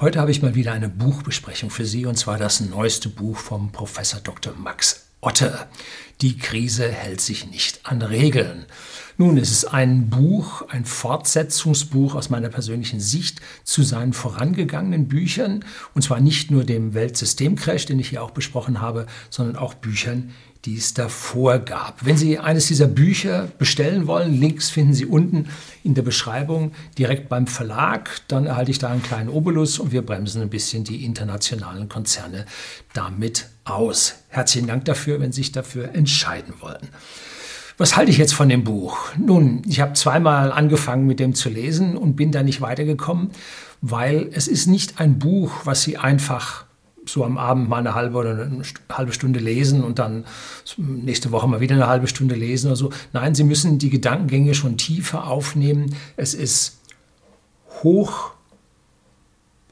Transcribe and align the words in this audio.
Heute 0.00 0.20
habe 0.20 0.30
ich 0.30 0.42
mal 0.42 0.54
wieder 0.54 0.70
eine 0.70 0.88
Buchbesprechung 0.88 1.70
für 1.70 1.84
Sie 1.84 2.06
und 2.06 2.16
zwar 2.16 2.38
das 2.38 2.60
neueste 2.60 3.08
Buch 3.08 3.36
vom 3.36 3.72
Professor 3.72 4.20
Dr. 4.20 4.54
Max 4.56 5.08
Otte. 5.20 5.66
Die 6.20 6.38
Krise 6.38 6.88
hält 6.88 7.20
sich 7.20 7.50
nicht 7.50 7.80
an 7.82 8.02
Regeln. 8.02 8.66
Nun, 9.16 9.36
es 9.36 9.50
ist 9.50 9.64
ein 9.64 10.08
Buch, 10.08 10.62
ein 10.68 10.84
Fortsetzungsbuch 10.84 12.14
aus 12.14 12.30
meiner 12.30 12.48
persönlichen 12.48 13.00
Sicht 13.00 13.40
zu 13.64 13.82
seinen 13.82 14.12
vorangegangenen 14.12 15.08
Büchern 15.08 15.64
und 15.94 16.02
zwar 16.02 16.20
nicht 16.20 16.52
nur 16.52 16.62
dem 16.62 16.94
Weltsystemcrash, 16.94 17.86
den 17.86 17.98
ich 17.98 18.10
hier 18.10 18.22
auch 18.22 18.30
besprochen 18.30 18.80
habe, 18.80 19.06
sondern 19.30 19.56
auch 19.56 19.74
Büchern, 19.74 20.32
die 20.64 20.76
es 20.76 20.94
davor 20.94 21.60
gab. 21.60 22.04
Wenn 22.04 22.16
Sie 22.16 22.38
eines 22.38 22.66
dieser 22.66 22.88
Bücher 22.88 23.48
bestellen 23.58 24.06
wollen, 24.06 24.38
Links 24.38 24.70
finden 24.70 24.92
Sie 24.92 25.06
unten 25.06 25.46
in 25.84 25.94
der 25.94 26.02
Beschreibung 26.02 26.72
direkt 26.98 27.28
beim 27.28 27.46
Verlag. 27.46 28.20
Dann 28.28 28.46
erhalte 28.46 28.70
ich 28.70 28.78
da 28.78 28.88
einen 28.88 29.02
kleinen 29.02 29.28
Obolus 29.28 29.78
und 29.78 29.92
wir 29.92 30.02
bremsen 30.02 30.42
ein 30.42 30.50
bisschen 30.50 30.84
die 30.84 31.04
internationalen 31.04 31.88
Konzerne 31.88 32.44
damit 32.92 33.48
aus. 33.64 34.16
Herzlichen 34.28 34.66
Dank 34.66 34.84
dafür, 34.84 35.20
wenn 35.20 35.32
Sie 35.32 35.42
sich 35.42 35.52
dafür 35.52 35.94
entscheiden 35.94 36.54
wollen. 36.60 36.88
Was 37.78 37.96
halte 37.96 38.10
ich 38.10 38.18
jetzt 38.18 38.34
von 38.34 38.48
dem 38.48 38.64
Buch? 38.64 38.98
Nun, 39.16 39.62
ich 39.68 39.80
habe 39.80 39.92
zweimal 39.92 40.50
angefangen 40.50 41.06
mit 41.06 41.20
dem 41.20 41.36
zu 41.36 41.48
lesen 41.48 41.96
und 41.96 42.16
bin 42.16 42.32
da 42.32 42.42
nicht 42.42 42.60
weitergekommen, 42.60 43.30
weil 43.80 44.28
es 44.32 44.48
ist 44.48 44.66
nicht 44.66 44.98
ein 44.98 45.20
Buch, 45.20 45.60
was 45.62 45.82
Sie 45.82 45.96
einfach 45.96 46.64
so 47.08 47.24
am 47.24 47.38
Abend 47.38 47.68
mal 47.68 47.78
eine 47.78 47.94
halbe 47.94 48.18
oder 48.18 48.30
eine 48.30 48.62
halbe 48.90 49.12
Stunde 49.12 49.40
lesen 49.40 49.82
und 49.82 49.98
dann 49.98 50.24
nächste 50.76 51.30
Woche 51.30 51.48
mal 51.48 51.60
wieder 51.60 51.74
eine 51.74 51.86
halbe 51.86 52.06
Stunde 52.06 52.34
lesen 52.34 52.68
oder 52.68 52.76
so. 52.76 52.90
Nein, 53.12 53.34
Sie 53.34 53.44
müssen 53.44 53.78
die 53.78 53.90
Gedankengänge 53.90 54.54
schon 54.54 54.76
tiefer 54.76 55.26
aufnehmen. 55.26 55.94
Es 56.16 56.34
ist 56.34 56.78
hoch 57.82 58.32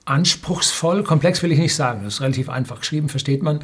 anspruchsvoll, 0.05 1.03
komplex 1.03 1.43
will 1.43 1.53
ich 1.53 1.59
nicht 1.59 1.75
sagen, 1.75 2.05
das 2.05 2.15
ist 2.15 2.21
relativ 2.21 2.49
einfach 2.49 2.81
geschrieben, 2.81 3.09
versteht 3.09 3.43
man, 3.43 3.61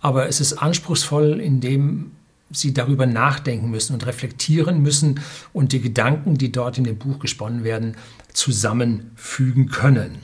aber 0.00 0.28
es 0.28 0.40
ist 0.40 0.54
anspruchsvoll, 0.54 1.40
indem 1.40 2.12
Sie 2.50 2.72
darüber 2.72 3.06
nachdenken 3.06 3.70
müssen 3.70 3.94
und 3.94 4.06
reflektieren 4.06 4.80
müssen 4.80 5.20
und 5.52 5.72
die 5.72 5.80
Gedanken, 5.80 6.38
die 6.38 6.52
dort 6.52 6.78
in 6.78 6.84
dem 6.84 6.96
Buch 6.96 7.18
gesponnen 7.18 7.64
werden, 7.64 7.96
zusammenfügen 8.32 9.68
können. 9.68 10.18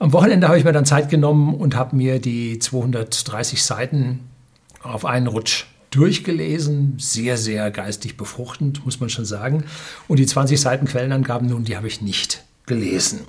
Am 0.00 0.14
Wochenende 0.14 0.48
habe 0.48 0.56
ich 0.56 0.64
mir 0.64 0.72
dann 0.72 0.86
Zeit 0.86 1.10
genommen 1.10 1.54
und 1.54 1.76
habe 1.76 1.94
mir 1.94 2.20
die 2.20 2.58
230 2.58 3.62
Seiten 3.62 4.20
auf 4.82 5.04
einen 5.04 5.26
Rutsch 5.26 5.66
durchgelesen. 5.90 6.94
Sehr, 6.98 7.36
sehr 7.36 7.70
geistig 7.70 8.16
befruchtend, 8.16 8.82
muss 8.86 8.98
man 8.98 9.10
schon 9.10 9.26
sagen. 9.26 9.64
Und 10.08 10.18
die 10.18 10.24
20 10.24 10.58
Seiten 10.58 10.86
Quellenangaben 10.86 11.48
nun, 11.48 11.64
die 11.64 11.76
habe 11.76 11.86
ich 11.86 12.00
nicht 12.00 12.42
gelesen. 12.64 13.20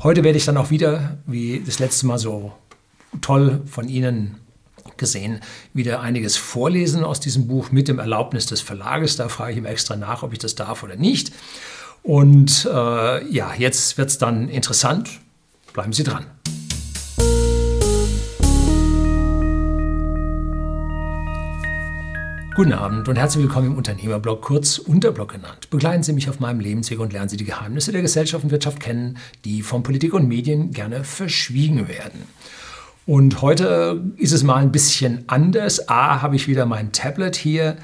Heute 0.00 0.22
werde 0.22 0.38
ich 0.38 0.44
dann 0.44 0.56
auch 0.56 0.70
wieder, 0.70 1.18
wie 1.26 1.64
das 1.66 1.80
letzte 1.80 2.06
Mal 2.06 2.18
so 2.18 2.52
toll 3.20 3.62
von 3.66 3.88
Ihnen 3.88 4.36
gesehen, 4.98 5.40
wieder 5.74 6.00
einiges 6.00 6.36
vorlesen 6.36 7.02
aus 7.02 7.18
diesem 7.18 7.48
Buch 7.48 7.72
mit 7.72 7.88
dem 7.88 7.98
Erlaubnis 7.98 8.46
des 8.46 8.60
Verlages. 8.60 9.16
Da 9.16 9.28
frage 9.28 9.50
ich 9.50 9.58
ihm 9.58 9.66
extra 9.66 9.96
nach, 9.96 10.22
ob 10.22 10.32
ich 10.32 10.38
das 10.38 10.54
darf 10.54 10.84
oder 10.84 10.94
nicht. 10.94 11.32
Und 12.04 12.68
äh, 12.72 13.28
ja, 13.32 13.52
jetzt 13.58 13.98
wird 13.98 14.10
es 14.10 14.18
dann 14.18 14.48
interessant. 14.48 15.10
Bleiben 15.78 15.92
Sie 15.92 16.02
dran. 16.02 16.26
Guten 22.56 22.72
Abend 22.72 23.08
und 23.08 23.14
herzlich 23.14 23.44
willkommen 23.44 23.68
im 23.68 23.76
Unternehmerblog, 23.76 24.42
kurz 24.42 24.78
Unterblog 24.78 25.30
genannt. 25.30 25.70
Begleiten 25.70 26.02
Sie 26.02 26.12
mich 26.14 26.28
auf 26.28 26.40
meinem 26.40 26.58
Lebensweg 26.58 26.98
und 26.98 27.12
lernen 27.12 27.28
Sie 27.28 27.36
die 27.36 27.44
Geheimnisse 27.44 27.92
der 27.92 28.02
Gesellschaft 28.02 28.42
und 28.42 28.50
Wirtschaft 28.50 28.80
kennen, 28.80 29.18
die 29.44 29.62
von 29.62 29.84
Politik 29.84 30.14
und 30.14 30.26
Medien 30.26 30.72
gerne 30.72 31.04
verschwiegen 31.04 31.86
werden. 31.86 32.24
Und 33.06 33.40
heute 33.40 34.02
ist 34.16 34.32
es 34.32 34.42
mal 34.42 34.56
ein 34.56 34.72
bisschen 34.72 35.22
anders. 35.28 35.88
A, 35.88 36.22
habe 36.22 36.34
ich 36.34 36.48
wieder 36.48 36.66
mein 36.66 36.90
Tablet 36.90 37.36
hier 37.36 37.76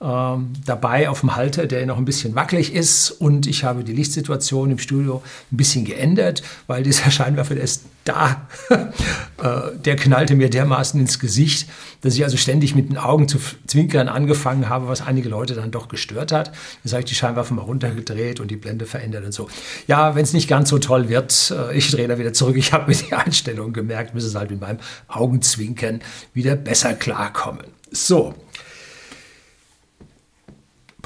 ähm, 0.00 0.52
dabei 0.64 1.08
auf 1.08 1.20
dem 1.20 1.36
Halter, 1.36 1.66
der 1.66 1.86
noch 1.86 1.96
ein 1.96 2.04
bisschen 2.04 2.34
wackelig 2.34 2.74
ist. 2.74 3.10
Und 3.10 3.46
ich 3.46 3.64
habe 3.64 3.84
die 3.84 3.92
Lichtsituation 3.92 4.70
im 4.70 4.78
Studio 4.78 5.22
ein 5.50 5.56
bisschen 5.56 5.84
geändert, 5.84 6.42
weil 6.66 6.82
dieser 6.82 7.10
Scheinwerfer, 7.10 7.54
der 7.54 7.64
ist 7.64 7.84
da, 8.04 8.46
äh, 8.70 9.76
der 9.84 9.96
knallte 9.96 10.36
mir 10.36 10.48
dermaßen 10.48 11.00
ins 11.00 11.18
Gesicht, 11.18 11.68
dass 12.02 12.14
ich 12.14 12.24
also 12.24 12.36
ständig 12.36 12.74
mit 12.74 12.88
den 12.88 12.98
Augen 12.98 13.26
zu 13.26 13.38
zwinkern 13.66 14.08
angefangen 14.08 14.68
habe, 14.68 14.86
was 14.88 15.02
einige 15.02 15.28
Leute 15.28 15.54
dann 15.54 15.70
doch 15.70 15.88
gestört 15.88 16.30
hat. 16.30 16.52
Jetzt 16.84 16.92
habe 16.92 17.00
ich 17.00 17.06
die 17.06 17.14
Scheinwerfer 17.14 17.54
mal 17.54 17.62
runtergedreht 17.62 18.38
und 18.38 18.50
die 18.50 18.56
Blende 18.56 18.86
verändert 18.86 19.24
und 19.24 19.32
so. 19.32 19.48
Ja, 19.86 20.14
wenn 20.14 20.22
es 20.22 20.32
nicht 20.32 20.48
ganz 20.48 20.68
so 20.68 20.78
toll 20.78 21.08
wird, 21.08 21.52
äh, 21.56 21.76
ich 21.76 21.90
drehe 21.90 22.06
da 22.06 22.18
wieder 22.18 22.32
zurück. 22.32 22.56
Ich 22.56 22.72
habe 22.72 22.90
mir 22.90 22.96
die 22.96 23.14
Einstellung 23.14 23.72
gemerkt, 23.72 24.14
müssen 24.14 24.28
es 24.28 24.34
halt 24.34 24.50
mit 24.50 24.60
meinem 24.60 24.78
Augenzwinkern 25.08 26.00
wieder 26.32 26.54
besser 26.54 26.94
klarkommen. 26.94 27.66
So, 27.90 28.34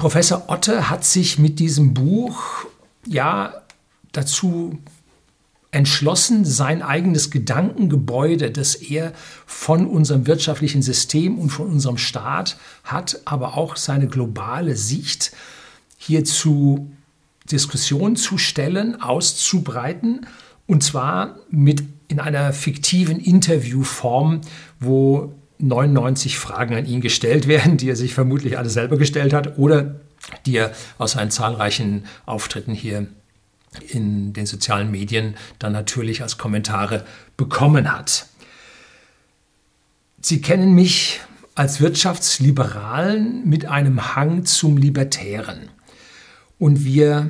Professor 0.01 0.45
Otte 0.49 0.89
hat 0.89 1.05
sich 1.05 1.37
mit 1.37 1.59
diesem 1.59 1.93
Buch 1.93 2.65
ja 3.05 3.53
dazu 4.13 4.79
entschlossen, 5.69 6.43
sein 6.43 6.81
eigenes 6.81 7.29
Gedankengebäude, 7.29 8.49
das 8.49 8.73
er 8.73 9.13
von 9.45 9.85
unserem 9.85 10.25
wirtschaftlichen 10.25 10.81
System 10.81 11.37
und 11.37 11.51
von 11.51 11.67
unserem 11.67 11.99
Staat 11.99 12.57
hat, 12.83 13.21
aber 13.25 13.55
auch 13.55 13.75
seine 13.75 14.07
globale 14.07 14.75
Sicht 14.75 15.33
hier 15.99 16.25
zu 16.25 16.89
Diskussion 17.51 18.15
zu 18.15 18.39
stellen, 18.39 18.99
auszubreiten, 18.99 20.25
und 20.65 20.81
zwar 20.81 21.35
mit 21.51 21.83
in 22.07 22.19
einer 22.19 22.53
fiktiven 22.53 23.19
Interviewform, 23.19 24.41
wo 24.79 25.31
99 25.61 26.37
Fragen 26.37 26.75
an 26.75 26.85
ihn 26.85 27.01
gestellt 27.01 27.47
werden, 27.47 27.77
die 27.77 27.89
er 27.89 27.95
sich 27.95 28.13
vermutlich 28.13 28.57
alle 28.57 28.69
selber 28.69 28.97
gestellt 28.97 29.33
hat 29.33 29.57
oder 29.57 29.95
die 30.45 30.57
er 30.57 30.71
aus 30.97 31.13
seinen 31.13 31.31
zahlreichen 31.31 32.05
Auftritten 32.25 32.73
hier 32.73 33.07
in 33.87 34.33
den 34.33 34.45
sozialen 34.45 34.91
Medien 34.91 35.35
dann 35.59 35.71
natürlich 35.71 36.21
als 36.21 36.37
Kommentare 36.37 37.05
bekommen 37.37 37.91
hat. 37.91 38.27
Sie 40.21 40.41
kennen 40.41 40.73
mich 40.73 41.21
als 41.55 41.81
Wirtschaftsliberalen 41.81 43.47
mit 43.47 43.65
einem 43.65 44.15
Hang 44.15 44.45
zum 44.45 44.77
Libertären. 44.77 45.69
Und 46.59 46.83
wir 46.85 47.29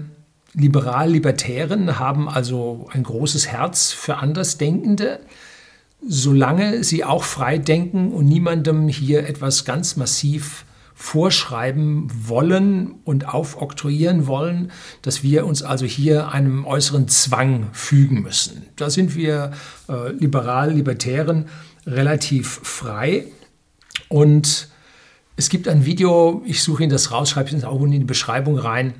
Liberal-Libertären 0.53 1.97
haben 1.99 2.27
also 2.27 2.89
ein 2.91 3.03
großes 3.03 3.47
Herz 3.47 3.91
für 3.91 4.17
Andersdenkende, 4.17 5.21
solange 6.07 6.83
sie 6.83 7.03
auch 7.03 7.23
frei 7.23 7.57
denken 7.57 8.11
und 8.11 8.25
niemandem 8.25 8.87
hier 8.87 9.27
etwas 9.27 9.65
ganz 9.65 9.95
massiv 9.95 10.65
vorschreiben 11.01 12.07
wollen 12.27 12.95
und 13.05 13.27
aufoktroyieren 13.27 14.27
wollen, 14.27 14.71
dass 15.01 15.23
wir 15.23 15.47
uns 15.47 15.63
also 15.63 15.85
hier 15.85 16.29
einem 16.29 16.65
äußeren 16.65 17.07
Zwang 17.07 17.69
fügen 17.71 18.21
müssen. 18.21 18.67
Da 18.75 18.89
sind 18.91 19.15
wir 19.15 19.51
äh, 19.89 20.11
liberal, 20.11 20.71
libertären 20.71 21.47
relativ 21.87 22.59
frei. 22.63 23.25
Und 24.09 24.67
es 25.37 25.49
gibt 25.49 25.67
ein 25.67 25.85
Video, 25.85 26.43
ich 26.45 26.61
suche 26.61 26.83
Ihnen 26.83 26.91
das 26.91 27.11
raus, 27.11 27.31
schreibe 27.31 27.55
es 27.55 27.63
auch 27.63 27.81
in 27.81 27.91
die 27.91 27.99
Beschreibung 27.99 28.59
rein, 28.59 28.93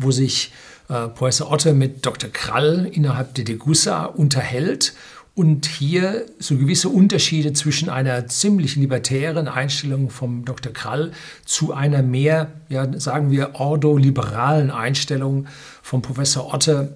wo 0.00 0.10
sich 0.10 0.50
äh, 0.88 1.08
Professor 1.08 1.50
Otte 1.50 1.74
mit 1.74 2.06
Dr. 2.06 2.30
Krall 2.30 2.88
innerhalb 2.90 3.34
der 3.34 3.44
Degussa 3.44 4.04
unterhält 4.04 4.94
und 5.34 5.66
hier 5.66 6.26
so 6.38 6.56
gewisse 6.56 6.88
Unterschiede 6.88 7.52
zwischen 7.52 7.88
einer 7.88 8.28
ziemlich 8.28 8.76
libertären 8.76 9.48
Einstellung 9.48 10.10
vom 10.10 10.44
Dr. 10.44 10.72
Krall 10.72 11.10
zu 11.44 11.72
einer 11.72 12.02
mehr, 12.02 12.52
ja, 12.68 12.88
sagen 13.00 13.32
wir, 13.32 13.56
ordoliberalen 13.56 14.70
Einstellung 14.70 15.46
vom 15.82 16.02
Professor 16.02 16.54
Otte 16.54 16.94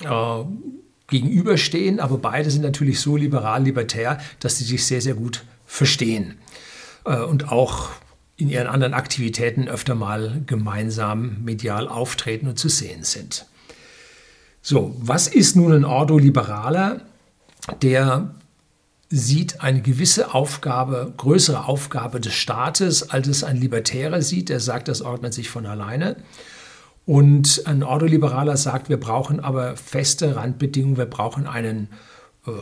äh, 0.00 0.44
gegenüberstehen. 1.08 1.98
Aber 1.98 2.18
beide 2.18 2.50
sind 2.50 2.62
natürlich 2.62 3.00
so 3.00 3.16
liberal-libertär, 3.16 4.20
dass 4.40 4.58
sie 4.58 4.64
sich 4.64 4.84
sehr, 4.84 5.00
sehr 5.00 5.14
gut 5.14 5.42
verstehen 5.64 6.34
äh, 7.06 7.20
und 7.20 7.50
auch 7.50 7.88
in 8.36 8.50
ihren 8.50 8.66
anderen 8.66 8.92
Aktivitäten 8.92 9.68
öfter 9.68 9.94
mal 9.94 10.42
gemeinsam 10.46 11.42
medial 11.42 11.88
auftreten 11.88 12.48
und 12.48 12.58
zu 12.58 12.68
sehen 12.68 13.04
sind. 13.04 13.46
So, 14.60 14.94
was 14.98 15.26
ist 15.26 15.56
nun 15.56 15.72
ein 15.72 15.84
Ordoliberaler? 15.84 17.00
Der 17.80 18.34
sieht 19.08 19.60
eine 19.60 19.82
gewisse 19.82 20.32
Aufgabe, 20.34 21.12
größere 21.16 21.66
Aufgabe 21.66 22.18
des 22.18 22.32
Staates, 22.32 23.10
als 23.10 23.28
es 23.28 23.44
ein 23.44 23.58
Libertärer 23.58 24.22
sieht. 24.22 24.48
Der 24.48 24.58
sagt, 24.58 24.88
das 24.88 25.02
ordnet 25.02 25.34
sich 25.34 25.50
von 25.50 25.66
alleine. 25.66 26.16
Und 27.04 27.62
ein 27.66 27.82
Ordoliberaler 27.82 28.56
sagt, 28.56 28.88
wir 28.88 28.98
brauchen 28.98 29.40
aber 29.40 29.76
feste 29.76 30.36
Randbedingungen, 30.36 30.96
wir 30.96 31.06
brauchen 31.06 31.46
einen 31.46 31.88
äh, 32.46 32.52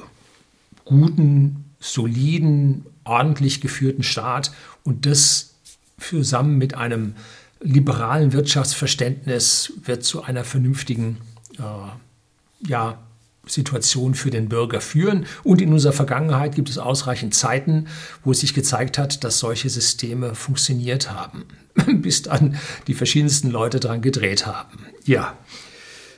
guten, 0.85 1.67
soliden, 1.79 2.87
ordentlich 3.05 3.61
geführten 3.61 4.03
Staat 4.03 4.53
und 4.83 5.07
das 5.07 5.55
zusammen 5.99 6.59
mit 6.59 6.75
einem 6.75 7.15
liberalen 7.61 8.33
Wirtschaftsverständnis 8.33 9.73
wird 9.85 10.05
zu 10.05 10.23
einer 10.23 10.45
vernünftigen 10.45 11.19
äh, 11.59 12.69
ja, 12.69 12.99
Situation 13.47 14.15
für 14.15 14.31
den 14.31 14.49
Bürger 14.49 14.81
führen. 14.81 15.27
Und 15.43 15.61
in 15.61 15.73
unserer 15.73 15.93
Vergangenheit 15.93 16.55
gibt 16.55 16.69
es 16.69 16.79
ausreichend 16.79 17.35
Zeiten, 17.35 17.87
wo 18.25 18.33
es 18.33 18.41
sich 18.41 18.55
gezeigt 18.55 18.99
hat, 18.99 19.25
dass 19.25 19.39
solche 19.39 19.71
Systeme 19.71 20.35
funktioniert 20.35 21.11
haben, 21.11 21.45
bis 22.03 22.23
dann 22.23 22.57
die 22.87 22.95
verschiedensten 22.95 23.51
Leute 23.51 23.81
dran 23.81 24.03
gedreht 24.03 24.47
haben. 24.47 24.87
Ja, 25.05 25.37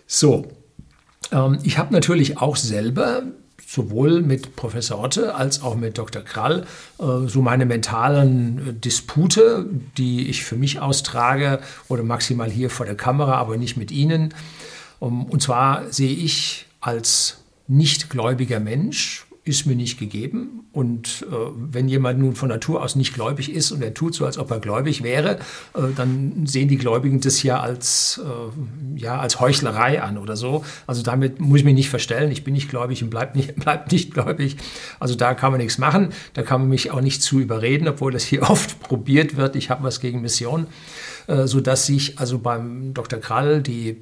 so. 0.06 0.46
Ähm, 1.30 1.58
ich 1.62 1.78
habe 1.78 1.92
natürlich 1.92 2.38
auch 2.38 2.56
selber 2.56 3.22
sowohl 3.72 4.20
mit 4.20 4.54
Professor 4.54 5.00
Otte 5.00 5.34
als 5.34 5.62
auch 5.62 5.76
mit 5.76 5.96
Dr. 5.96 6.22
Krall 6.22 6.66
äh, 6.98 7.26
so 7.26 7.40
meine 7.40 7.64
mentalen 7.64 8.68
äh, 8.68 8.72
Dispute, 8.74 9.66
die 9.96 10.28
ich 10.28 10.44
für 10.44 10.56
mich 10.56 10.80
austrage 10.80 11.60
oder 11.88 12.02
maximal 12.02 12.50
hier 12.50 12.68
vor 12.68 12.84
der 12.84 12.96
Kamera, 12.96 13.36
aber 13.36 13.56
nicht 13.56 13.76
mit 13.76 13.90
Ihnen. 13.90 14.34
Um, 14.98 15.24
und 15.24 15.42
zwar 15.42 15.90
sehe 15.90 16.14
ich 16.14 16.66
als 16.82 17.38
nichtgläubiger 17.68 18.60
Mensch 18.60 19.26
ist 19.44 19.66
mir 19.66 19.74
nicht 19.74 19.98
gegeben. 19.98 20.68
Und 20.72 21.26
äh, 21.28 21.34
wenn 21.56 21.88
jemand 21.88 22.20
nun 22.20 22.36
von 22.36 22.48
Natur 22.48 22.80
aus 22.82 22.94
nicht 22.94 23.12
gläubig 23.12 23.52
ist 23.52 23.72
und 23.72 23.82
er 23.82 23.92
tut 23.92 24.14
so, 24.14 24.24
als 24.24 24.38
ob 24.38 24.50
er 24.52 24.60
gläubig 24.60 25.02
wäre, 25.02 25.40
äh, 25.74 25.80
dann 25.96 26.46
sehen 26.46 26.68
die 26.68 26.76
Gläubigen 26.76 27.20
das 27.20 27.42
ja 27.42 27.58
als, 27.58 28.20
äh, 28.24 29.00
ja 29.00 29.18
als 29.18 29.40
Heuchlerei 29.40 30.00
an 30.00 30.16
oder 30.16 30.36
so. 30.36 30.64
Also 30.86 31.02
damit 31.02 31.40
muss 31.40 31.58
ich 31.58 31.64
mich 31.64 31.74
nicht 31.74 31.90
verstellen. 31.90 32.30
Ich 32.30 32.44
bin 32.44 32.54
nicht 32.54 32.70
gläubig 32.70 33.02
und 33.02 33.10
bleib 33.10 33.34
nicht, 33.34 33.56
bleib 33.56 33.90
nicht 33.90 34.14
gläubig. 34.14 34.56
Also 35.00 35.16
da 35.16 35.34
kann 35.34 35.50
man 35.50 35.60
nichts 35.60 35.78
machen. 35.78 36.10
Da 36.34 36.42
kann 36.42 36.60
man 36.60 36.70
mich 36.70 36.92
auch 36.92 37.00
nicht 37.00 37.20
zu 37.20 37.40
überreden, 37.40 37.88
obwohl 37.88 38.12
das 38.12 38.22
hier 38.22 38.42
oft 38.48 38.78
probiert 38.80 39.36
wird. 39.36 39.56
Ich 39.56 39.70
habe 39.70 39.82
was 39.82 39.98
gegen 39.98 40.20
Mission, 40.20 40.68
äh, 41.26 41.48
sodass 41.48 41.86
sich 41.86 42.20
also 42.20 42.38
beim 42.38 42.94
Dr. 42.94 43.18
Krall 43.18 43.60
die 43.60 43.96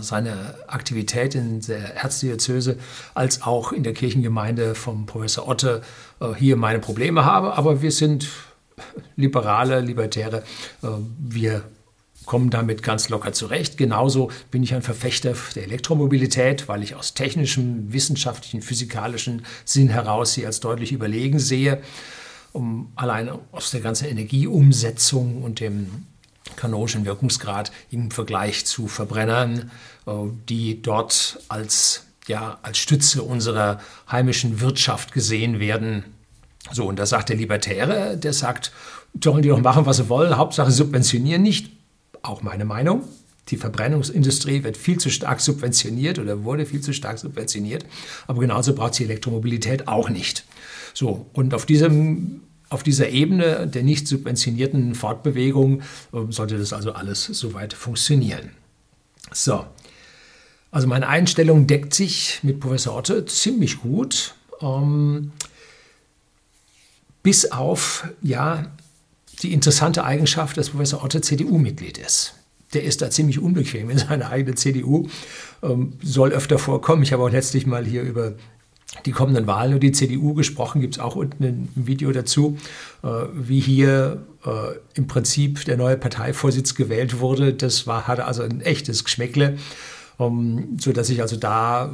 seine 0.00 0.54
Aktivität 0.66 1.34
in 1.34 1.60
der 1.60 1.96
Erzdiözese 1.96 2.78
als 3.14 3.42
auch 3.42 3.72
in 3.72 3.82
der 3.82 3.92
Kirchengemeinde 3.92 4.74
vom 4.74 5.06
Professor 5.06 5.46
Otte 5.46 5.82
äh, 6.20 6.34
hier 6.34 6.56
meine 6.56 6.78
Probleme 6.78 7.24
habe. 7.24 7.56
Aber 7.56 7.82
wir 7.82 7.92
sind 7.92 8.28
Liberale, 9.16 9.80
Libertäre. 9.80 10.42
Äh, 10.82 10.88
wir 11.18 11.64
kommen 12.24 12.50
damit 12.50 12.82
ganz 12.82 13.08
locker 13.08 13.32
zurecht. 13.32 13.78
Genauso 13.78 14.30
bin 14.50 14.62
ich 14.62 14.74
ein 14.74 14.82
Verfechter 14.82 15.34
der 15.54 15.64
Elektromobilität, 15.64 16.68
weil 16.68 16.82
ich 16.82 16.94
aus 16.94 17.14
technischem, 17.14 17.92
wissenschaftlichen, 17.92 18.60
physikalischen 18.60 19.46
Sinn 19.64 19.88
heraus 19.88 20.34
sie 20.34 20.44
als 20.44 20.60
deutlich 20.60 20.92
überlegen 20.92 21.38
sehe. 21.38 21.80
Um, 22.52 22.92
allein 22.96 23.30
aus 23.52 23.70
der 23.70 23.80
ganzen 23.80 24.08
Energieumsetzung 24.08 25.42
und 25.42 25.60
dem 25.60 26.06
kanonischen 26.56 27.04
Wirkungsgrad 27.04 27.72
im 27.90 28.10
Vergleich 28.10 28.66
zu 28.66 28.88
Verbrennern, 28.88 29.70
äh, 30.06 30.12
die 30.48 30.82
dort 30.82 31.40
als, 31.48 32.06
ja, 32.26 32.58
als 32.62 32.78
Stütze 32.78 33.22
unserer 33.22 33.80
heimischen 34.10 34.60
Wirtschaft 34.60 35.12
gesehen 35.12 35.60
werden. 35.60 36.04
So, 36.72 36.86
und 36.86 36.98
da 36.98 37.06
sagt 37.06 37.28
der 37.28 37.36
Libertäre, 37.36 38.16
der 38.16 38.32
sagt, 38.32 38.72
sollen 39.22 39.42
die 39.42 39.48
doch 39.48 39.60
machen, 39.60 39.86
was 39.86 39.96
sie 39.96 40.08
wollen, 40.08 40.36
Hauptsache 40.36 40.70
subventionieren 40.70 41.42
nicht. 41.42 41.70
Auch 42.22 42.42
meine 42.42 42.64
Meinung. 42.64 43.04
Die 43.48 43.56
Verbrennungsindustrie 43.56 44.62
wird 44.62 44.76
viel 44.76 44.98
zu 44.98 45.08
stark 45.08 45.40
subventioniert 45.40 46.18
oder 46.18 46.44
wurde 46.44 46.66
viel 46.66 46.80
zu 46.82 46.92
stark 46.92 47.18
subventioniert. 47.18 47.86
Aber 48.26 48.40
genauso 48.40 48.74
braucht 48.74 48.98
die 48.98 49.04
Elektromobilität 49.04 49.88
auch 49.88 50.10
nicht. 50.10 50.44
So, 50.92 51.26
und 51.32 51.54
auf 51.54 51.64
diesem 51.64 52.42
auf 52.70 52.82
dieser 52.82 53.08
Ebene 53.08 53.66
der 53.66 53.82
nicht 53.82 54.06
subventionierten 54.06 54.94
Fortbewegung 54.94 55.82
ähm, 56.12 56.32
sollte 56.32 56.58
das 56.58 56.72
also 56.72 56.92
alles 56.92 57.24
soweit 57.24 57.72
funktionieren. 57.72 58.50
So, 59.32 59.64
also 60.70 60.86
meine 60.86 61.08
Einstellung 61.08 61.66
deckt 61.66 61.94
sich 61.94 62.40
mit 62.42 62.60
Professor 62.60 62.96
Otte 62.96 63.24
ziemlich 63.24 63.80
gut, 63.80 64.34
ähm, 64.60 65.32
bis 67.22 67.50
auf 67.50 68.08
ja 68.22 68.70
die 69.42 69.52
interessante 69.52 70.04
Eigenschaft, 70.04 70.56
dass 70.56 70.70
Professor 70.70 71.04
Otte 71.04 71.20
CDU-Mitglied 71.20 71.98
ist. 71.98 72.34
Der 72.74 72.84
ist 72.84 73.00
da 73.00 73.10
ziemlich 73.10 73.38
unbequem 73.38 73.88
in 73.88 73.98
seiner 73.98 74.30
eigenen 74.30 74.56
CDU, 74.56 75.08
ähm, 75.62 75.94
soll 76.02 76.32
öfter 76.32 76.58
vorkommen. 76.58 77.02
Ich 77.02 77.12
habe 77.12 77.22
auch 77.22 77.30
letztlich 77.30 77.66
mal 77.66 77.86
hier 77.86 78.02
über 78.02 78.34
die 79.06 79.12
kommenden 79.12 79.46
Wahlen 79.46 79.74
und 79.74 79.80
die 79.80 79.92
CDU 79.92 80.34
gesprochen, 80.34 80.80
gibt 80.80 80.94
es 80.94 81.00
auch 81.00 81.16
unten 81.16 81.44
ein 81.44 81.68
Video 81.74 82.12
dazu, 82.12 82.58
äh, 83.02 83.08
wie 83.34 83.60
hier 83.60 84.26
äh, 84.44 84.78
im 84.94 85.06
Prinzip 85.06 85.64
der 85.64 85.76
neue 85.76 85.96
Parteivorsitz 85.96 86.74
gewählt 86.74 87.20
wurde. 87.20 87.52
Das 87.54 87.86
war, 87.86 88.06
hatte 88.06 88.24
also 88.24 88.42
ein 88.42 88.60
echtes 88.60 89.04
Geschmäckle, 89.04 89.58
um, 90.16 90.78
sodass 90.78 91.10
ich 91.10 91.20
also 91.20 91.36
da 91.36 91.90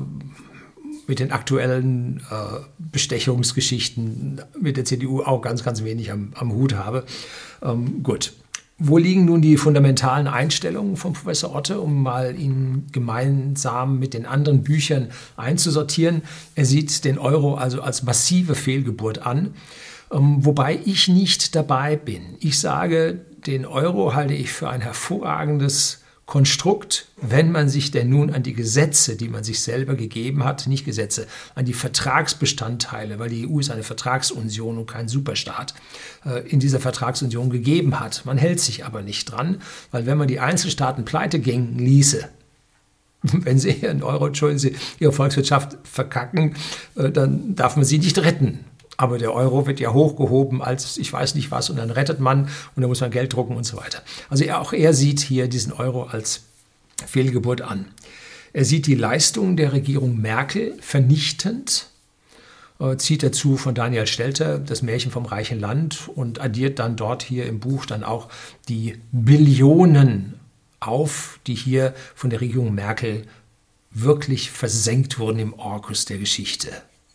mit 1.06 1.18
den 1.18 1.32
aktuellen 1.32 2.22
äh, 2.30 2.60
Bestechungsgeschichten 2.78 4.40
mit 4.58 4.76
der 4.76 4.84
CDU 4.84 5.22
auch 5.22 5.42
ganz, 5.42 5.62
ganz 5.62 5.84
wenig 5.84 6.10
am, 6.10 6.32
am 6.34 6.52
Hut 6.52 6.74
habe. 6.74 7.04
Ähm, 7.62 8.02
gut. 8.02 8.32
Wo 8.78 8.98
liegen 8.98 9.24
nun 9.24 9.40
die 9.40 9.56
fundamentalen 9.56 10.26
Einstellungen 10.26 10.96
von 10.96 11.12
Professor 11.12 11.54
Otte, 11.54 11.80
um 11.80 12.02
mal 12.02 12.36
ihn 12.36 12.86
gemeinsam 12.90 14.00
mit 14.00 14.14
den 14.14 14.26
anderen 14.26 14.64
Büchern 14.64 15.10
einzusortieren? 15.36 16.22
Er 16.56 16.64
sieht 16.64 17.04
den 17.04 17.18
Euro 17.18 17.54
also 17.54 17.82
als 17.82 18.02
massive 18.02 18.56
Fehlgeburt 18.56 19.24
an, 19.24 19.54
ähm, 20.10 20.44
wobei 20.44 20.80
ich 20.84 21.06
nicht 21.06 21.54
dabei 21.54 21.96
bin. 21.96 22.36
Ich 22.40 22.58
sage, 22.58 23.20
den 23.46 23.64
Euro 23.64 24.14
halte 24.14 24.34
ich 24.34 24.50
für 24.50 24.68
ein 24.68 24.80
hervorragendes 24.80 26.03
Konstrukt, 26.26 27.06
wenn 27.20 27.52
man 27.52 27.68
sich 27.68 27.90
denn 27.90 28.08
nun 28.08 28.32
an 28.32 28.42
die 28.42 28.54
Gesetze, 28.54 29.14
die 29.14 29.28
man 29.28 29.44
sich 29.44 29.60
selber 29.60 29.94
gegeben 29.94 30.42
hat, 30.44 30.66
nicht 30.66 30.86
Gesetze, 30.86 31.26
an 31.54 31.66
die 31.66 31.74
Vertragsbestandteile, 31.74 33.18
weil 33.18 33.28
die 33.28 33.46
EU 33.46 33.58
ist 33.58 33.70
eine 33.70 33.82
Vertragsunion 33.82 34.78
und 34.78 34.86
kein 34.86 35.06
Superstaat, 35.06 35.74
äh, 36.24 36.48
in 36.48 36.60
dieser 36.60 36.80
Vertragsunion 36.80 37.50
gegeben 37.50 38.00
hat. 38.00 38.24
Man 38.24 38.38
hält 38.38 38.60
sich 38.60 38.86
aber 38.86 39.02
nicht 39.02 39.26
dran, 39.26 39.60
weil 39.90 40.06
wenn 40.06 40.16
man 40.16 40.28
die 40.28 40.40
Einzelstaaten 40.40 41.04
pleite 41.04 41.40
gängen 41.40 41.78
ließe, 41.78 42.26
wenn 43.22 43.58
sie 43.58 43.72
ihren 43.72 44.02
Euro, 44.02 44.26
entschuldigen 44.26 44.58
Sie, 44.58 44.76
ihre 44.98 45.12
Volkswirtschaft 45.12 45.76
verkacken, 45.84 46.54
äh, 46.96 47.10
dann 47.10 47.54
darf 47.54 47.76
man 47.76 47.84
sie 47.84 47.98
nicht 47.98 48.18
retten. 48.18 48.60
Aber 48.96 49.18
der 49.18 49.32
Euro 49.32 49.66
wird 49.66 49.80
ja 49.80 49.92
hochgehoben 49.92 50.62
als 50.62 50.96
ich 50.98 51.12
weiß 51.12 51.34
nicht 51.34 51.50
was 51.50 51.70
und 51.70 51.76
dann 51.76 51.90
rettet 51.90 52.20
man 52.20 52.44
und 52.44 52.82
dann 52.82 52.88
muss 52.88 53.00
man 53.00 53.10
Geld 53.10 53.32
drucken 53.32 53.56
und 53.56 53.64
so 53.64 53.76
weiter. 53.76 54.02
Also 54.30 54.44
er, 54.44 54.60
auch 54.60 54.72
er 54.72 54.94
sieht 54.94 55.20
hier 55.20 55.48
diesen 55.48 55.72
Euro 55.72 56.04
als 56.04 56.42
Fehlgeburt 57.06 57.60
an. 57.60 57.86
Er 58.52 58.64
sieht 58.64 58.86
die 58.86 58.94
Leistungen 58.94 59.56
der 59.56 59.72
Regierung 59.72 60.20
Merkel 60.20 60.76
vernichtend, 60.80 61.88
äh, 62.78 62.96
zieht 62.96 63.24
dazu 63.24 63.56
von 63.56 63.74
Daniel 63.74 64.06
Stelter 64.06 64.58
das 64.60 64.82
Märchen 64.82 65.10
vom 65.10 65.26
reichen 65.26 65.58
Land 65.58 66.08
und 66.14 66.40
addiert 66.40 66.78
dann 66.78 66.96
dort 66.96 67.22
hier 67.24 67.46
im 67.46 67.58
Buch 67.58 67.84
dann 67.84 68.04
auch 68.04 68.28
die 68.68 69.00
Billionen 69.10 70.34
auf, 70.78 71.40
die 71.46 71.54
hier 71.54 71.94
von 72.14 72.30
der 72.30 72.40
Regierung 72.40 72.74
Merkel 72.74 73.22
wirklich 73.90 74.50
versenkt 74.50 75.18
wurden 75.18 75.38
im 75.38 75.54
Orkus 75.54 76.04
der 76.04 76.18
Geschichte. 76.18 76.70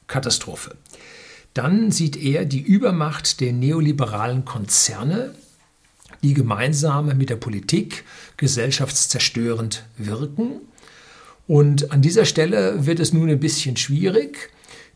Katastrophe. 0.08 0.76
Dann 1.54 1.92
sieht 1.92 2.16
er 2.16 2.46
die 2.46 2.62
Übermacht 2.62 3.42
der 3.42 3.54
neoliberalen 3.54 4.46
Konzerne, 4.46 5.34
die 6.24 6.34
gemeinsam 6.34 7.18
mit 7.18 7.30
der 7.30 7.38
Politik 7.38 8.04
gesellschaftszerstörend 8.38 9.86
wirken. 9.98 10.62
Und 11.48 11.92
an 11.92 12.02
dieser 12.02 12.26
Stelle 12.26 12.86
wird 12.86 13.00
es 13.00 13.14
nun 13.14 13.30
ein 13.30 13.40
bisschen 13.40 13.78
schwierig. 13.78 14.52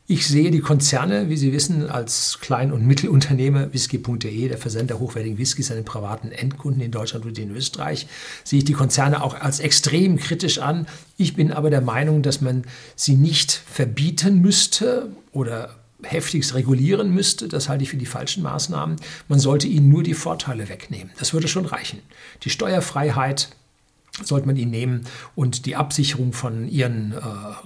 Ich 0.06 0.28
sehe 0.28 0.52
die 0.52 0.60
Konzerne, 0.60 1.30
wie 1.30 1.38
Sie 1.38 1.54
wissen, 1.54 1.90
als 1.90 2.40
Klein- 2.42 2.74
und 2.74 2.86
Mittelunternehmer, 2.86 3.72
whisky.de, 3.72 4.50
der 4.50 4.58
Versender 4.58 5.00
hochwertigen 5.00 5.38
Whiskys 5.38 5.72
an 5.72 5.78
den 5.78 5.86
privaten 5.86 6.34
Endkunden 6.34 6.82
in 6.82 6.92
Deutschland 6.92 7.26
und 7.26 7.40
in 7.40 7.56
Österreich, 7.56 8.08
sehe 8.44 8.60
ich 8.60 8.66
die 8.66 8.74
Konzerne 8.74 9.24
auch 9.24 9.40
als 9.40 9.62
extrem 9.62 10.18
kritisch 10.18 10.60
an. 10.60 10.88
Ich 11.16 11.36
bin 11.36 11.54
aber 11.54 11.70
der 11.70 11.80
Meinung, 11.80 12.22
dass 12.22 12.42
man 12.42 12.66
sie 12.98 13.16
nicht 13.16 13.54
verbieten 13.54 14.42
müsste 14.42 15.10
oder 15.32 15.83
heftigst 16.04 16.54
regulieren 16.54 17.14
müsste, 17.14 17.48
das 17.48 17.70
halte 17.70 17.84
ich 17.84 17.90
für 17.90 17.98
die 17.98 18.06
falschen 18.06 18.44
Maßnahmen. 18.44 18.98
Man 19.28 19.40
sollte 19.40 19.68
ihnen 19.68 19.90
nur 19.90 20.04
die 20.04 20.14
Vorteile 20.14 20.70
wegnehmen. 20.70 21.12
Das 21.18 21.34
würde 21.34 21.48
schon 21.48 21.66
reichen. 21.66 22.00
Die 22.44 22.50
Steuerfreiheit 22.50 23.50
sollte 24.22 24.46
man 24.46 24.56
ihnen 24.56 24.72
nehmen 24.72 25.02
und 25.34 25.66
die 25.66 25.76
Absicherung 25.76 26.34
von 26.34 26.68
ihren 26.68 27.14
äh, 27.14 27.18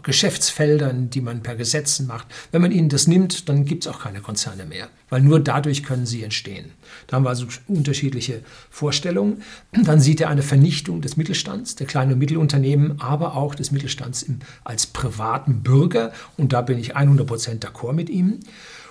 Geschäftsfeldern, 0.03 1.09
die 1.09 1.19
man 1.19 1.43
per 1.43 1.55
Gesetzen 1.55 2.07
macht. 2.07 2.27
Wenn 2.51 2.61
man 2.61 2.71
ihnen 2.71 2.87
das 2.87 3.05
nimmt, 3.05 3.49
dann 3.49 3.65
gibt 3.65 3.85
es 3.85 3.91
auch 3.91 3.99
keine 3.99 4.21
Konzerne 4.21 4.65
mehr, 4.65 4.87
weil 5.09 5.21
nur 5.21 5.41
dadurch 5.41 5.83
können 5.83 6.05
sie 6.05 6.23
entstehen. 6.23 6.71
Da 7.07 7.17
haben 7.17 7.25
wir 7.25 7.29
also 7.29 7.47
unterschiedliche 7.67 8.43
Vorstellungen. 8.69 9.43
Dann 9.73 9.99
sieht 9.99 10.21
er 10.21 10.29
eine 10.29 10.41
Vernichtung 10.41 11.01
des 11.01 11.17
Mittelstands, 11.17 11.75
der 11.75 11.85
kleinen 11.85 12.13
und 12.13 12.19
Mittelunternehmen, 12.19 13.01
aber 13.01 13.35
auch 13.35 13.53
des 13.53 13.71
Mittelstands 13.71 14.23
im, 14.23 14.39
als 14.63 14.87
privaten 14.87 15.63
Bürger 15.63 16.13
und 16.37 16.53
da 16.53 16.61
bin 16.61 16.79
ich 16.79 16.95
100% 16.95 17.59
d'accord 17.59 17.93
mit 17.93 18.09
ihm. 18.09 18.39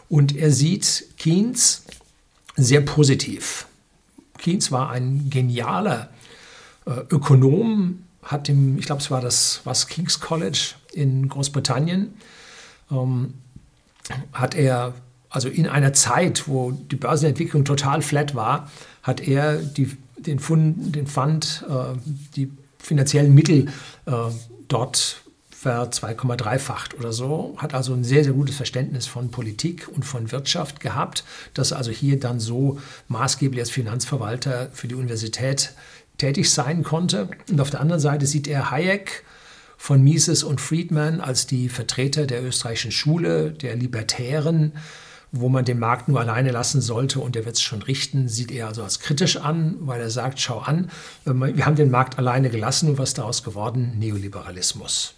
Und 0.09 0.37
er 0.37 0.53
sieht 0.53 1.07
Keynes 1.17 1.85
sehr 2.55 2.83
positiv. 2.83 3.67
Keynes 4.39 4.71
war 4.71 4.91
ein 4.91 5.31
genialer 5.31 6.11
Ökonom, 6.87 8.03
hat 8.23 8.49
im, 8.49 8.79
ich 8.79 8.87
glaube, 8.87 9.01
es 9.01 9.11
war 9.11 9.21
das 9.21 9.61
was 9.65 9.87
King's 9.87 10.21
College 10.21 10.75
in 10.93 11.29
Großbritannien, 11.29 12.15
ähm, 12.91 13.35
hat 14.33 14.55
er, 14.55 14.95
also 15.31 15.49
in 15.49 15.69
einer 15.69 15.93
Zeit, 15.93 16.49
wo 16.49 16.73
die 16.73 16.97
Börsenentwicklung 16.97 17.65
total 17.65 18.03
flat 18.03 18.35
war, 18.35 18.71
hat 19.03 19.21
er 19.21 19.57
die, 19.57 19.97
den 20.19 20.39
Fund, 20.39 20.95
den 20.95 21.07
Fund 21.07 21.65
äh, 21.69 21.99
die 22.37 22.51
finanziellen 22.79 23.35
Mittel 23.35 23.67
äh, 24.07 24.13
dort 24.69 25.23
ver 25.51 25.91
2,3-facht 25.91 26.95
oder 26.95 27.13
so, 27.13 27.55
hat 27.57 27.75
also 27.75 27.93
ein 27.95 28.05
sehr, 28.05 28.23
sehr 28.23 28.35
gutes 28.35 28.57
Verständnis 28.57 29.07
von 29.07 29.31
Politik 29.31 29.89
und 29.89 30.05
von 30.05 30.31
Wirtschaft 30.31 30.81
gehabt, 30.81 31.25
dass 31.55 31.73
also 31.73 31.91
hier 31.91 32.21
dann 32.21 32.39
so 32.39 32.79
maßgeblich 33.09 33.61
als 33.61 33.71
Finanzverwalter 33.71 34.69
für 34.73 34.87
die 34.87 34.95
Universität 34.95 35.73
tätig 36.19 36.51
sein 36.51 36.83
konnte. 36.83 37.29
Und 37.51 37.61
auf 37.61 37.71
der 37.71 37.81
anderen 37.81 38.01
Seite 38.01 38.27
sieht 38.27 38.49
er 38.49 38.71
Hayek 38.71 39.25
von 39.77 40.03
Mises 40.03 40.43
und 40.43 40.61
Friedman 40.61 41.21
als 41.21 41.47
die 41.47 41.69
Vertreter 41.69 42.27
der 42.27 42.45
österreichischen 42.45 42.93
Schule, 42.93 43.51
der 43.51 43.77
Libertären, 43.77 44.73
wo 45.33 45.49
man 45.49 45.65
den 45.65 45.79
Markt 45.79 46.09
nur 46.09 46.21
alleine 46.21 46.51
lassen 46.51 46.81
sollte 46.81 47.21
und 47.21 47.35
der 47.35 47.45
wird 47.45 47.57
es 47.57 47.63
schon 47.63 47.83
richten, 47.83 48.29
sieht 48.29 48.51
er 48.51 48.69
also 48.69 48.83
als 48.83 49.01
kritisch 49.01 49.37
an, 49.37 49.77
weil 49.81 50.01
er 50.01 50.11
sagt, 50.11 50.41
schau 50.41 50.61
an, 50.61 50.91
wir 51.25 51.67
haben 51.67 51.77
den 51.77 51.91
Markt 51.91 52.19
alleine 52.19 52.49
gelassen 52.49 52.91
und 52.91 52.99
was 52.99 53.13
daraus 53.15 53.43
geworden? 53.43 53.97
Neoliberalismus. 53.99 55.15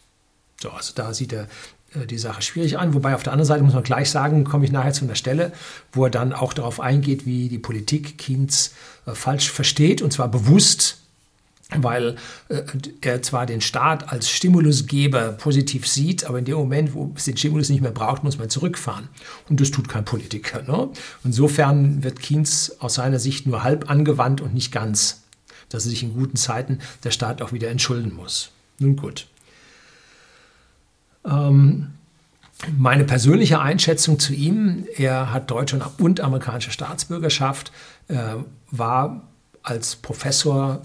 So, 0.61 0.71
also 0.71 0.93
da 0.95 1.15
sieht 1.15 1.33
er 1.33 1.47
die 1.95 2.19
Sache 2.19 2.43
schwierig 2.43 2.79
an. 2.79 2.95
Wobei 2.95 3.15
auf 3.15 3.23
der 3.23 3.33
anderen 3.33 3.47
Seite 3.47 3.63
muss 3.63 3.75
man 3.75 3.83
gleich 3.83 4.11
sagen, 4.11 4.45
komme 4.45 4.65
ich 4.65 4.73
nachher 4.73 4.93
zu 4.93 5.05
einer 5.05 5.15
Stelle, 5.15 5.53
wo 5.93 6.05
er 6.05 6.11
dann 6.11 6.33
auch 6.33 6.53
darauf 6.53 6.81
eingeht, 6.81 7.27
wie 7.27 7.49
die 7.49 7.59
Politik 7.59 8.19
Keynes 8.19 8.75
äh, 9.07 9.13
falsch 9.13 9.51
versteht 9.51 10.03
und 10.03 10.13
zwar 10.13 10.29
bewusst, 10.29 10.99
weil 11.77 12.17
äh, 12.49 12.63
er 13.01 13.23
zwar 13.23 13.47
den 13.47 13.61
Staat 13.61 14.11
als 14.13 14.31
Stimulusgeber 14.31 15.33
positiv 15.33 15.87
sieht, 15.87 16.25
aber 16.25 16.39
in 16.39 16.45
dem 16.45 16.57
Moment, 16.57 16.95
wo 16.95 17.13
es 17.17 17.25
den 17.25 17.37
Stimulus 17.37 17.69
nicht 17.69 17.83
mehr 17.83 17.91
braucht, 17.91 18.25
muss 18.25 18.39
man 18.39 18.51
zurückfahren. 18.51 19.09
Und 19.49 19.61
das 19.61 19.71
tut 19.71 19.89
kein 19.89 20.05
Politiker. 20.05 20.63
Ne? 20.63 20.89
Insofern 21.25 22.03
wird 22.03 22.21
Keynes 22.21 22.77
aus 22.81 22.95
seiner 22.95 23.19
Sicht 23.19 23.47
nur 23.47 23.63
halb 23.63 23.91
angewandt 23.91 24.41
und 24.41 24.55
nicht 24.55 24.73
ganz, 24.73 25.23
dass 25.69 25.85
er 25.85 25.91
sich 25.91 26.03
in 26.03 26.15
guten 26.15 26.37
Zeiten 26.37 26.79
der 27.05 27.11
Staat 27.11 27.43
auch 27.43 27.53
wieder 27.53 27.69
entschulden 27.69 28.15
muss. 28.15 28.51
Nun 28.79 28.97
gut. 28.97 29.27
Ähm, 31.29 31.93
meine 32.77 33.05
persönliche 33.05 33.61
Einschätzung 33.61 34.19
zu 34.19 34.35
ihm, 34.35 34.87
er 34.97 35.33
hat 35.33 35.51
deutsche 35.51 35.81
und 35.99 36.21
amerikanische 36.21 36.73
Staatsbürgerschaft, 36.73 37.73
äh, 38.09 38.35
war 38.71 39.29
als 39.63 39.97
Professor 39.97 40.83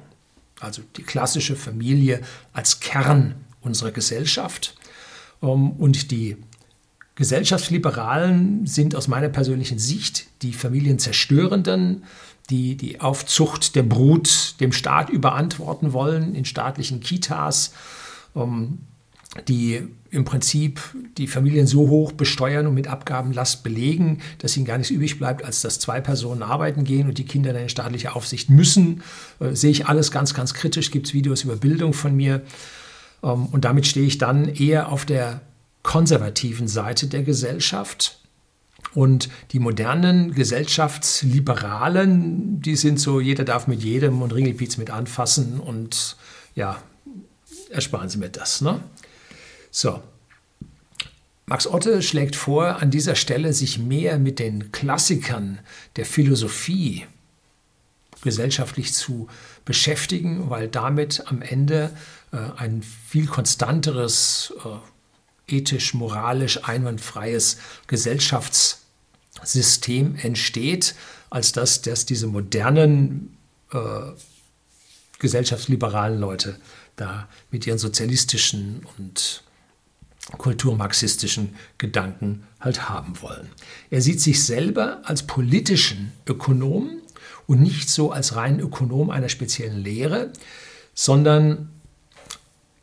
Also 0.59 0.81
die 0.95 1.03
klassische 1.03 1.55
Familie 1.55 2.21
als 2.53 2.79
Kern 2.79 3.35
unserer 3.61 3.91
Gesellschaft. 3.91 4.75
Ähm, 5.41 5.71
und 5.71 6.11
die 6.11 6.37
Gesellschaftsliberalen 7.15 8.67
sind 8.67 8.95
aus 8.95 9.07
meiner 9.07 9.29
persönlichen 9.29 9.79
Sicht 9.79 10.27
die 10.43 10.53
Familienzerstörenden, 10.53 12.03
die 12.49 12.77
die 12.77 13.01
Aufzucht 13.01 13.75
der 13.75 13.83
Brut 13.83 14.55
dem 14.59 14.71
Staat 14.71 15.09
überantworten 15.09 15.93
wollen 15.93 16.35
in 16.35 16.45
staatlichen 16.45 16.99
Kitas, 16.99 17.73
ähm, 18.35 18.79
die 19.47 19.87
im 20.09 20.25
Prinzip 20.25 20.81
die 21.17 21.27
Familien 21.27 21.67
so 21.67 21.89
hoch 21.89 22.13
besteuern 22.13 22.65
und 22.65 22.73
mit 22.73 22.87
Abgabenlast 22.87 23.63
belegen, 23.63 24.21
dass 24.39 24.55
ihnen 24.55 24.65
gar 24.65 24.77
nichts 24.77 24.89
übrig 24.89 25.19
bleibt, 25.19 25.43
als 25.43 25.61
dass 25.61 25.79
zwei 25.79 25.99
Personen 25.99 26.43
arbeiten 26.43 26.85
gehen 26.85 27.07
und 27.07 27.17
die 27.17 27.25
Kinder 27.25 27.53
dann 27.53 27.63
in 27.63 27.69
staatliche 27.69 28.15
Aufsicht 28.15 28.49
müssen. 28.49 29.03
Äh, 29.39 29.53
sehe 29.53 29.71
ich 29.71 29.87
alles 29.87 30.11
ganz, 30.11 30.33
ganz 30.33 30.53
kritisch. 30.53 30.91
Gibt 30.91 31.07
es 31.07 31.13
Videos 31.13 31.43
über 31.43 31.57
Bildung 31.57 31.93
von 31.93 32.15
mir. 32.15 32.41
Ähm, 33.21 33.47
und 33.47 33.65
damit 33.65 33.85
stehe 33.85 34.07
ich 34.07 34.17
dann 34.17 34.47
eher 34.47 34.91
auf 34.91 35.05
der 35.05 35.41
konservativen 35.83 36.67
Seite 36.67 37.07
der 37.07 37.23
Gesellschaft. 37.23 38.19
Und 38.93 39.29
die 39.51 39.59
modernen 39.59 40.33
Gesellschaftsliberalen, 40.33 42.61
die 42.61 42.75
sind 42.75 42.99
so, 42.99 43.19
jeder 43.19 43.43
darf 43.43 43.67
mit 43.67 43.83
jedem 43.83 44.21
und 44.21 44.33
Ringelpiez 44.33 44.77
mit 44.77 44.89
anfassen 44.89 45.59
und 45.59 46.15
ja, 46.55 46.81
ersparen 47.69 48.09
Sie 48.09 48.17
mir 48.17 48.29
das. 48.29 48.61
Ne? 48.61 48.79
So. 49.71 50.03
Max 51.45 51.65
Otte 51.65 52.01
schlägt 52.01 52.35
vor, 52.35 52.81
an 52.81 52.91
dieser 52.91 53.15
Stelle 53.15 53.53
sich 53.53 53.79
mehr 53.79 54.19
mit 54.19 54.39
den 54.39 54.73
Klassikern 54.73 55.59
der 55.95 56.05
Philosophie 56.05 57.05
gesellschaftlich 58.21 58.93
zu 58.93 59.29
beschäftigen, 59.63 60.49
weil 60.49 60.67
damit 60.67 61.23
am 61.27 61.41
Ende 61.41 61.95
äh, 62.33 62.39
ein 62.57 62.83
viel 62.83 63.27
konstanteres, 63.27 64.53
äh, 64.65 64.71
ethisch, 65.55 65.93
moralisch 65.93 66.65
einwandfreies 66.65 67.59
Gesellschaftssystem 67.87 70.17
entsteht, 70.21 70.95
als 71.29 71.53
das, 71.53 71.81
das 71.81 72.05
diese 72.05 72.27
modernen 72.27 73.37
äh, 73.71 74.11
gesellschaftsliberalen 75.19 76.19
Leute 76.19 76.59
da 76.95 77.27
mit 77.51 77.67
ihren 77.67 77.77
sozialistischen 77.77 78.85
und 78.97 79.43
kulturmarxistischen 80.37 81.55
Gedanken 81.77 82.43
halt 82.59 82.89
haben 82.89 83.21
wollen. 83.21 83.47
Er 83.89 84.01
sieht 84.01 84.19
sich 84.19 84.43
selber 84.43 85.01
als 85.03 85.25
politischen 85.25 86.11
Ökonom 86.27 86.89
und 87.45 87.61
nicht 87.61 87.89
so 87.89 88.11
als 88.11 88.35
reinen 88.35 88.59
Ökonom 88.59 89.09
einer 89.09 89.29
speziellen 89.29 89.81
Lehre, 89.81 90.31
sondern 90.93 91.69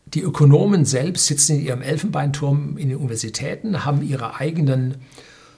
die 0.06 0.22
Ökonomen 0.22 0.84
selbst 0.84 1.26
sitzen 1.26 1.56
in 1.58 1.66
ihrem 1.66 1.82
Elfenbeinturm 1.82 2.78
in 2.78 2.88
den 2.88 2.98
Universitäten, 2.98 3.84
haben 3.84 4.02
ihre 4.02 4.36
eigenen 4.36 4.96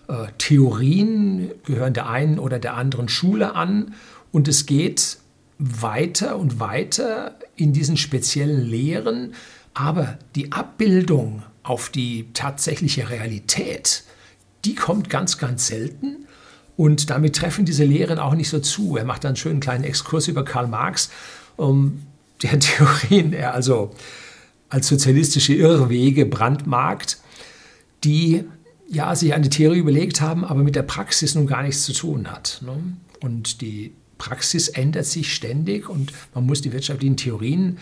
äh, 0.08 0.26
Theorien, 0.38 1.50
gehören 1.64 1.94
der 1.94 2.08
einen 2.08 2.38
oder 2.38 2.58
der 2.58 2.74
anderen 2.74 3.08
Schule 3.08 3.54
an 3.54 3.94
und 4.32 4.48
es 4.48 4.66
geht 4.66 5.18
weiter 5.58 6.36
und 6.38 6.58
weiter 6.58 7.36
in 7.54 7.72
diesen 7.72 7.96
speziellen 7.96 8.64
Lehren, 8.64 9.34
aber 9.74 10.18
die 10.34 10.52
Abbildung 10.52 11.42
auf 11.66 11.88
die 11.88 12.28
tatsächliche 12.32 13.10
Realität, 13.10 14.04
die 14.64 14.74
kommt 14.74 15.10
ganz, 15.10 15.36
ganz 15.36 15.66
selten. 15.66 16.26
Und 16.76 17.10
damit 17.10 17.36
treffen 17.36 17.64
diese 17.64 17.84
Lehren 17.84 18.18
auch 18.18 18.34
nicht 18.34 18.48
so 18.48 18.60
zu. 18.60 18.96
Er 18.96 19.04
macht 19.04 19.24
dann 19.24 19.30
einen 19.30 19.36
schönen 19.36 19.60
kleinen 19.60 19.84
Exkurs 19.84 20.28
über 20.28 20.44
Karl 20.44 20.68
Marx, 20.68 21.10
um 21.56 22.02
der 22.42 22.58
Theorien 22.60 23.32
er 23.32 23.54
also 23.54 23.94
als 24.68 24.86
sozialistische 24.88 25.54
Irrwege 25.54 26.26
brandmarkt, 26.26 27.18
die 28.04 28.44
ja, 28.88 29.14
sich 29.16 29.34
eine 29.34 29.48
Theorie 29.48 29.78
überlegt 29.78 30.20
haben, 30.20 30.44
aber 30.44 30.62
mit 30.62 30.76
der 30.76 30.82
Praxis 30.82 31.34
nun 31.34 31.46
gar 31.46 31.62
nichts 31.62 31.84
zu 31.84 31.92
tun 31.92 32.30
hat. 32.30 32.60
Ne? 32.64 32.76
Und 33.20 33.60
die 33.60 33.92
Praxis 34.18 34.68
ändert 34.68 35.06
sich 35.06 35.34
ständig 35.34 35.88
und 35.88 36.12
man 36.34 36.46
muss 36.46 36.60
die 36.60 36.72
wirtschaftlichen 36.72 37.16
Theorien, 37.16 37.78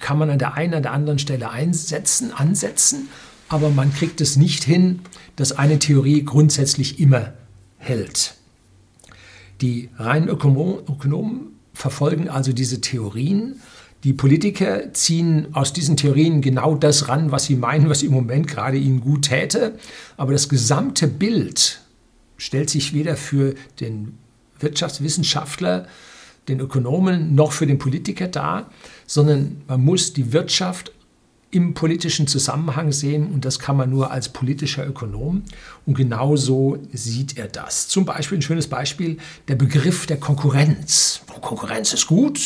kann 0.00 0.18
man 0.18 0.30
an 0.30 0.38
der 0.38 0.54
einen 0.54 0.72
oder 0.72 0.82
der 0.82 0.92
anderen 0.92 1.18
Stelle 1.18 1.50
einsetzen, 1.50 2.32
ansetzen, 2.32 3.08
aber 3.48 3.70
man 3.70 3.92
kriegt 3.92 4.20
es 4.20 4.36
nicht 4.36 4.64
hin, 4.64 5.00
dass 5.36 5.52
eine 5.52 5.78
Theorie 5.78 6.24
grundsätzlich 6.24 7.00
immer 7.00 7.32
hält. 7.78 8.34
Die 9.60 9.88
reinen 9.96 10.28
Ökonomen 10.28 11.52
verfolgen 11.72 12.28
also 12.28 12.52
diese 12.52 12.80
Theorien. 12.80 13.60
Die 14.04 14.12
Politiker 14.12 14.92
ziehen 14.92 15.48
aus 15.52 15.72
diesen 15.72 15.96
Theorien 15.96 16.40
genau 16.40 16.74
das 16.76 17.08
ran, 17.08 17.32
was 17.32 17.46
sie 17.46 17.56
meinen, 17.56 17.88
was 17.88 18.02
im 18.02 18.12
Moment 18.12 18.46
gerade 18.46 18.76
ihnen 18.76 19.00
gut 19.00 19.22
täte. 19.22 19.78
Aber 20.16 20.32
das 20.32 20.48
gesamte 20.48 21.08
Bild 21.08 21.80
stellt 22.36 22.70
sich 22.70 22.94
weder 22.94 23.16
für 23.16 23.54
den 23.80 24.18
Wirtschaftswissenschaftler, 24.60 25.86
den 26.48 26.60
Ökonomen 26.60 27.34
noch 27.34 27.52
für 27.52 27.66
den 27.66 27.78
Politiker 27.78 28.28
dar, 28.28 28.70
sondern 29.08 29.62
man 29.66 29.84
muss 29.84 30.12
die 30.12 30.32
Wirtschaft 30.32 30.92
im 31.50 31.72
politischen 31.72 32.26
Zusammenhang 32.26 32.92
sehen 32.92 33.32
und 33.32 33.44
das 33.44 33.58
kann 33.58 33.76
man 33.76 33.88
nur 33.88 34.10
als 34.10 34.28
politischer 34.28 34.86
Ökonom 34.86 35.44
und 35.86 35.94
genau 35.94 36.36
so 36.36 36.78
sieht 36.92 37.38
er 37.38 37.48
das. 37.48 37.88
Zum 37.88 38.04
Beispiel 38.04 38.38
ein 38.38 38.42
schönes 38.42 38.68
Beispiel, 38.68 39.16
der 39.48 39.56
Begriff 39.56 40.06
der 40.06 40.18
Konkurrenz. 40.18 41.22
Konkurrenz 41.40 41.94
ist 41.94 42.06
gut, 42.06 42.38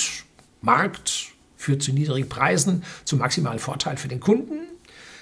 Markt 0.61 1.33
führt 1.57 1.83
zu 1.83 1.93
niedrigen 1.93 2.29
Preisen, 2.29 2.85
zu 3.05 3.17
maximalen 3.17 3.59
Vorteil 3.59 3.97
für 3.97 4.09
den 4.09 4.21
Kunden. 4.21 4.61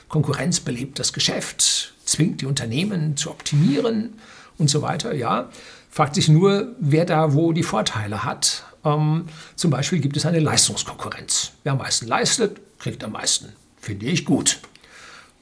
Konkurrenz 0.09 0.61
belebt 0.61 0.99
das 0.99 1.15
Geschäft, 1.15 1.95
zwingt 2.05 2.43
die 2.43 2.47
Unternehmen 2.47 3.17
zu 3.17 3.31
optimieren 3.31 4.15
und 4.59 4.69
so 4.69 4.83
weiter. 4.83 5.15
Ja, 5.15 5.49
fragt 5.89 6.17
sich 6.17 6.29
nur, 6.29 6.75
wer 6.79 7.07
da 7.07 7.33
wo 7.33 7.53
die 7.53 7.63
Vorteile 7.63 8.25
hat. 8.25 8.65
Ähm, 8.85 9.27
zum 9.57 9.71
Beispiel 9.71 10.01
gibt 10.01 10.17
es 10.17 10.27
eine 10.27 10.41
Leistungskonkurrenz. 10.41 11.53
Wer 11.63 11.73
am 11.73 11.79
meisten 11.79 12.07
leistet, 12.07 12.61
kriegt 12.79 13.05
am 13.05 13.13
meisten. 13.13 13.53
Finde 13.79 14.07
ich 14.07 14.25
gut. 14.25 14.61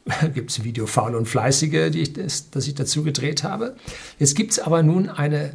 gibt 0.35 0.50
es 0.50 0.59
ein 0.59 0.64
Video 0.64 0.87
Faul 0.87 1.14
und 1.14 1.26
Fleißige, 1.26 1.90
die 1.90 2.02
ich, 2.02 2.12
das, 2.12 2.50
das 2.50 2.66
ich 2.66 2.75
dazu 2.75 3.02
gedreht 3.02 3.45
habe. 3.45 3.76
Jetzt 4.18 4.35
gibt 4.35 4.52
es 4.52 4.59
aber 4.59 4.83
nun 4.83 5.09
eine, 5.09 5.52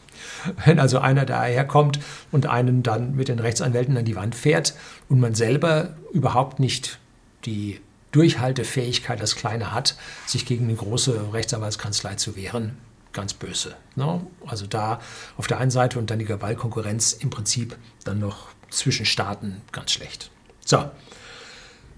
Wenn 0.66 0.80
also 0.80 1.00
einer 1.00 1.26
daherkommt 1.26 2.00
und 2.32 2.46
einen 2.46 2.84
dann 2.84 3.16
mit 3.16 3.30
den 3.30 3.40
Rechtsanwälten 3.40 3.96
an 3.98 4.06
die 4.06 4.18
Wand 4.18 4.36
fährt 4.36 4.76
und 5.08 5.20
man 5.20 5.34
selber 5.34 5.96
überhaupt 6.12 6.60
nicht 6.60 7.00
die 7.46 7.80
Durchhaltefähigkeit 8.12 9.22
als 9.22 9.36
Kleine 9.36 9.72
hat, 9.72 9.95
sich 10.26 10.45
gegen 10.45 10.65
eine 10.65 10.76
große 10.76 11.34
Rechtsanwaltskanzlei 11.34 12.15
zu 12.15 12.36
wehren, 12.36 12.78
ganz 13.13 13.34
böse. 13.34 13.76
Ne? 13.95 14.26
Also 14.45 14.65
da 14.65 15.00
auf 15.38 15.48
der 15.48 15.60
einen 15.60 15.72
Seite 15.72 16.00
und 16.00 16.10
dann 16.10 16.19
die 16.19 16.26
Gewaltkonkurrenz 16.26 17.13
im 17.13 17.30
Prinzip 17.30 17.78
dann 18.04 18.19
noch 18.19 18.50
zwischen 18.69 19.06
Staaten 19.06 19.62
ganz 19.72 19.91
schlecht. 19.91 20.32
So, 20.65 20.89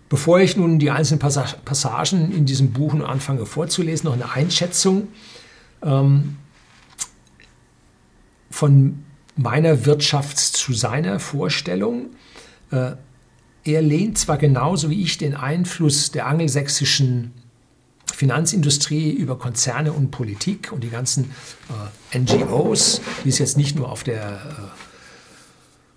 bevor 0.10 0.40
ich 0.40 0.56
nun 0.58 0.80
die 0.80 0.92
einzelnen 0.92 1.20
Passagen 1.20 2.32
in 2.32 2.46
diesem 2.46 2.72
Buch 2.72 2.94
anfange 2.94 3.46
vorzulesen, 3.46 4.08
noch 4.08 4.14
eine 4.14 4.32
Einschätzung 4.32 5.10
ähm, 5.82 6.38
von 8.50 9.04
meiner 9.36 9.76
Wirtschafts- 9.86 10.54
zu 10.54 10.74
seiner 10.74 11.20
Vorstellung. 11.20 12.12
Äh, 12.72 12.94
er 13.64 13.82
lehnt 13.82 14.18
zwar 14.18 14.38
genauso 14.38 14.90
wie 14.90 15.02
ich 15.02 15.18
den 15.18 15.36
Einfluss 15.36 16.12
der 16.12 16.28
angelsächsischen 16.28 17.34
Finanzindustrie 18.12 19.12
über 19.12 19.38
Konzerne 19.38 19.94
und 19.94 20.12
Politik 20.12 20.72
und 20.72 20.84
die 20.84 20.90
ganzen 20.90 21.32
äh, 22.14 22.20
NGOs, 22.20 23.02
die 23.24 23.30
es 23.30 23.40
jetzt 23.40 23.58
nicht 23.58 23.76
nur 23.76 23.92
auf 23.92 24.04
der, 24.04 24.42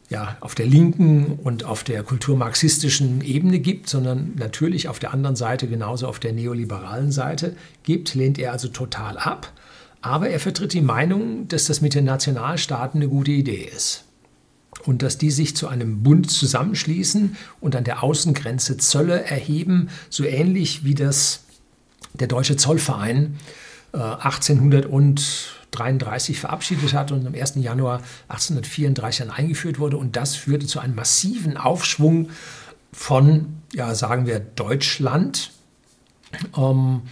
äh, 0.08 0.12
ja, 0.12 0.36
auf 0.40 0.54
der 0.54 0.66
linken 0.66 1.38
und 1.42 1.64
auf 1.64 1.84
der 1.84 2.02
kulturmarxistischen 2.02 3.22
Ebene 3.22 3.58
gibt, 3.58 3.88
sondern 3.88 4.32
natürlich 4.36 4.88
auf 4.88 4.98
der 4.98 5.12
anderen 5.12 5.36
Seite 5.36 5.66
genauso 5.66 6.06
auf 6.06 6.18
der 6.18 6.32
neoliberalen 6.32 7.12
Seite 7.12 7.56
gibt, 7.82 8.14
lehnt 8.14 8.38
er 8.38 8.52
also 8.52 8.68
total 8.68 9.18
ab. 9.18 9.52
Aber 10.00 10.28
er 10.28 10.40
vertritt 10.40 10.74
die 10.74 10.82
Meinung, 10.82 11.48
dass 11.48 11.64
das 11.64 11.80
mit 11.80 11.94
den 11.94 12.04
Nationalstaaten 12.04 13.00
eine 13.00 13.08
gute 13.08 13.32
Idee 13.32 13.70
ist 13.74 14.04
und 14.86 15.02
dass 15.02 15.18
die 15.18 15.30
sich 15.30 15.54
zu 15.56 15.68
einem 15.68 16.02
Bund 16.02 16.30
zusammenschließen 16.30 17.36
und 17.60 17.76
an 17.76 17.84
der 17.84 18.02
Außengrenze 18.02 18.76
Zölle 18.76 19.24
erheben, 19.24 19.88
so 20.10 20.24
ähnlich 20.24 20.84
wie 20.84 20.94
das 20.94 21.44
der 22.14 22.26
Deutsche 22.28 22.56
Zollverein 22.56 23.38
äh, 23.92 23.98
1833 23.98 26.38
verabschiedet 26.38 26.92
hat 26.92 27.10
und 27.12 27.26
am 27.26 27.34
1. 27.34 27.54
Januar 27.56 28.02
1834 28.28 29.26
dann 29.26 29.34
eingeführt 29.34 29.78
wurde. 29.78 29.96
Und 29.96 30.16
das 30.16 30.36
führte 30.36 30.66
zu 30.66 30.80
einem 30.80 30.94
massiven 30.94 31.56
Aufschwung 31.56 32.28
von, 32.92 33.62
ja, 33.72 33.94
sagen 33.94 34.26
wir, 34.26 34.40
Deutschland. 34.40 35.50
Ähm, 36.56 37.02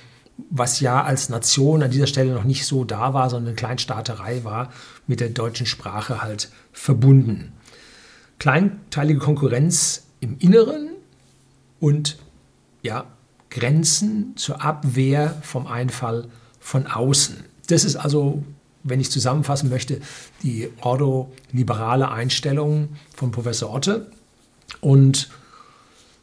was 0.51 0.81
ja 0.81 1.03
als 1.03 1.29
Nation 1.29 1.83
an 1.83 1.91
dieser 1.91 2.07
Stelle 2.07 2.33
noch 2.33 2.45
nicht 2.45 2.67
so 2.67 2.85
da 2.85 3.15
war, 3.15 3.31
sondern 3.31 3.49
eine 3.49 3.57
Kleinstaaterei 3.57 4.45
war, 4.45 4.73
mit 5.07 5.21
der 5.21 5.29
deutschen 5.29 5.67
Sprache 5.67 6.23
halt 6.23 6.51
verbunden. 6.73 7.53
Kleinteilige 8.43 9.21
Konkurrenz 9.21 10.09
im 10.19 10.37
Inneren 10.41 10.89
und 11.79 12.19
ja, 12.83 13.05
Grenzen 13.51 14.33
zur 14.35 14.61
Abwehr 14.61 15.37
vom 15.43 15.69
Einfall 15.69 16.27
von 16.59 16.89
außen. 16.89 17.37
Das 17.69 17.85
ist 17.85 17.95
also, 17.95 18.43
wenn 18.83 18.99
ich 18.99 19.13
zusammenfassen 19.13 19.71
möchte, 19.71 20.01
die 20.43 20.69
ordoliberale 20.81 22.11
Einstellung 22.11 22.89
von 23.15 23.31
Professor 23.31 23.73
Otte. 23.73 24.11
Und 24.81 25.31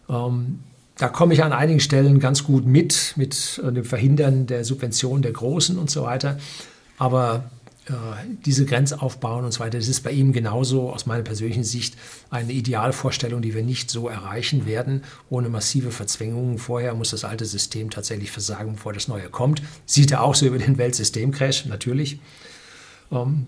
ähm, 0.09 0.59
da 0.97 1.07
komme 1.07 1.33
ich 1.33 1.41
an 1.41 1.53
einigen 1.53 1.79
Stellen 1.79 2.19
ganz 2.19 2.43
gut 2.43 2.65
mit, 2.65 3.13
mit 3.15 3.61
äh, 3.65 3.71
dem 3.71 3.85
Verhindern 3.85 4.45
der 4.45 4.65
Subvention 4.65 5.21
der 5.21 5.31
Großen 5.31 5.77
und 5.79 5.89
so 5.89 6.03
weiter. 6.03 6.37
Aber 6.97 7.49
diese 8.45 8.65
Grenze 8.65 9.01
aufbauen 9.01 9.45
und 9.45 9.51
so 9.51 9.61
weiter, 9.61 9.77
das 9.77 9.87
ist 9.87 10.01
bei 10.01 10.11
ihm 10.11 10.31
genauso 10.31 10.91
aus 10.91 11.05
meiner 11.05 11.23
persönlichen 11.23 11.63
Sicht 11.63 11.95
eine 12.29 12.51
Idealvorstellung, 12.51 13.41
die 13.41 13.53
wir 13.53 13.63
nicht 13.63 13.89
so 13.89 14.07
erreichen 14.07 14.65
werden, 14.65 15.03
ohne 15.29 15.49
massive 15.49 15.91
Verzwängungen. 15.91 16.59
Vorher 16.59 16.93
muss 16.93 17.11
das 17.11 17.23
alte 17.23 17.45
System 17.45 17.89
tatsächlich 17.89 18.31
versagen, 18.31 18.73
bevor 18.73 18.93
das 18.93 19.07
neue 19.07 19.29
kommt. 19.29 19.61
Sieht 19.85 20.11
er 20.11 20.23
auch 20.23 20.35
so 20.35 20.45
über 20.45 20.59
den 20.59 20.77
Weltsystemcrash, 20.77 21.65
natürlich. 21.65 22.19
Ähm, 23.11 23.47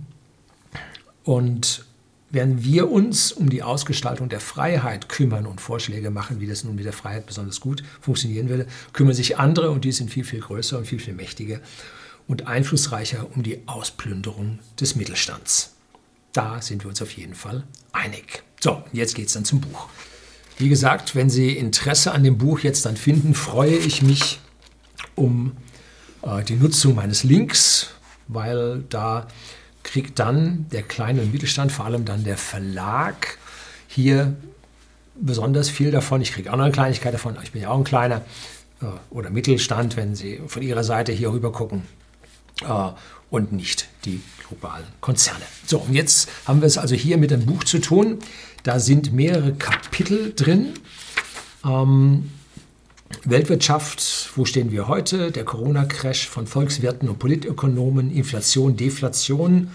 und 1.24 1.86
Während 2.34 2.64
wir 2.64 2.90
uns 2.90 3.34
um 3.34 3.50
die 3.50 3.62
Ausgestaltung 3.62 4.30
der 4.30 4.40
Freiheit 4.40 5.10
kümmern 5.10 5.46
und 5.46 5.60
Vorschläge 5.60 6.12
machen, 6.12 6.40
wie 6.40 6.48
das 6.48 6.64
nun 6.64 6.76
mit 6.76 6.86
der 6.86 6.94
Freiheit 6.94 7.26
besonders 7.26 7.60
gut 7.60 7.84
funktionieren 8.00 8.48
würde, 8.48 8.68
kümmern 8.94 9.14
sich 9.14 9.38
andere 9.38 9.70
und 9.70 9.84
die 9.84 9.92
sind 9.92 10.10
viel, 10.10 10.24
viel 10.24 10.40
größer 10.40 10.78
und 10.78 10.88
viel, 10.88 11.00
viel 11.00 11.14
mächtiger 11.14 11.60
und 12.32 12.48
einflussreicher 12.48 13.28
um 13.36 13.44
die 13.44 13.60
Ausplünderung 13.66 14.60
des 14.80 14.96
Mittelstands. 14.96 15.74
Da 16.32 16.62
sind 16.62 16.86
wir 16.86 16.90
uns 16.90 17.02
auf 17.02 17.12
jeden 17.12 17.36
Fall 17.36 17.64
einig. 17.92 18.44
So, 18.62 18.82
jetzt 18.94 19.16
geht 19.16 19.28
es 19.28 19.34
dann 19.34 19.44
zum 19.44 19.60
Buch. 19.60 19.90
Wie 20.58 20.70
gesagt, 20.70 21.14
wenn 21.14 21.30
Sie 21.30 21.52
Interesse 21.52 22.14
an 22.14 22.24
dem 22.24 22.38
Buch 22.38 22.60
jetzt 22.60 22.86
dann 22.86 22.96
finden, 22.96 23.36
freue 23.36 23.76
ich 23.76 24.02
mich 24.02 24.40
um 25.16 25.58
äh, 26.22 26.42
die 26.46 26.56
Nutzung 26.56 26.96
meines 26.96 27.26
Links, 27.26 27.90
weil 28.30 28.86
da 28.88 29.28
kriegt 29.84 30.18
dann 30.18 30.68
der 30.72 30.84
kleine 30.84 31.24
und 31.24 31.34
Mittelstand, 31.34 31.74
vor 31.74 31.84
allem 31.84 32.06
dann 32.06 32.24
der 32.24 32.38
Verlag, 32.38 33.38
hier 33.90 34.38
besonders 35.16 35.70
viel 35.70 35.92
davon. 35.92 36.22
Ich 36.22 36.32
kriege 36.32 36.50
auch 36.54 36.56
noch 36.56 36.64
eine 36.64 36.72
Kleinigkeit 36.72 37.14
davon, 37.14 37.38
ich 37.44 37.52
bin 37.52 37.64
ja 37.64 37.70
auch 37.72 37.78
ein 37.78 37.84
kleiner 37.84 38.22
äh, 38.82 38.86
oder 39.10 39.32
Mittelstand, 39.32 39.98
wenn 39.98 40.16
Sie 40.16 40.40
von 40.48 40.62
Ihrer 40.62 40.86
Seite 40.86 41.12
hier 41.12 41.34
rüber 41.34 41.52
gucken 41.52 41.84
und 43.30 43.52
nicht 43.52 43.88
die 44.06 44.22
globalen 44.48 44.86
Konzerne. 45.00 45.44
So, 45.66 45.80
und 45.80 45.94
jetzt 45.94 46.30
haben 46.46 46.62
wir 46.62 46.68
es 46.68 46.78
also 46.78 46.96
hier 46.96 47.18
mit 47.18 47.32
einem 47.32 47.46
Buch 47.46 47.64
zu 47.64 47.80
tun. 47.80 48.20
Da 48.64 48.80
sind 48.80 49.14
mehrere 49.14 49.54
Kapitel 49.54 50.34
drin. 50.36 50.74
Ähm, 51.66 52.30
Weltwirtschaft, 53.24 54.32
wo 54.36 54.46
stehen 54.46 54.72
wir 54.72 54.88
heute? 54.88 55.32
Der 55.32 55.46
Corona-Crash 55.46 56.28
von 56.28 56.48
Volkswirten 56.48 57.10
und 57.10 57.20
Politökonomen, 57.20 58.12
Inflation, 58.12 58.76
Deflation 58.76 59.70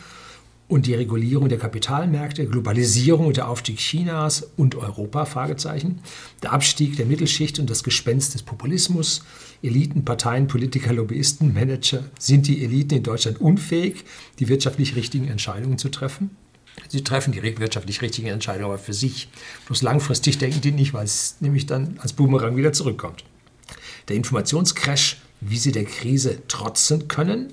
und 0.68 0.86
die 0.86 0.94
Regulierung 0.94 1.48
der 1.48 1.58
Kapitalmärkte, 1.58 2.46
Globalisierung 2.46 3.26
und 3.26 3.36
der 3.36 3.48
Aufstieg 3.48 3.78
Chinas 3.78 4.48
und 4.56 4.74
Europa, 4.74 5.24
Fragezeichen, 5.24 6.00
der 6.42 6.52
Abstieg 6.52 6.96
der 6.96 7.06
Mittelschicht 7.06 7.58
und 7.58 7.70
das 7.70 7.84
Gespenst 7.84 8.34
des 8.34 8.42
Populismus, 8.42 9.22
Eliten, 9.62 10.04
Parteien, 10.04 10.46
Politiker, 10.46 10.92
Lobbyisten, 10.92 11.52
Manager, 11.52 12.04
sind 12.18 12.46
die 12.46 12.64
Eliten 12.64 12.94
in 12.94 13.02
Deutschland 13.02 13.40
unfähig, 13.40 14.04
die 14.38 14.48
wirtschaftlich 14.48 14.96
richtigen 14.96 15.28
Entscheidungen 15.28 15.78
zu 15.78 15.88
treffen? 15.88 16.36
Sie 16.88 17.02
treffen 17.02 17.32
die 17.32 17.42
wirtschaftlich 17.42 18.02
richtigen 18.02 18.28
Entscheidungen 18.28 18.66
aber 18.66 18.78
für 18.78 18.92
sich. 18.92 19.28
Bloß 19.66 19.82
langfristig 19.82 20.38
denken 20.38 20.60
die 20.60 20.72
nicht, 20.72 20.92
weil 20.92 21.04
es 21.04 21.36
nämlich 21.40 21.66
dann 21.66 21.98
als 22.02 22.12
Boomerang 22.12 22.56
wieder 22.56 22.72
zurückkommt. 22.72 23.24
Der 24.08 24.16
Informationscrash, 24.16 25.18
wie 25.40 25.58
sie 25.58 25.72
der 25.72 25.84
Krise 25.84 26.46
trotzen 26.48 27.08
können, 27.08 27.52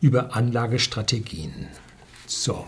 über 0.00 0.34
Anlagestrategien. 0.34 1.68
So, 2.26 2.66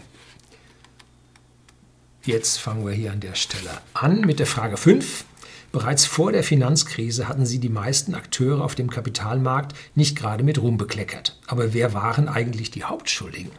jetzt 2.25 2.59
fangen 2.59 2.87
wir 2.87 2.93
hier 2.93 3.13
an 3.13 3.21
der 3.21 3.35
Stelle 3.35 3.71
an 3.95 4.21
mit 4.21 4.39
der 4.39 4.47
Frage 4.47 4.77
5. 4.77 5.25
Bereits 5.73 6.05
vor 6.05 6.33
der 6.33 6.45
Finanzkrise 6.45 7.29
hatten 7.29 7.47
sie 7.47 7.59
die 7.59 7.71
meisten 7.71 8.15
Akteure 8.15 8.63
auf 8.63 8.75
dem 8.75 8.91
Kapitalmarkt 8.91 9.75
nicht 9.95 10.17
gerade 10.17 10.45
mit 10.45 10.61
Ruhm 10.61 10.77
bekleckert. 10.77 11.39
Aber 11.47 11.73
wer 11.73 11.95
waren 11.95 12.29
eigentlich 12.29 12.71
die 12.71 12.85
Hauptschuldigen? 12.85 13.51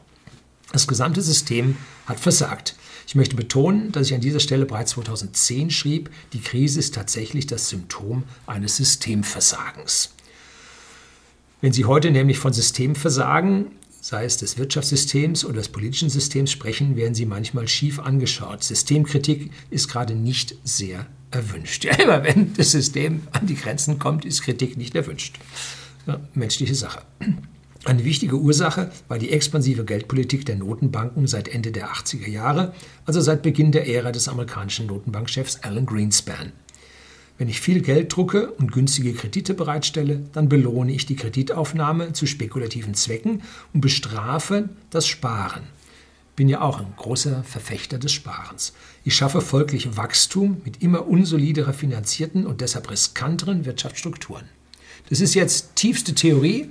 Das 0.72 0.88
gesamte 0.88 1.24
System 1.24 1.76
hat 2.06 2.20
versagt. 2.20 2.76
Ich 3.08 3.16
möchte 3.16 3.36
betonen, 3.36 3.92
dass 3.92 4.08
ich 4.08 4.14
an 4.14 4.22
dieser 4.22 4.40
Stelle 4.40 4.68
bereits 4.68 4.92
2010 4.92 5.72
schrieb, 5.72 6.12
die 6.34 6.42
Krise 6.42 6.80
ist 6.80 6.94
tatsächlich 6.94 7.48
das 7.48 7.70
Symptom 7.70 8.24
eines 8.46 8.78
Systemversagens. 8.78 10.14
Wenn 11.62 11.74
Sie 11.74 11.86
heute 11.86 12.12
nämlich 12.12 12.38
von 12.38 12.54
Systemversagen, 12.54 13.72
sei 14.04 14.26
es 14.26 14.36
des 14.36 14.58
Wirtschaftssystems 14.58 15.46
oder 15.46 15.56
des 15.56 15.70
politischen 15.70 16.10
Systems 16.10 16.52
sprechen, 16.52 16.98
werden 16.98 17.16
Sie 17.16 17.26
manchmal 17.26 17.70
schief 17.70 18.00
angeschaut. 18.00 18.62
Systemkritik 18.62 19.50
ist 19.70 19.88
gerade 19.88 20.14
nicht 20.14 20.56
sehr 20.66 21.08
erwünscht. 21.32 21.86
Ja, 21.86 21.94
immer 22.04 22.22
wenn 22.22 22.54
das 22.54 22.72
System 22.72 23.22
an 23.32 23.48
die 23.48 23.56
Grenzen 23.56 24.00
kommt, 24.00 24.26
ist 24.26 24.42
Kritik 24.42 24.76
nicht 24.76 24.94
erwünscht. 24.94 25.40
Ja, 26.06 26.20
menschliche 26.34 26.76
Sache. 26.76 27.04
Eine 27.86 28.04
wichtige 28.04 28.36
Ursache 28.36 28.92
war 29.08 29.20
die 29.20 29.32
expansive 29.32 29.86
Geldpolitik 29.86 30.46
der 30.46 30.58
Notenbanken 30.58 31.26
seit 31.26 31.48
Ende 31.48 31.72
der 31.72 31.88
80er 31.88 32.28
Jahre, 32.28 32.74
also 33.06 33.22
seit 33.22 33.42
Beginn 33.42 33.72
der 33.72 33.88
Ära 33.88 34.12
des 34.12 34.28
amerikanischen 34.28 34.86
Notenbankchefs 34.88 35.62
Alan 35.64 35.86
Greenspan. 35.86 36.52
Wenn 37.44 37.50
ich 37.50 37.60
viel 37.60 37.82
Geld 37.82 38.16
drucke 38.16 38.52
und 38.52 38.72
günstige 38.72 39.12
Kredite 39.12 39.54
bereitstelle, 39.54 40.24
dann 40.32 40.48
belohne 40.48 40.94
ich 40.94 41.06
die 41.06 41.18
Kreditaufnahme 41.18 42.14
zu 42.14 42.26
spekulativen 42.26 42.94
Zwecken 42.94 43.42
und 43.74 43.82
bestrafe 43.82 44.70
das 44.92 45.08
Sparen. 45.08 45.64
Bin 46.38 46.48
ja 46.48 46.62
auch 46.62 46.80
ein 46.80 46.94
großer 46.96 47.44
Verfechter 47.44 47.98
des 47.98 48.14
Sparens. 48.14 48.72
Ich 49.04 49.14
schaffe 49.16 49.42
folglich 49.42 49.98
Wachstum 49.98 50.62
mit 50.64 50.82
immer 50.82 51.06
unsoliderer 51.06 51.74
finanzierten 51.74 52.48
und 52.48 52.62
deshalb 52.62 52.90
riskanteren 52.90 53.66
Wirtschaftsstrukturen. 53.66 54.46
Das 55.10 55.20
ist 55.20 55.34
jetzt 55.34 55.76
tiefste 55.76 56.16
Theorie, 56.16 56.70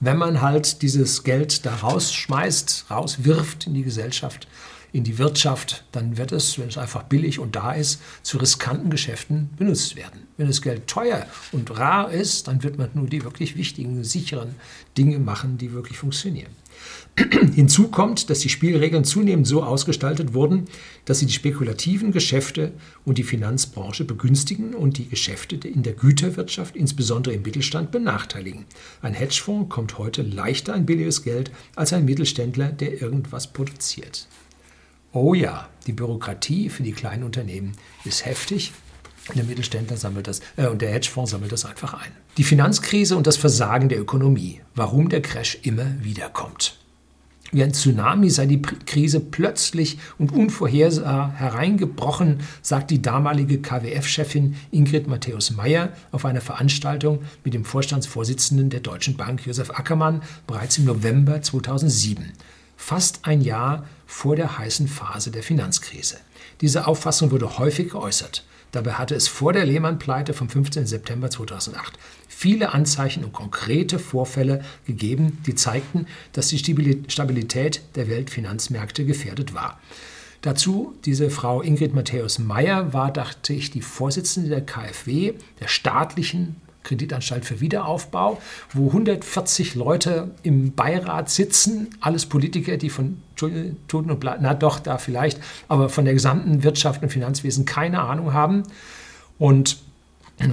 wenn 0.00 0.16
man 0.16 0.40
halt 0.40 0.82
dieses 0.82 1.22
Geld 1.22 1.64
da 1.66 1.76
rausschmeißt, 1.76 2.86
rauswirft 2.90 3.68
in 3.68 3.74
die 3.74 3.84
Gesellschaft, 3.84 4.48
in 4.92 5.04
die 5.04 5.18
Wirtschaft, 5.18 5.84
dann 5.92 6.18
wird 6.18 6.32
es, 6.32 6.58
wenn 6.58 6.68
es 6.68 6.76
einfach 6.76 7.04
billig 7.04 7.38
und 7.38 7.56
da 7.56 7.72
ist, 7.72 8.00
zu 8.22 8.38
riskanten 8.38 8.90
Geschäften 8.90 9.50
benutzt 9.56 9.96
werden. 9.96 10.26
Wenn 10.36 10.48
das 10.48 10.60
Geld 10.60 10.86
teuer 10.86 11.26
und 11.52 11.78
rar 11.78 12.10
ist, 12.10 12.48
dann 12.48 12.62
wird 12.62 12.78
man 12.78 12.90
nur 12.94 13.06
die 13.06 13.24
wirklich 13.24 13.56
wichtigen, 13.56 14.04
sicheren 14.04 14.54
Dinge 14.98 15.18
machen, 15.18 15.56
die 15.56 15.72
wirklich 15.72 15.98
funktionieren. 15.98 16.50
Hinzu 17.54 17.88
kommt, 17.88 18.30
dass 18.30 18.40
die 18.40 18.48
Spielregeln 18.48 19.04
zunehmend 19.04 19.46
so 19.46 19.62
ausgestaltet 19.62 20.34
wurden, 20.34 20.64
dass 21.04 21.18
sie 21.18 21.26
die 21.26 21.32
spekulativen 21.32 22.12
Geschäfte 22.12 22.72
und 23.04 23.18
die 23.18 23.22
Finanzbranche 23.22 24.04
begünstigen 24.04 24.74
und 24.74 24.98
die 24.98 25.08
Geschäfte 25.08 25.56
in 25.68 25.82
der 25.82 25.92
Güterwirtschaft, 25.92 26.74
insbesondere 26.76 27.34
im 27.34 27.42
Mittelstand, 27.42 27.90
benachteiligen. 27.90 28.64
Ein 29.00 29.14
Hedgefonds 29.14 29.68
kommt 29.70 29.98
heute 29.98 30.22
leichter 30.22 30.74
an 30.74 30.86
billiges 30.86 31.22
Geld 31.22 31.50
als 31.76 31.92
ein 31.92 32.04
Mittelständler, 32.04 32.68
der 32.68 33.00
irgendwas 33.00 33.52
produziert. 33.52 34.26
Oh 35.12 35.34
ja, 35.34 35.68
die 35.86 35.92
Bürokratie 35.92 36.68
für 36.68 36.82
die 36.82 36.92
kleinen 36.92 37.22
Unternehmen 37.22 37.72
ist 38.04 38.24
heftig 38.24 38.72
der 39.34 39.44
Mittelständler 39.44 39.96
sammelt 39.96 40.26
das 40.26 40.40
äh, 40.56 40.66
und 40.66 40.82
der 40.82 40.90
Hedgefonds 40.90 41.30
sammelt 41.30 41.52
das 41.52 41.64
einfach 41.64 41.94
ein. 41.94 42.10
Die 42.36 42.44
Finanzkrise 42.44 43.16
und 43.16 43.26
das 43.26 43.36
Versagen 43.36 43.88
der 43.88 44.00
Ökonomie. 44.00 44.60
Warum 44.74 45.08
der 45.08 45.22
Crash 45.22 45.58
immer 45.62 45.86
wieder 46.02 46.28
kommt. 46.28 46.78
Wie 47.54 47.62
ein 47.62 47.74
Tsunami 47.74 48.30
sei 48.30 48.46
die 48.46 48.62
Krise 48.62 49.20
plötzlich 49.20 49.98
und 50.16 50.32
unvorhersehbar 50.32 51.32
hereingebrochen, 51.32 52.40
sagt 52.62 52.90
die 52.90 53.02
damalige 53.02 53.60
KWF-Chefin 53.60 54.56
Ingrid 54.70 55.06
Matthäus-Meyer 55.06 55.90
auf 56.12 56.24
einer 56.24 56.40
Veranstaltung 56.40 57.20
mit 57.44 57.52
dem 57.52 57.66
Vorstandsvorsitzenden 57.66 58.70
der 58.70 58.80
Deutschen 58.80 59.18
Bank 59.18 59.46
Josef 59.46 59.70
Ackermann 59.70 60.22
bereits 60.46 60.78
im 60.78 60.86
November 60.86 61.42
2007, 61.42 62.32
fast 62.82 63.20
ein 63.22 63.40
Jahr 63.40 63.86
vor 64.06 64.34
der 64.34 64.58
heißen 64.58 64.88
Phase 64.88 65.30
der 65.30 65.44
Finanzkrise. 65.44 66.16
Diese 66.60 66.88
Auffassung 66.88 67.30
wurde 67.30 67.58
häufig 67.58 67.90
geäußert. 67.90 68.44
Dabei 68.72 68.94
hatte 68.94 69.14
es 69.14 69.28
vor 69.28 69.52
der 69.52 69.64
Lehman-Pleite 69.64 70.34
vom 70.34 70.48
15. 70.48 70.86
September 70.86 71.30
2008 71.30 71.98
viele 72.28 72.72
Anzeichen 72.72 73.24
und 73.24 73.32
konkrete 73.32 74.00
Vorfälle 74.00 74.64
gegeben, 74.84 75.38
die 75.46 75.54
zeigten, 75.54 76.06
dass 76.32 76.48
die 76.48 76.58
Stabilität 76.58 77.82
der 77.94 78.08
Weltfinanzmärkte 78.08 79.04
gefährdet 79.04 79.54
war. 79.54 79.78
Dazu 80.40 80.94
diese 81.04 81.30
Frau 81.30 81.62
Ingrid 81.62 81.94
Matthäus 81.94 82.40
Meyer 82.40 82.92
war, 82.92 83.12
dachte 83.12 83.52
ich, 83.52 83.70
die 83.70 83.82
Vorsitzende 83.82 84.48
der 84.48 84.66
KfW, 84.66 85.34
der 85.60 85.68
staatlichen 85.68 86.56
Kreditanstalt 86.82 87.44
für 87.44 87.60
Wiederaufbau, 87.60 88.40
wo 88.72 88.88
140 88.88 89.74
Leute 89.74 90.30
im 90.42 90.72
Beirat 90.72 91.30
sitzen, 91.30 91.88
alles 92.00 92.26
Politiker, 92.26 92.76
die 92.76 92.90
von 92.90 93.22
Tuten 93.36 94.10
und 94.10 94.20
Bla 94.20 94.38
na 94.40 94.54
doch, 94.54 94.78
da 94.78 94.98
vielleicht, 94.98 95.40
aber 95.68 95.88
von 95.88 96.04
der 96.04 96.14
gesamten 96.14 96.62
Wirtschaft 96.62 97.02
und 97.02 97.10
Finanzwesen 97.10 97.64
keine 97.64 98.00
Ahnung 98.00 98.32
haben. 98.32 98.64
Und 99.38 99.78
äh, 100.38 100.48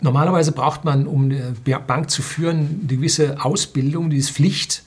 normalerweise 0.00 0.52
braucht 0.52 0.84
man, 0.84 1.06
um 1.06 1.24
eine 1.24 1.54
Bank 1.86 2.10
zu 2.10 2.22
führen, 2.22 2.80
eine 2.80 2.86
gewisse 2.86 3.44
Ausbildung, 3.44 4.10
die 4.10 4.18
ist 4.18 4.30
Pflicht. 4.30 4.84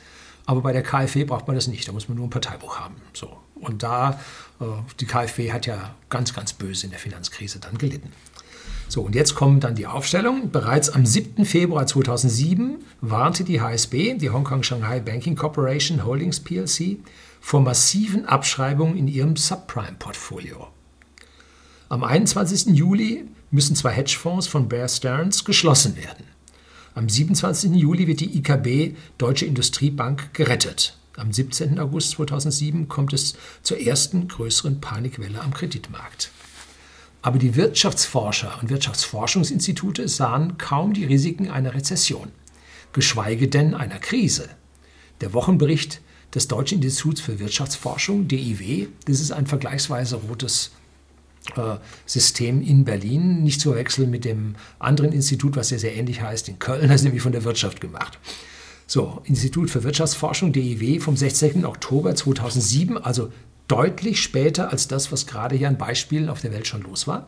Aber 0.48 0.62
bei 0.62 0.74
der 0.74 0.84
KfW 0.84 1.24
braucht 1.24 1.48
man 1.48 1.56
das 1.56 1.68
nicht, 1.68 1.88
da 1.88 1.92
muss 1.92 2.08
man 2.08 2.18
nur 2.18 2.28
ein 2.28 2.30
Parteibuch 2.30 2.80
haben. 2.80 2.96
So. 3.14 3.36
Und 3.56 3.84
da, 3.84 4.20
äh, 4.60 4.66
die 5.00 5.06
KfW 5.06 5.52
hat 5.52 5.66
ja 5.66 5.96
ganz, 6.10 6.34
ganz 6.34 6.54
böse 6.54 6.86
in 6.86 6.92
der 6.92 7.00
Finanzkrise 7.00 7.60
dann 7.60 7.78
gelitten. 7.78 8.12
So, 8.88 9.02
und 9.02 9.16
jetzt 9.16 9.36
kommt 9.36 9.64
dann 9.64 9.76
die 9.76 9.88
Aufstellung. 9.88 10.52
Bereits 10.52 10.90
am 10.90 11.06
7. 11.06 11.46
Februar 11.46 11.88
2007 11.88 12.78
warnte 13.02 13.44
die 13.44 13.62
HSB, 13.62 14.16
die 14.16 14.30
Hong 14.30 14.44
Kong 14.44 14.64
Shanghai 14.64 15.00
Banking 15.00 15.36
Corporation 15.36 16.06
Holdings 16.06 16.40
plc, 16.40 16.98
vor 17.42 17.62
massiven 17.62 18.26
Abschreibungen 18.26 18.98
in 18.98 19.08
ihrem 19.08 19.36
Subprime-Portfolio. 19.36 20.68
Am 21.90 22.04
21. 22.04 22.76
Juli 22.76 23.26
müssen 23.52 23.76
zwei 23.76 23.92
Hedgefonds 23.92 24.48
von 24.48 24.68
Bear 24.68 24.88
Stearns 24.88 25.46
geschlossen 25.46 25.96
werden. 25.98 26.26
Am 26.96 27.10
27. 27.10 27.74
Juli 27.74 28.08
wird 28.08 28.22
die 28.22 28.38
IKB 28.38 28.96
Deutsche 29.18 29.46
Industriebank 29.46 30.34
gerettet. 30.34 30.98
Am 31.18 31.32
17. 31.32 31.80
August 31.80 32.12
2007 32.12 32.88
kommt 32.88 33.14
es 33.14 33.36
zur 33.64 33.80
ersten 33.80 34.28
größeren 34.28 34.82
Panikwelle 34.82 35.42
am 35.42 35.54
Kreditmarkt. 35.54 36.32
Aber 37.26 37.40
die 37.40 37.56
Wirtschaftsforscher 37.56 38.60
und 38.62 38.70
Wirtschaftsforschungsinstitute 38.70 40.08
sahen 40.08 40.60
kaum 40.60 40.94
die 40.94 41.06
Risiken 41.06 41.50
einer 41.50 41.74
Rezession, 41.74 42.28
geschweige 42.94 43.48
denn 43.48 43.74
einer 43.74 43.98
Krise. 43.98 44.48
Der 45.22 45.34
Wochenbericht 45.34 46.02
des 46.36 46.48
Deutschen 46.48 46.84
Instituts 46.84 47.22
für 47.22 47.40
Wirtschaftsforschung, 47.40 48.28
DIW, 48.28 48.90
das 49.08 49.22
ist 49.22 49.32
ein 49.32 49.48
vergleichsweise 49.48 50.18
rotes 50.18 50.70
äh, 51.56 51.78
System 52.06 52.62
in 52.62 52.86
Berlin, 52.86 53.42
nicht 53.42 53.60
zu 53.60 53.70
verwechseln 53.70 54.12
mit 54.12 54.24
dem 54.24 54.56
anderen 54.78 55.12
Institut, 55.12 55.56
was 55.56 55.70
sehr, 55.70 55.80
sehr 55.80 55.96
ähnlich 55.96 56.22
heißt, 56.22 56.48
in 56.48 56.60
Köln, 56.60 56.82
das 56.90 56.98
ist 56.98 57.06
nämlich 57.06 57.24
von 57.24 57.32
der 57.32 57.44
Wirtschaft 57.44 57.82
gemacht. 57.82 58.20
So, 58.86 59.24
Institut 59.24 59.72
für 59.72 59.84
Wirtschaftsforschung, 59.84 60.54
DIW, 60.54 61.00
vom 61.00 61.18
16. 61.18 61.66
Oktober 61.66 62.14
2007, 62.14 63.00
also 63.00 63.32
deutlich 63.68 64.22
später 64.22 64.72
als 64.72 64.88
das, 64.88 65.12
was 65.12 65.26
gerade 65.26 65.56
hier 65.56 65.68
an 65.68 65.78
Beispielen 65.78 66.30
auf 66.30 66.42
der 66.42 66.52
Welt 66.52 66.68
schon 66.68 66.82
los 66.82 67.08
war. 67.08 67.28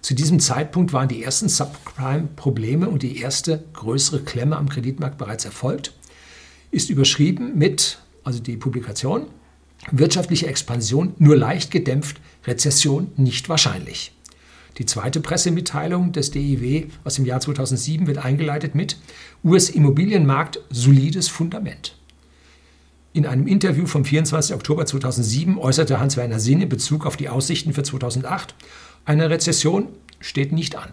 Zu 0.00 0.14
diesem 0.14 0.40
Zeitpunkt 0.40 0.92
waren 0.92 1.08
die 1.08 1.22
ersten 1.22 1.48
Subprime-Probleme 1.48 2.88
und 2.88 3.02
die 3.02 3.18
erste 3.18 3.62
größere 3.72 4.20
Klemme 4.22 4.56
am 4.56 4.68
Kreditmarkt 4.68 5.16
bereits 5.16 5.44
erfolgt. 5.44 5.92
Ist 6.72 6.90
überschrieben 6.90 7.56
mit, 7.56 7.98
also 8.24 8.40
die 8.40 8.56
Publikation, 8.56 9.26
wirtschaftliche 9.90 10.46
Expansion 10.46 11.14
nur 11.18 11.36
leicht 11.36 11.70
gedämpft, 11.70 12.20
Rezession 12.44 13.12
nicht 13.16 13.48
wahrscheinlich. 13.48 14.12
Die 14.78 14.86
zweite 14.86 15.20
Pressemitteilung 15.20 16.12
des 16.12 16.30
DIW 16.30 16.86
aus 17.04 17.14
dem 17.14 17.26
Jahr 17.26 17.40
2007 17.40 18.06
wird 18.06 18.18
eingeleitet 18.18 18.74
mit 18.74 18.98
US-Immobilienmarkt 19.44 20.60
solides 20.70 21.28
Fundament. 21.28 21.96
In 23.14 23.26
einem 23.26 23.46
Interview 23.46 23.86
vom 23.86 24.06
24. 24.06 24.54
Oktober 24.54 24.86
2007 24.86 25.58
äußerte 25.58 26.00
Hans-Werner 26.00 26.40
Sinn 26.40 26.62
in 26.62 26.68
Bezug 26.70 27.04
auf 27.04 27.18
die 27.18 27.28
Aussichten 27.28 27.74
für 27.74 27.82
2008, 27.82 28.54
eine 29.04 29.28
Rezession 29.28 29.88
steht 30.20 30.52
nicht 30.52 30.76
an. 30.76 30.90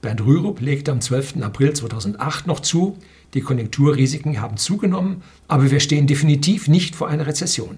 Bernd 0.00 0.24
Rürup 0.24 0.60
legte 0.60 0.90
am 0.90 1.02
12. 1.02 1.42
April 1.42 1.74
2008 1.74 2.46
noch 2.46 2.60
zu, 2.60 2.96
die 3.34 3.42
Konjunkturrisiken 3.42 4.40
haben 4.40 4.56
zugenommen, 4.56 5.22
aber 5.48 5.70
wir 5.70 5.80
stehen 5.80 6.06
definitiv 6.06 6.66
nicht 6.66 6.96
vor 6.96 7.08
einer 7.08 7.26
Rezession. 7.26 7.76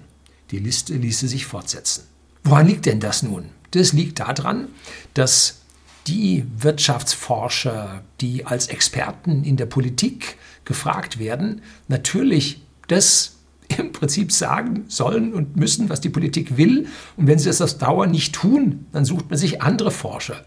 Die 0.53 0.59
Liste 0.59 0.95
ließe 0.95 1.27
sich 1.27 1.47
fortsetzen. 1.47 2.05
Woran 2.45 2.69
liegt 2.69 2.87
denn 2.87 3.01
das 3.01 3.25
nun? 3.25 3.47
Das 3.73 3.93
liegt 3.93 4.21
daran, 4.21 4.69
dass 5.15 5.63
die 6.07 6.45
Wirtschaftsforscher, 6.57 8.03
die 8.21 8.47
als 8.47 8.69
Experten 8.69 9.43
in 9.43 9.57
der 9.57 9.67
Politik 9.67 10.37
gefragt 10.65 11.19
werden, 11.19 11.63
natürlich 11.89 12.61
das 12.87 13.37
im 13.79 13.93
Prinzip 13.93 14.33
sagen 14.33 14.85
sollen 14.89 15.35
und 15.35 15.57
müssen, 15.57 15.89
was 15.89 16.01
die 16.01 16.09
Politik 16.09 16.57
will. 16.57 16.87
Und 17.17 17.27
wenn 17.27 17.39
sie 17.39 17.47
das 17.47 17.61
auf 17.61 17.79
Dauer 17.79 18.07
nicht 18.07 18.35
tun, 18.35 18.87
dann 18.93 19.05
sucht 19.05 19.31
man 19.31 19.39
sich 19.39 19.63
andere 19.63 19.91
Forscher. 19.91 20.45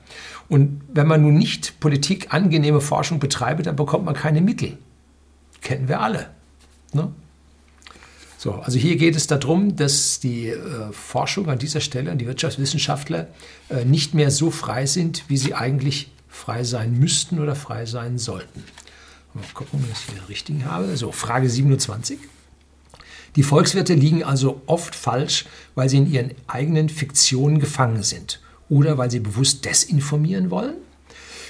Und 0.49 0.81
wenn 0.87 1.07
man 1.07 1.21
nun 1.21 1.35
nicht 1.35 1.79
politikangenehme 1.79 2.81
Forschung 2.81 3.19
betreibt, 3.19 3.65
dann 3.65 3.75
bekommt 3.75 4.05
man 4.05 4.13
keine 4.13 4.41
Mittel. 4.41 4.77
Kennen 5.61 5.87
wir 5.87 6.01
alle. 6.01 6.29
Ne? 6.93 7.11
So, 8.37 8.55
also 8.55 8.77
hier 8.77 8.97
geht 8.97 9.15
es 9.15 9.27
darum, 9.27 9.77
dass 9.77 10.19
die 10.19 10.49
äh, 10.49 10.57
Forschung 10.91 11.47
an 11.49 11.59
dieser 11.59 11.79
Stelle, 11.79 12.11
an 12.11 12.17
die 12.17 12.27
Wirtschaftswissenschaftler, 12.27 13.27
äh, 13.69 13.85
nicht 13.85 14.13
mehr 14.13 14.31
so 14.31 14.51
frei 14.51 14.85
sind, 14.85 15.23
wie 15.29 15.37
sie 15.37 15.53
eigentlich 15.53 16.11
frei 16.27 16.65
sein 16.65 16.99
müssten 16.99 17.39
oder 17.39 17.55
frei 17.55 17.85
sein 17.85 18.17
sollten. 18.17 18.63
Mal 19.33 19.45
gucken, 19.53 19.79
ob 19.79 19.85
ich 19.85 19.89
das 19.91 20.13
hier 20.13 20.29
richtig 20.29 20.65
habe. 20.65 20.97
So, 20.97 21.11
Frage 21.13 21.49
27. 21.49 22.19
Die 23.35 23.43
Volkswirte 23.43 23.95
liegen 23.95 24.23
also 24.23 24.61
oft 24.67 24.95
falsch, 24.95 25.45
weil 25.75 25.89
sie 25.89 25.97
in 25.97 26.11
ihren 26.11 26.31
eigenen 26.47 26.89
Fiktionen 26.89 27.59
gefangen 27.59 28.03
sind 28.03 28.39
oder 28.69 28.97
weil 28.97 29.09
sie 29.09 29.19
bewusst 29.19 29.65
desinformieren 29.65 30.51
wollen? 30.51 30.75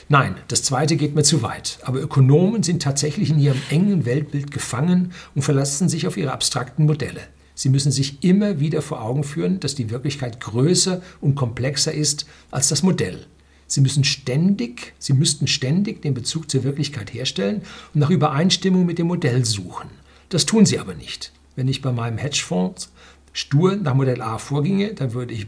Nein, 0.10 0.36
das 0.48 0.64
zweite 0.64 0.96
geht 0.96 1.16
mir 1.16 1.24
zu 1.24 1.42
weit. 1.42 1.80
Aber 1.84 2.02
Ökonomen 2.02 2.64
sind 2.64 2.82
tatsächlich 2.82 3.30
in 3.30 3.40
ihrem 3.40 3.62
engen 3.70 4.06
Weltbild 4.06 4.52
gefangen 4.52 5.14
und 5.34 5.42
verlassen 5.42 5.90
sich 5.90 6.08
auf 6.08 6.18
ihre 6.18 6.32
abstrakten 6.32 6.86
Modelle. 6.86 7.22
Sie 7.56 7.70
müssen 7.70 7.92
sich 7.92 8.24
immer 8.24 8.60
wieder 8.60 8.82
vor 8.82 9.02
Augen 9.02 9.24
führen, 9.24 9.60
dass 9.60 9.76
die 9.76 9.90
Wirklichkeit 9.90 10.40
größer 10.40 11.02
und 11.22 11.36
komplexer 11.36 11.94
ist 11.94 12.26
als 12.52 12.70
das 12.70 12.84
Modell. 12.84 13.28
Sie 13.68 13.82
müssen 13.82 14.04
ständig, 14.04 14.94
sie 15.00 15.14
müssten 15.14 15.48
ständig 15.48 16.02
den 16.02 16.14
Bezug 16.14 16.50
zur 16.50 16.64
Wirklichkeit 16.64 17.14
herstellen 17.14 17.62
und 17.94 18.02
nach 18.02 18.10
Übereinstimmung 18.10 18.86
mit 18.86 19.00
dem 19.00 19.08
Modell 19.08 19.46
suchen. 19.46 19.90
Das 20.30 20.46
tun 20.46 20.66
sie 20.66 20.80
aber 20.80 20.96
nicht. 20.96 21.32
Wenn 21.56 21.68
ich 21.68 21.82
bei 21.82 21.92
meinem 21.92 22.18
Hedgefonds 22.18 22.92
stur 23.32 23.76
nach 23.76 23.94
Modell 23.94 24.22
A 24.22 24.38
vorginge, 24.38 24.94
dann 24.94 25.14
würde, 25.14 25.34
ich 25.34 25.48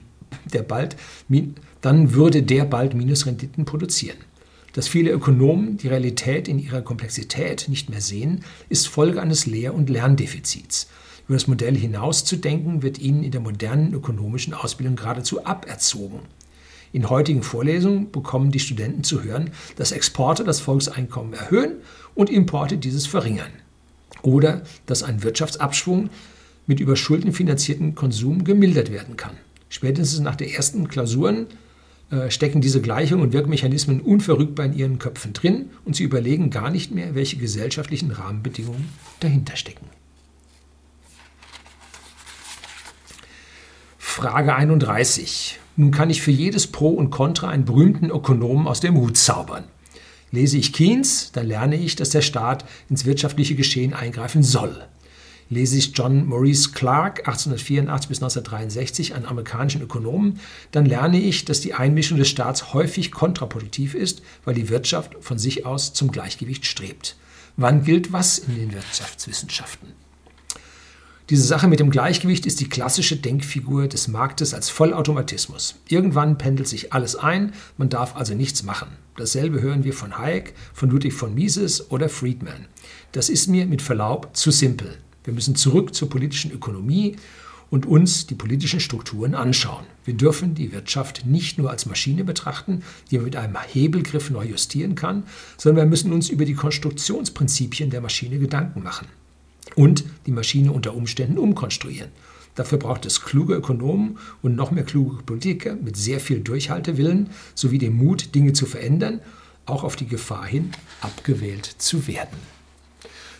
der 0.53 0.63
bald, 0.63 0.95
dann 1.81 2.13
würde 2.13 2.43
der 2.43 2.65
bald 2.65 2.93
Minusrenditen 2.93 3.65
produzieren. 3.65 4.17
Dass 4.73 4.87
viele 4.87 5.11
Ökonomen 5.11 5.77
die 5.77 5.87
Realität 5.87 6.47
in 6.47 6.59
ihrer 6.59 6.81
Komplexität 6.81 7.67
nicht 7.69 7.89
mehr 7.89 8.01
sehen, 8.01 8.43
ist 8.67 8.87
Folge 8.87 9.21
eines 9.21 9.45
Lehr- 9.45 9.73
und 9.73 9.89
Lerndefizits. 9.89 10.89
Über 11.27 11.35
das 11.35 11.47
Modell 11.47 11.75
hinauszudenken, 11.75 12.83
wird 12.83 12.99
ihnen 12.99 13.23
in 13.23 13.31
der 13.31 13.41
modernen 13.41 13.93
ökonomischen 13.93 14.53
Ausbildung 14.53 14.95
geradezu 14.95 15.45
aberzogen. 15.45 16.19
In 16.91 17.09
heutigen 17.09 17.41
Vorlesungen 17.41 18.11
bekommen 18.11 18.51
die 18.51 18.59
Studenten 18.59 19.03
zu 19.03 19.23
hören, 19.23 19.49
dass 19.75 19.91
Exporte 19.91 20.43
das 20.43 20.59
Volkseinkommen 20.59 21.33
erhöhen 21.33 21.77
und 22.13 22.29
Importe 22.29 22.77
dieses 22.77 23.07
verringern 23.07 23.51
oder 24.25 24.63
dass 24.85 25.03
ein 25.03 25.23
Wirtschaftsabschwung 25.23 26.09
mit 26.67 26.79
über 26.79 26.95
Schulden 26.95 27.31
finanzierten 27.31 27.95
Konsum 27.95 28.43
gemildert 28.43 28.91
werden 28.91 29.17
kann. 29.17 29.37
Spätestens 29.69 30.19
nach 30.21 30.35
der 30.35 30.53
ersten 30.53 30.87
Klausuren 30.87 31.47
äh, 32.11 32.29
stecken 32.29 32.61
diese 32.61 32.81
Gleichungen 32.81 33.23
und 33.23 33.33
Wirkmechanismen 33.33 34.01
unverrückbar 34.01 34.67
in 34.67 34.73
ihren 34.73 34.99
Köpfen 34.99 35.33
drin 35.33 35.69
und 35.85 35.95
sie 35.95 36.03
überlegen 36.03 36.49
gar 36.49 36.69
nicht 36.69 36.91
mehr, 36.91 37.15
welche 37.15 37.37
gesellschaftlichen 37.37 38.11
Rahmenbedingungen 38.11 38.89
dahinter 39.19 39.55
stecken. 39.55 39.87
Frage 43.97 44.55
31. 44.55 45.59
Nun 45.75 45.91
kann 45.91 46.09
ich 46.09 46.21
für 46.21 46.31
jedes 46.31 46.67
Pro 46.67 46.89
und 46.89 47.09
Contra 47.09 47.49
einen 47.49 47.65
berühmten 47.65 48.09
Ökonomen 48.09 48.65
aus 48.65 48.79
dem 48.79 48.95
Hut 48.95 49.17
zaubern. 49.17 49.65
Lese 50.35 50.57
ich 50.57 50.73
Keynes, 50.73 51.31
dann 51.31 51.47
lerne 51.47 51.77
ich, 51.77 51.95
dass 51.95 52.09
der 52.09 52.21
Staat 52.21 52.65
ins 52.89 53.05
wirtschaftliche 53.05 53.55
Geschehen 53.55 53.93
eingreifen 53.93 54.43
soll. 54.43 54.85
Lese 55.49 55.77
ich 55.77 55.91
John 55.95 56.25
Maurice 56.25 56.71
Clark 56.71 57.19
1884 57.19 58.09
bis 58.09 58.17
1963, 58.17 59.15
einen 59.15 59.25
amerikanischen 59.25 59.81
Ökonomen, 59.81 60.39
dann 60.71 60.85
lerne 60.85 61.19
ich, 61.19 61.45
dass 61.45 61.61
die 61.61 61.73
Einmischung 61.73 62.17
des 62.17 62.29
Staats 62.29 62.73
häufig 62.73 63.11
kontraproduktiv 63.11 63.93
ist, 63.93 64.23
weil 64.43 64.55
die 64.55 64.69
Wirtschaft 64.69 65.15
von 65.21 65.37
sich 65.37 65.65
aus 65.65 65.93
zum 65.93 66.11
Gleichgewicht 66.11 66.65
strebt. 66.65 67.15
Wann 67.57 67.83
gilt 67.83 68.11
was 68.11 68.37
in 68.39 68.55
den 68.55 68.73
Wirtschaftswissenschaften? 68.73 70.04
Diese 71.31 71.41
Sache 71.41 71.67
mit 71.67 71.79
dem 71.79 71.89
Gleichgewicht 71.89 72.45
ist 72.45 72.59
die 72.59 72.69
klassische 72.69 73.15
Denkfigur 73.15 73.87
des 73.87 74.07
Marktes 74.07 74.53
als 74.53 74.69
Vollautomatismus. 74.69 75.73
Irgendwann 75.89 76.37
pendelt 76.37 76.67
sich 76.67 76.93
alles 76.93 77.15
ein, 77.15 77.53
man 77.79 77.89
darf 77.89 78.15
also 78.15 78.35
nichts 78.35 78.61
machen. 78.61 78.89
Dasselbe 79.17 79.59
hören 79.59 79.83
wir 79.83 79.93
von 79.93 80.19
Hayek, 80.19 80.53
von 80.71 80.91
Ludwig 80.91 81.13
von 81.13 81.33
Mises 81.33 81.89
oder 81.89 82.09
Friedman. 82.09 82.67
Das 83.11 83.29
ist 83.29 83.47
mir 83.47 83.65
mit 83.65 83.81
Verlaub 83.81 84.37
zu 84.37 84.51
simpel. 84.51 84.99
Wir 85.23 85.33
müssen 85.33 85.55
zurück 85.55 85.95
zur 85.95 86.11
politischen 86.11 86.51
Ökonomie 86.51 87.15
und 87.71 87.87
uns 87.87 88.27
die 88.27 88.35
politischen 88.35 88.79
Strukturen 88.79 89.33
anschauen. 89.33 89.85
Wir 90.03 90.13
dürfen 90.13 90.53
die 90.53 90.71
Wirtschaft 90.73 91.25
nicht 91.25 91.57
nur 91.57 91.71
als 91.71 91.87
Maschine 91.87 92.23
betrachten, 92.23 92.83
die 93.09 93.15
man 93.15 93.25
mit 93.25 93.35
einem 93.35 93.57
Hebelgriff 93.59 94.29
neu 94.29 94.45
justieren 94.45 94.93
kann, 94.93 95.23
sondern 95.57 95.85
wir 95.85 95.89
müssen 95.89 96.13
uns 96.13 96.29
über 96.29 96.45
die 96.45 96.53
Konstruktionsprinzipien 96.53 97.89
der 97.89 98.01
Maschine 98.01 98.37
Gedanken 98.37 98.83
machen 98.83 99.07
und 99.75 100.03
die 100.25 100.31
Maschine 100.31 100.71
unter 100.71 100.95
Umständen 100.95 101.37
umkonstruieren. 101.37 102.09
Dafür 102.55 102.77
braucht 102.77 103.05
es 103.05 103.21
kluge 103.21 103.55
Ökonomen 103.55 104.17
und 104.41 104.55
noch 104.55 104.71
mehr 104.71 104.85
kluge 104.85 105.21
Politiker 105.23 105.75
mit 105.75 105.97
sehr 105.97 106.19
viel 106.19 106.39
Durchhaltewillen 106.39 107.29
sowie 107.53 107.77
dem 107.77 107.97
Mut, 107.97 108.33
Dinge 108.33 108.53
zu 108.53 108.65
verändern, 108.65 109.19
auch 109.65 109.83
auf 109.83 109.95
die 109.95 110.07
Gefahr 110.07 110.45
hin, 110.45 110.71
abgewählt 111.01 111.65
zu 111.65 112.07
werden. 112.07 112.37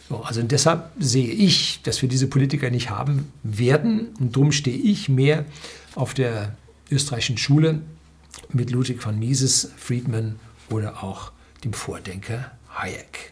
So, 0.10 0.17
also 0.17 0.43
deshalb 0.43 0.91
sehe 1.00 1.32
ich, 1.32 1.82
dass 1.84 2.02
wir 2.02 2.10
diese 2.10 2.28
Politiker 2.28 2.69
nicht 2.69 2.89
haben 2.89 3.32
werden 3.43 4.10
und 4.19 4.36
darum 4.36 4.52
stehe 4.52 4.78
ich 4.78 5.10
mehr 5.10 5.45
auf 5.95 6.13
der 6.13 6.56
österreichischen 6.91 7.38
Schule 7.38 7.82
mit 8.52 8.69
Ludwig 8.69 9.02
von 9.02 9.17
Mises, 9.17 9.71
Friedman 9.78 10.36
oder 10.69 11.04
auch 11.04 11.32
dem 11.63 11.74
Vordenker 11.74 12.52
Hayek. 12.69 13.32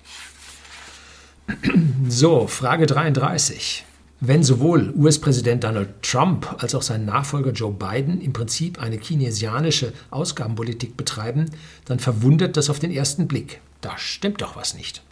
So, 2.07 2.47
Frage 2.47 2.85
33. 2.85 3.85
Wenn 4.19 4.43
sowohl 4.43 4.93
US-Präsident 4.95 5.65
Donald 5.65 6.01
Trump 6.01 6.55
als 6.59 6.75
auch 6.75 6.81
sein 6.81 7.03
Nachfolger 7.03 7.51
Joe 7.51 7.73
Biden 7.73 8.21
im 8.21 8.31
Prinzip 8.31 8.79
eine 8.79 8.97
keynesianische 8.97 9.91
Ausgabenpolitik 10.11 10.95
betreiben, 10.95 11.47
dann 11.85 11.99
verwundert 11.99 12.55
das 12.55 12.69
auf 12.69 12.79
den 12.79 12.91
ersten 12.91 13.27
Blick. 13.27 13.59
Da 13.81 13.97
stimmt 13.97 14.41
doch 14.41 14.55
was 14.55 14.75
nicht. 14.75 15.03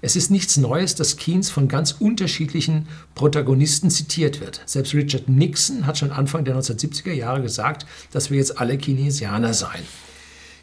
Es 0.00 0.14
ist 0.14 0.30
nichts 0.30 0.56
Neues, 0.58 0.94
dass 0.94 1.16
Keynes 1.16 1.50
von 1.50 1.66
ganz 1.66 1.96
unterschiedlichen 1.98 2.86
Protagonisten 3.16 3.90
zitiert 3.90 4.40
wird. 4.40 4.60
Selbst 4.66 4.94
Richard 4.94 5.28
Nixon 5.28 5.86
hat 5.86 5.98
schon 5.98 6.12
Anfang 6.12 6.44
der 6.44 6.54
1970er 6.54 7.12
Jahre 7.12 7.42
gesagt, 7.42 7.86
dass 8.12 8.30
wir 8.30 8.38
jetzt 8.38 8.60
alle 8.60 8.78
Keynesianer 8.78 9.54
seien. 9.54 9.82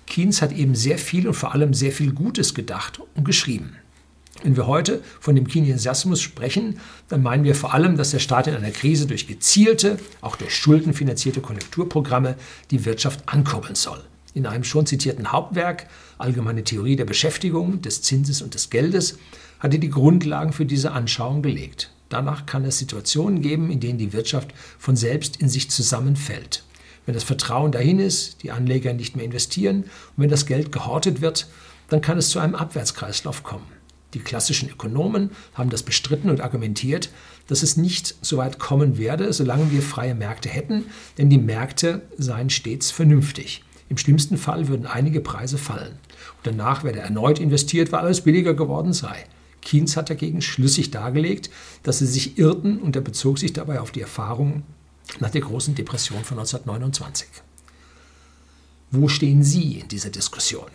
Keynes 0.06 0.42
hat 0.42 0.54
eben 0.54 0.76
sehr 0.76 0.98
viel 0.98 1.28
und 1.28 1.34
vor 1.34 1.54
allem 1.54 1.74
sehr 1.74 1.92
viel 1.92 2.14
Gutes 2.14 2.54
gedacht 2.54 3.02
und 3.16 3.26
geschrieben. 3.26 3.76
Wenn 4.44 4.58
wir 4.58 4.68
heute 4.68 5.02
von 5.22 5.36
dem 5.36 5.48
Keynesianismus 5.48 6.22
sprechen, 6.22 6.80
dann 7.08 7.24
meinen 7.24 7.46
wir 7.46 7.56
vor 7.56 7.74
allem, 7.74 7.96
dass 7.96 8.12
der 8.12 8.20
Staat 8.20 8.48
in 8.48 8.56
einer 8.56 8.72
Krise 8.72 9.08
durch 9.08 9.26
gezielte, 9.26 9.98
auch 10.20 10.36
durch 10.36 10.54
Schulden 10.54 10.94
finanzierte 10.94 11.40
Konjunkturprogramme 11.40 12.36
die 12.70 12.84
Wirtschaft 12.84 13.22
ankurbeln 13.26 13.76
soll. 13.76 14.04
In 14.34 14.46
einem 14.46 14.66
schon 14.66 14.86
zitierten 14.86 15.32
Hauptwerk 15.32 15.88
Allgemeine 16.18 16.64
Theorie 16.64 16.98
der 16.98 17.06
Beschäftigung, 17.06 17.82
des 17.82 18.02
Zinses 18.02 18.42
und 18.42 18.54
des 18.54 18.70
Geldes 18.70 19.18
hat 19.60 19.74
er 19.74 19.80
die 19.80 19.90
Grundlagen 19.90 20.52
für 20.52 20.66
diese 20.66 20.92
Anschauung 20.92 21.42
gelegt. 21.42 21.92
Danach 22.10 22.46
kann 22.46 22.66
es 22.66 22.78
Situationen 22.78 23.42
geben, 23.42 23.72
in 23.72 23.80
denen 23.80 23.98
die 23.98 24.12
Wirtschaft 24.12 24.54
von 24.78 24.98
selbst 24.98 25.38
in 25.38 25.48
sich 25.48 25.72
zusammenfällt. 25.72 26.64
Wenn 27.06 27.16
das 27.16 27.24
Vertrauen 27.24 27.72
dahin 27.72 28.00
ist, 28.00 28.44
die 28.44 28.52
Anleger 28.52 28.94
nicht 28.94 29.16
mehr 29.16 29.26
investieren 29.26 29.84
und 29.84 30.24
wenn 30.24 30.30
das 30.30 30.46
Geld 30.46 30.74
gehortet 30.74 31.22
wird, 31.22 31.48
dann 31.88 32.02
kann 32.02 32.18
es 32.18 32.30
zu 32.30 32.40
einem 32.40 32.56
Abwärtskreislauf 32.56 33.44
kommen. 33.44 33.66
Die 34.14 34.20
klassischen 34.20 34.70
Ökonomen 34.70 35.32
haben 35.54 35.70
das 35.70 35.84
bestritten 35.84 36.30
und 36.30 36.42
argumentiert, 36.42 37.10
dass 37.48 37.64
es 37.64 37.78
nicht 37.78 38.16
so 38.22 38.38
weit 38.38 38.60
kommen 38.60 38.98
werde, 38.98 39.34
solange 39.34 39.72
wir 39.72 39.82
freie 39.82 40.16
Märkte 40.16 40.50
hätten, 40.50 40.86
denn 41.18 41.30
die 41.30 41.38
Märkte 41.38 42.02
seien 42.18 42.50
stets 42.50 42.92
vernünftig. 42.92 43.64
Im 43.90 43.98
schlimmsten 43.98 44.38
Fall 44.38 44.68
würden 44.68 44.86
einige 44.86 45.22
Preise 45.22 45.58
fallen. 45.58 45.94
Und 46.38 46.46
danach 46.46 46.84
werde 46.84 47.00
erneut 47.00 47.40
investiert, 47.40 47.92
weil 47.92 48.02
alles 48.02 48.22
billiger 48.22 48.54
geworden 48.54 48.94
sei. 48.94 49.26
Keynes 49.62 49.98
hat 49.98 50.10
dagegen 50.10 50.42
schlüssig 50.42 50.92
dargelegt, 50.92 51.50
dass 51.84 52.00
sie 52.00 52.06
sich 52.08 52.38
irrten 52.38 52.78
und 52.80 52.96
er 52.96 53.02
bezog 53.02 53.40
sich 53.40 53.54
dabei 53.54 53.80
auf 53.80 53.92
die 53.92 54.02
Erfahrungen 54.02 54.64
nach 55.20 55.30
der 55.30 55.42
großen 55.42 55.76
Depression 55.76 56.24
von 56.24 56.40
1929. 56.40 57.28
Wo 58.92 59.08
stehen 59.08 59.44
Sie 59.44 59.80
in 59.80 59.88
dieser 59.88 60.10
Diskussion? 60.10 60.68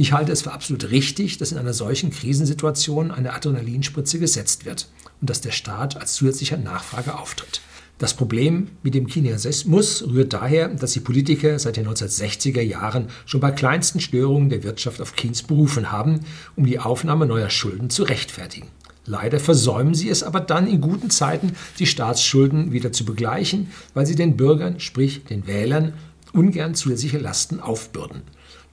Ich 0.00 0.14
halte 0.14 0.32
es 0.32 0.40
für 0.40 0.52
absolut 0.52 0.90
richtig, 0.90 1.36
dass 1.36 1.52
in 1.52 1.58
einer 1.58 1.74
solchen 1.74 2.08
Krisensituation 2.08 3.10
eine 3.10 3.34
Adrenalinspritze 3.34 4.18
gesetzt 4.18 4.64
wird 4.64 4.88
und 5.20 5.28
dass 5.28 5.42
der 5.42 5.50
Staat 5.50 6.00
als 6.00 6.14
zusätzlicher 6.14 6.56
Nachfrage 6.56 7.18
auftritt. 7.18 7.60
Das 7.98 8.14
Problem 8.14 8.68
mit 8.82 8.94
dem 8.94 9.06
Kinesianismus 9.06 10.02
rührt 10.08 10.32
daher, 10.32 10.68
dass 10.68 10.94
die 10.94 11.00
Politiker 11.00 11.58
seit 11.58 11.76
den 11.76 11.86
1960er 11.86 12.62
Jahren 12.62 13.08
schon 13.26 13.42
bei 13.42 13.50
kleinsten 13.50 14.00
Störungen 14.00 14.48
der 14.48 14.62
Wirtschaft 14.62 15.02
auf 15.02 15.16
Keynes 15.16 15.42
berufen 15.42 15.92
haben, 15.92 16.20
um 16.56 16.64
die 16.64 16.78
Aufnahme 16.78 17.26
neuer 17.26 17.50
Schulden 17.50 17.90
zu 17.90 18.04
rechtfertigen. 18.04 18.68
Leider 19.04 19.38
versäumen 19.38 19.92
sie 19.92 20.08
es 20.08 20.22
aber 20.22 20.40
dann 20.40 20.66
in 20.66 20.80
guten 20.80 21.10
Zeiten, 21.10 21.52
die 21.78 21.84
Staatsschulden 21.84 22.72
wieder 22.72 22.90
zu 22.90 23.04
begleichen, 23.04 23.70
weil 23.92 24.06
sie 24.06 24.14
den 24.14 24.38
Bürgern, 24.38 24.80
sprich 24.80 25.24
den 25.24 25.46
Wählern, 25.46 25.92
ungern 26.32 26.74
zusätzliche 26.74 27.18
Lasten 27.18 27.60
aufbürden. 27.60 28.22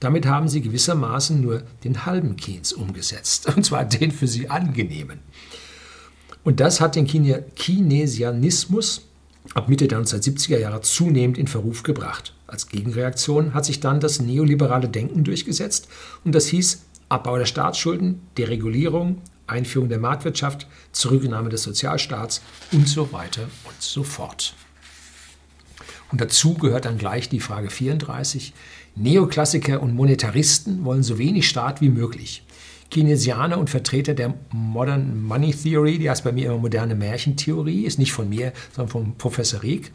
Damit 0.00 0.26
haben 0.26 0.48
sie 0.48 0.60
gewissermaßen 0.60 1.40
nur 1.40 1.62
den 1.84 2.06
halben 2.06 2.36
Keynes 2.36 2.72
umgesetzt, 2.72 3.46
und 3.56 3.64
zwar 3.64 3.84
den 3.84 4.12
für 4.12 4.28
sie 4.28 4.48
angenehmen. 4.48 5.20
Und 6.44 6.60
das 6.60 6.80
hat 6.80 6.96
den 6.96 7.06
Keynesianismus 7.06 9.08
ab 9.54 9.68
Mitte 9.68 9.88
der 9.88 10.00
1970er 10.00 10.58
Jahre 10.58 10.80
zunehmend 10.82 11.38
in 11.38 11.46
Verruf 11.46 11.82
gebracht. 11.82 12.34
Als 12.46 12.68
Gegenreaktion 12.68 13.54
hat 13.54 13.64
sich 13.64 13.80
dann 13.80 14.00
das 14.00 14.20
neoliberale 14.20 14.88
Denken 14.88 15.24
durchgesetzt 15.24 15.88
und 16.24 16.34
das 16.34 16.46
hieß 16.46 16.82
Abbau 17.08 17.38
der 17.38 17.46
Staatsschulden, 17.46 18.20
Deregulierung, 18.36 19.22
Einführung 19.46 19.88
der 19.88 19.98
Marktwirtschaft, 19.98 20.66
Zurücknahme 20.92 21.48
des 21.48 21.62
Sozialstaats 21.62 22.42
und 22.72 22.88
so 22.88 23.12
weiter 23.12 23.42
und 23.64 23.80
so 23.80 24.02
fort. 24.02 24.54
Und 26.10 26.20
dazu 26.20 26.54
gehört 26.54 26.84
dann 26.84 26.98
gleich 26.98 27.28
die 27.28 27.40
Frage 27.40 27.70
34. 27.70 28.52
Neoklassiker 28.98 29.80
und 29.82 29.94
Monetaristen 29.94 30.84
wollen 30.84 31.02
so 31.02 31.18
wenig 31.18 31.48
Staat 31.48 31.80
wie 31.80 31.88
möglich. 31.88 32.42
Keynesianer 32.90 33.58
und 33.58 33.70
Vertreter 33.70 34.14
der 34.14 34.34
Modern 34.50 35.22
Money 35.22 35.52
Theory, 35.52 35.98
die 35.98 36.08
heißt 36.08 36.24
bei 36.24 36.32
mir 36.32 36.46
immer 36.46 36.58
moderne 36.58 36.94
Märchentheorie, 36.94 37.84
ist 37.84 37.98
nicht 37.98 38.12
von 38.12 38.28
mir, 38.28 38.52
sondern 38.74 38.90
von 38.90 39.14
Professor 39.16 39.62
Rieck, 39.62 39.92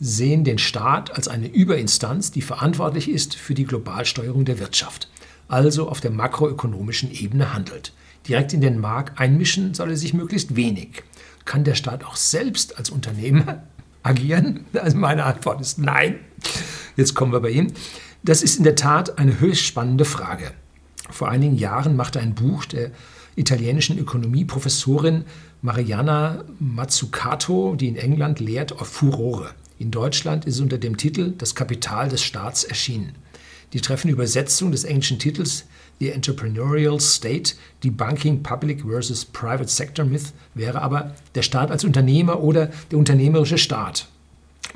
sehen 0.00 0.42
den 0.42 0.58
Staat 0.58 1.14
als 1.14 1.28
eine 1.28 1.48
Überinstanz, 1.48 2.30
die 2.30 2.42
verantwortlich 2.42 3.08
ist 3.08 3.36
für 3.36 3.54
die 3.54 3.66
Globalsteuerung 3.66 4.44
der 4.44 4.58
Wirtschaft, 4.58 5.08
also 5.48 5.88
auf 5.88 6.00
der 6.00 6.10
makroökonomischen 6.10 7.12
Ebene 7.12 7.52
handelt. 7.54 7.92
Direkt 8.26 8.54
in 8.54 8.62
den 8.62 8.80
Markt 8.80 9.20
einmischen 9.20 9.74
soll 9.74 9.90
er 9.90 9.96
sich 9.96 10.14
möglichst 10.14 10.56
wenig. 10.56 11.04
Kann 11.44 11.62
der 11.62 11.74
Staat 11.74 12.04
auch 12.04 12.16
selbst 12.16 12.78
als 12.78 12.88
Unternehmer 12.88 13.62
agieren? 14.02 14.64
Also 14.72 14.96
meine 14.96 15.24
Antwort 15.24 15.60
ist 15.60 15.78
nein. 15.78 16.20
Jetzt 16.96 17.14
kommen 17.14 17.32
wir 17.32 17.40
bei 17.40 17.50
Ihnen. 17.50 17.74
Das 18.24 18.42
ist 18.42 18.56
in 18.56 18.64
der 18.64 18.74
Tat 18.74 19.18
eine 19.18 19.38
höchst 19.38 19.64
spannende 19.64 20.06
Frage. 20.06 20.52
Vor 21.10 21.28
einigen 21.28 21.56
Jahren 21.56 21.94
machte 21.94 22.20
ein 22.20 22.34
Buch 22.34 22.64
der 22.64 22.90
italienischen 23.36 23.98
Ökonomieprofessorin 23.98 25.26
Mariana 25.60 26.44
Mazzucato, 26.58 27.74
die 27.74 27.88
in 27.88 27.96
England 27.96 28.40
lehrt, 28.40 28.72
auf 28.72 28.88
Furore. 28.88 29.50
In 29.78 29.90
Deutschland 29.90 30.46
ist 30.46 30.60
unter 30.60 30.78
dem 30.78 30.96
Titel 30.96 31.34
Das 31.36 31.54
Kapital 31.54 32.08
des 32.08 32.22
Staats 32.22 32.64
erschienen. 32.64 33.14
Die 33.74 33.82
treffende 33.82 34.14
Übersetzung 34.14 34.72
des 34.72 34.84
englischen 34.84 35.18
Titels 35.18 35.66
The 36.00 36.10
Entrepreneurial 36.10 37.00
State, 37.00 37.56
die 37.82 37.90
Banking 37.90 38.42
Public 38.42 38.86
versus 38.86 39.26
Private 39.26 39.68
Sector 39.68 40.06
Myth 40.06 40.32
wäre 40.54 40.80
aber 40.80 41.14
der 41.34 41.42
Staat 41.42 41.70
als 41.70 41.84
Unternehmer 41.84 42.40
oder 42.40 42.70
der 42.90 42.98
unternehmerische 42.98 43.58
Staat. 43.58 44.08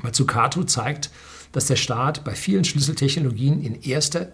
Mazzucato 0.03 0.63
zeigt, 0.65 1.09
dass 1.51 1.67
der 1.67 1.75
Staat 1.75 2.23
bei 2.23 2.35
vielen 2.35 2.63
Schlüsseltechnologien 2.63 3.61
in 3.61 3.81
erster 3.81 4.31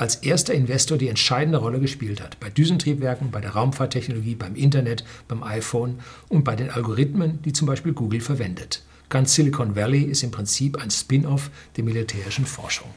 als 0.00 0.16
erster 0.16 0.54
Investor 0.54 0.96
die 0.96 1.08
entscheidende 1.08 1.58
Rolle 1.58 1.78
gespielt 1.78 2.22
hat. 2.22 2.40
Bei 2.40 2.48
Düsentriebwerken, 2.48 3.30
bei 3.30 3.42
der 3.42 3.50
Raumfahrttechnologie, 3.50 4.34
beim 4.34 4.54
Internet, 4.54 5.04
beim 5.28 5.42
iPhone 5.42 5.98
und 6.30 6.42
bei 6.42 6.56
den 6.56 6.70
Algorithmen, 6.70 7.42
die 7.42 7.52
zum 7.52 7.66
Beispiel 7.66 7.92
Google 7.92 8.22
verwendet. 8.22 8.82
Ganz 9.10 9.34
Silicon 9.34 9.76
Valley 9.76 10.04
ist 10.04 10.22
im 10.22 10.30
Prinzip 10.30 10.82
ein 10.82 10.90
Spin-off 10.90 11.50
der 11.76 11.84
militärischen 11.84 12.46
Forschung. 12.46 12.88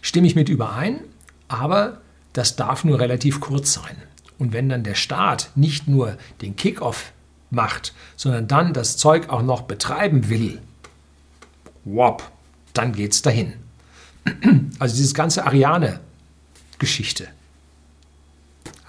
Stimme 0.00 0.26
ich 0.26 0.36
mit 0.36 0.48
überein, 0.48 1.00
aber 1.48 2.00
das 2.32 2.56
darf 2.56 2.84
nur 2.84 2.98
relativ 2.98 3.40
kurz 3.40 3.74
sein. 3.74 3.96
Und 4.38 4.54
wenn 4.54 4.70
dann 4.70 4.84
der 4.84 4.94
Staat 4.94 5.50
nicht 5.54 5.86
nur 5.86 6.16
den 6.40 6.56
Kickoff 6.56 7.12
macht, 7.50 7.92
sondern 8.16 8.48
dann 8.48 8.72
das 8.72 8.96
Zeug 8.96 9.28
auch 9.28 9.42
noch 9.42 9.62
betreiben 9.62 10.30
will, 10.30 10.62
wop, 11.94 12.30
dann 12.72 12.92
geht's 12.92 13.22
dahin. 13.22 13.54
Also 14.78 14.94
dieses 14.94 15.14
ganze 15.14 15.44
Ariane-Geschichte. 15.44 17.26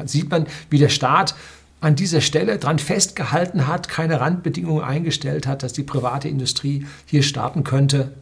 Sieht 0.06 0.30
man, 0.30 0.46
wie 0.70 0.78
der 0.78 0.90
Staat 0.90 1.34
an 1.82 1.96
dieser 1.96 2.22
Stelle 2.22 2.60
dran 2.60 2.78
festgehalten 2.78 3.68
hat, 3.68 3.88
keine 3.88 4.20
Randbedingungen 4.20 4.84
eingestellt 4.84 5.48
hat, 5.48 5.64
dass 5.64 5.74
die 5.74 5.84
private 5.84 6.28
Industrie 6.28 6.86
hier 7.06 7.24
starten 7.24 7.64
könnte. 7.64 8.14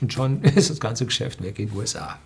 Und 0.00 0.12
schon 0.12 0.42
ist 0.42 0.70
das 0.70 0.80
ganze 0.80 1.06
Geschäft 1.06 1.42
weg 1.42 1.58
in 1.58 1.68
den 1.68 1.76
USA. 1.76 2.18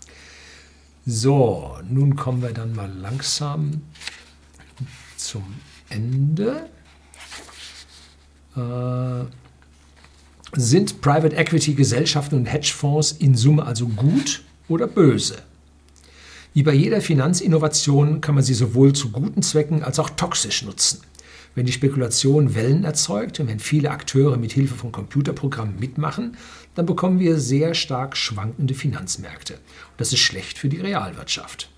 So, 1.06 1.78
nun 1.88 2.16
kommen 2.16 2.42
wir 2.42 2.52
dann 2.52 2.74
mal 2.74 2.90
langsam 2.92 3.82
zum 5.16 5.44
Ende. 5.88 6.68
Äh, 8.56 9.24
sind 10.54 11.00
Private 11.00 11.34
Equity 11.34 11.74
Gesellschaften 11.74 12.36
und 12.36 12.46
Hedgefonds 12.46 13.12
in 13.12 13.34
Summe 13.34 13.64
also 13.64 13.86
gut 13.88 14.42
oder 14.68 14.86
böse? 14.86 15.36
Wie 16.54 16.62
bei 16.62 16.74
jeder 16.74 17.00
Finanzinnovation 17.00 18.20
kann 18.20 18.34
man 18.34 18.44
sie 18.44 18.52
sowohl 18.52 18.92
zu 18.92 19.10
guten 19.10 19.42
Zwecken 19.42 19.82
als 19.82 19.98
auch 19.98 20.10
toxisch 20.10 20.62
nutzen. 20.62 21.00
Wenn 21.54 21.66
die 21.66 21.72
Spekulation 21.72 22.54
Wellen 22.54 22.84
erzeugt 22.84 23.40
und 23.40 23.48
wenn 23.48 23.58
viele 23.58 23.90
Akteure 23.90 24.36
mit 24.36 24.52
Hilfe 24.52 24.74
von 24.74 24.92
Computerprogrammen 24.92 25.78
mitmachen, 25.78 26.36
dann 26.74 26.86
bekommen 26.86 27.18
wir 27.18 27.38
sehr 27.38 27.74
stark 27.74 28.16
schwankende 28.16 28.74
Finanzmärkte. 28.74 29.54
Und 29.54 29.60
das 29.98 30.12
ist 30.12 30.20
schlecht 30.20 30.58
für 30.58 30.68
die 30.68 30.80
Realwirtschaft. 30.80 31.71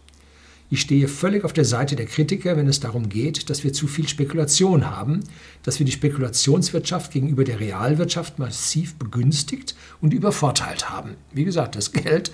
Ich 0.71 0.81
stehe 0.81 1.09
völlig 1.09 1.45
auf 1.45 1.53
der 1.53 1.65
Seite 1.65 1.95
der 1.95 2.07
Kritiker, 2.07 2.57
wenn 2.57 2.67
es 2.67 2.81
darum 2.81 3.09
geht, 3.09 3.51
dass 3.51 3.65
wir 3.65 3.73
zu 3.73 3.87
viel 3.87 4.09
Spekulation 4.09 4.91
haben, 4.91 5.21
dass 5.63 5.79
wir 5.79 5.87
die 5.87 5.93
Spekulationswirtschaft 5.93 7.13
gegenüber 7.13 7.45
der 7.45 7.61
Realwirtschaft 7.61 8.39
massiv 8.39 8.95
begünstigt 8.97 9.77
und 10.01 10.15
übervorteilt 10.15 10.91
haben. 10.91 11.17
Wie 11.33 11.45
gesagt, 11.45 11.77
das 11.77 11.93
Geld 11.93 12.33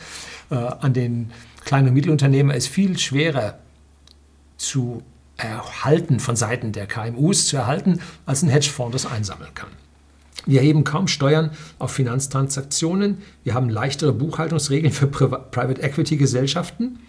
äh, 0.50 0.54
an 0.54 0.94
den 0.94 1.32
kleinen 1.64 1.88
und 1.88 1.94
Mittelunternehmen 1.94 2.56
ist 2.56 2.68
viel 2.68 2.98
schwerer 2.98 3.58
zu 4.56 5.02
erhalten 5.36 6.20
von 6.20 6.36
Seiten 6.36 6.72
der 6.72 6.86
KMUs 6.86 7.46
zu 7.46 7.56
erhalten, 7.56 8.00
als 8.26 8.42
ein 8.42 8.48
Hedgefonds 8.48 8.92
das 8.92 9.10
einsammeln 9.10 9.54
kann. 9.54 9.70
Wir 10.46 10.60
erheben 10.60 10.84
kaum 10.84 11.06
Steuern 11.06 11.50
auf 11.78 11.92
Finanztransaktionen. 11.92 13.18
Wir 13.44 13.54
haben 13.54 13.68
leichtere 13.68 14.12
Buchhaltungsregeln 14.12 14.92
für 14.92 15.06
Private 15.06 15.82
Equity 15.82 16.16
Gesellschaften. 16.16 17.00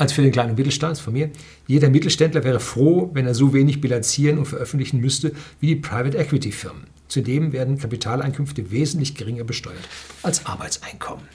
Als 0.00 0.14
für 0.14 0.22
den 0.22 0.32
kleinen 0.32 0.54
Mittelstand 0.54 0.98
von 0.98 1.12
mir. 1.12 1.30
Jeder 1.66 1.90
Mittelständler 1.90 2.42
wäre 2.42 2.58
froh, 2.58 3.10
wenn 3.12 3.26
er 3.26 3.34
so 3.34 3.52
wenig 3.52 3.82
bilanzieren 3.82 4.38
und 4.38 4.46
veröffentlichen 4.46 4.98
müsste 4.98 5.32
wie 5.60 5.66
die 5.66 5.76
Private 5.76 6.16
Equity 6.16 6.52
Firmen. 6.52 6.84
Zudem 7.08 7.52
werden 7.52 7.78
Kapitaleinkünfte 7.78 8.70
wesentlich 8.70 9.14
geringer 9.14 9.44
besteuert 9.44 9.86
als 10.22 10.46
Arbeitseinkommen. 10.46 11.26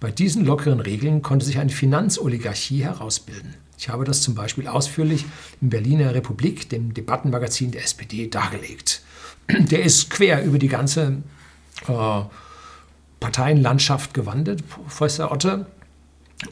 Bei 0.00 0.10
diesen 0.10 0.44
lockeren 0.44 0.80
Regeln 0.80 1.22
konnte 1.22 1.46
sich 1.46 1.58
eine 1.58 1.70
Finanzoligarchie 1.70 2.82
herausbilden. 2.82 3.54
Ich 3.78 3.88
habe 3.88 4.04
das 4.04 4.20
zum 4.20 4.34
Beispiel 4.34 4.66
ausführlich 4.66 5.24
im 5.60 5.70
Berliner 5.70 6.12
Republik, 6.12 6.68
dem 6.68 6.92
Debattenmagazin 6.92 7.70
der 7.70 7.84
SPD, 7.84 8.26
dargelegt. 8.26 9.02
Der 9.48 9.84
ist 9.84 10.10
quer 10.10 10.42
über 10.42 10.58
die 10.58 10.68
ganze 10.68 11.22
äh, 11.86 12.20
Parteienlandschaft 13.20 14.12
gewandert, 14.12 14.68
Professor 14.68 15.30
Otte, 15.30 15.66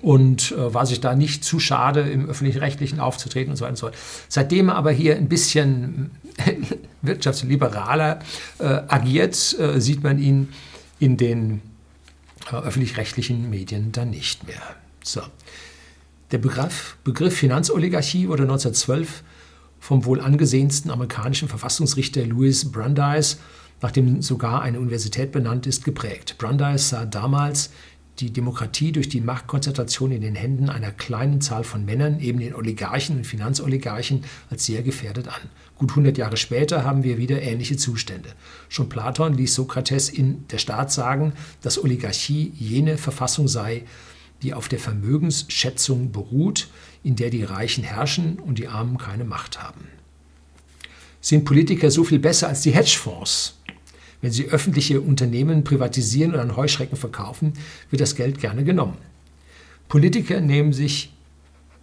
und 0.01 0.53
äh, 0.53 0.73
war 0.73 0.87
sich 0.87 1.01
da 1.01 1.15
nicht 1.15 1.45
zu 1.45 1.61
schade, 1.61 2.01
im 2.01 2.29
öffentlich-rechtlichen 2.29 3.01
aufzutreten 3.01 3.51
und 3.51 3.57
so 3.57 3.65
weiter 3.65 3.73
und 3.73 3.77
so 3.77 3.87
fort. 3.87 3.97
Seitdem 4.29 4.69
er 4.69 4.77
aber 4.77 4.93
hier 4.93 5.17
ein 5.17 5.29
bisschen 5.29 6.11
wirtschaftsliberaler 7.03 8.21
äh, 8.59 8.65
agiert, 8.65 9.57
äh, 9.59 9.81
sieht 9.81 10.03
man 10.03 10.19
ihn 10.19 10.49
in 10.99 11.17
den 11.17 11.61
äh, 12.51 12.57
öffentlich-rechtlichen 12.57 13.51
Medien 13.51 13.93
dann 13.93 14.11
nicht 14.11 14.47
mehr. 14.47 14.63
So. 15.03 15.23
Der 16.31 16.39
Begriff, 16.39 16.97
Begriff 17.05 17.37
Finanzoligarchie 17.37 18.29
wurde 18.29 18.45
1912 18.45 19.23
vom 19.79 20.07
wohl 20.07 20.21
angesehensten 20.21 20.91
amerikanischen 20.91 21.49
Verfassungsrichter 21.49 22.25
Louis 22.25 22.73
Brandeis, 22.73 23.39
nach 23.83 23.91
dem 23.91 24.23
sogar 24.23 24.63
eine 24.63 24.81
Universität 24.81 25.31
benannt 25.31 25.67
ist, 25.67 25.85
geprägt. 25.85 26.37
Brandeis 26.39 26.89
sah 26.89 27.05
damals 27.05 27.71
die 28.21 28.33
Demokratie 28.33 28.93
durch 28.93 29.09
die 29.09 29.21
Machtkonzentration 29.21 30.13
in 30.13 30.21
den 30.21 30.37
Händen 30.37 30.69
einer 30.69 30.93
kleinen 30.93 31.41
Zahl 31.41 31.65
von 31.65 31.85
Männern, 31.85 32.21
eben 32.21 32.39
den 32.39 32.55
Oligarchen 32.55 33.17
und 33.17 33.27
Finanzoligarchen, 33.27 34.25
als 34.51 34.67
sehr 34.67 34.83
gefährdet 34.83 35.29
an. 35.29 35.51
Gut 35.77 35.91
100 35.91 36.17
Jahre 36.17 36.37
später 36.37 36.85
haben 36.85 37.03
wir 37.03 37.19
wieder 37.19 37.43
ähnliche 37.43 37.77
Zustände. 37.77 38.31
Schon 38.69 38.89
Platon 38.89 39.35
ließ 39.35 39.55
Sokrates 39.55 40.09
in 40.09 40.47
Der 40.49 40.59
Staat 40.59 40.93
sagen, 40.93 41.33
dass 41.63 41.83
Oligarchie 41.83 42.53
jene 42.57 42.99
Verfassung 42.99 43.49
sei, 43.49 43.83
die 44.43 44.55
auf 44.55 44.69
der 44.69 44.79
Vermögensschätzung 44.79 46.13
beruht, 46.13 46.69
in 47.03 47.17
der 47.17 47.31
die 47.31 47.43
Reichen 47.43 47.83
herrschen 47.83 48.39
und 48.39 48.59
die 48.59 48.69
Armen 48.69 48.99
keine 48.99 49.25
Macht 49.25 49.63
haben. 49.63 49.89
Sind 51.21 51.45
Politiker 51.45 51.91
so 51.91 52.05
viel 52.05 52.19
besser 52.19 52.49
als 52.49 52.61
die 52.61 52.73
Hedgefonds? 52.73 53.59
Wenn 54.25 54.33
sie 54.33 54.49
öffentliche 54.49 55.03
Unternehmen 55.03 55.65
privatisieren 55.65 56.33
oder 56.33 56.41
an 56.41 56.57
Heuschrecken 56.57 56.97
verkaufen, 56.97 57.53
wird 57.91 58.01
das 58.01 58.17
Geld 58.17 58.41
gerne 58.41 58.65
genommen. 58.65 58.97
Politiker 59.87 60.41
nehmen 60.41 60.73
sich 60.73 61.13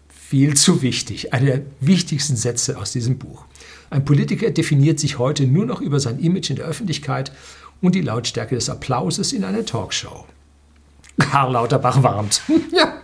viel 0.10 0.56
zu 0.56 0.82
wichtig. 0.82 1.34
Einer 1.34 1.46
der 1.46 1.62
wichtigsten 1.82 2.36
Sätze 2.36 2.80
aus 2.80 2.94
diesem 2.94 3.20
Buch. 3.20 3.46
Ein 3.92 4.06
Politiker 4.06 4.50
definiert 4.50 5.00
sich 5.00 5.20
heute 5.20 5.46
nur 5.46 5.68
noch 5.68 5.82
über 5.82 6.00
sein 6.00 6.18
Image 6.18 6.50
in 6.50 6.56
der 6.56 6.66
Öffentlichkeit 6.66 7.32
und 7.80 7.94
die 7.94 8.02
Lautstärke 8.02 8.56
des 8.56 8.72
Applauses 8.72 9.34
in 9.34 9.44
einer 9.44 9.64
Talkshow. 9.64 10.26
Karl 11.20 11.52
Lauterbach 11.52 12.02
warnt. 12.02 12.42
ja, 12.74 13.04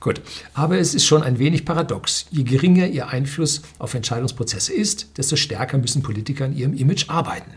gut. 0.00 0.20
Aber 0.54 0.76
es 0.76 0.96
ist 0.96 1.06
schon 1.06 1.22
ein 1.22 1.38
wenig 1.38 1.64
paradox. 1.64 2.26
Je 2.32 2.42
geringer 2.42 2.88
ihr 2.88 3.06
Einfluss 3.06 3.62
auf 3.78 3.94
Entscheidungsprozesse 3.94 4.72
ist, 4.72 5.16
desto 5.18 5.36
stärker 5.36 5.78
müssen 5.78 6.02
Politiker 6.02 6.46
an 6.46 6.56
ihrem 6.56 6.74
Image 6.74 7.08
arbeiten. 7.08 7.52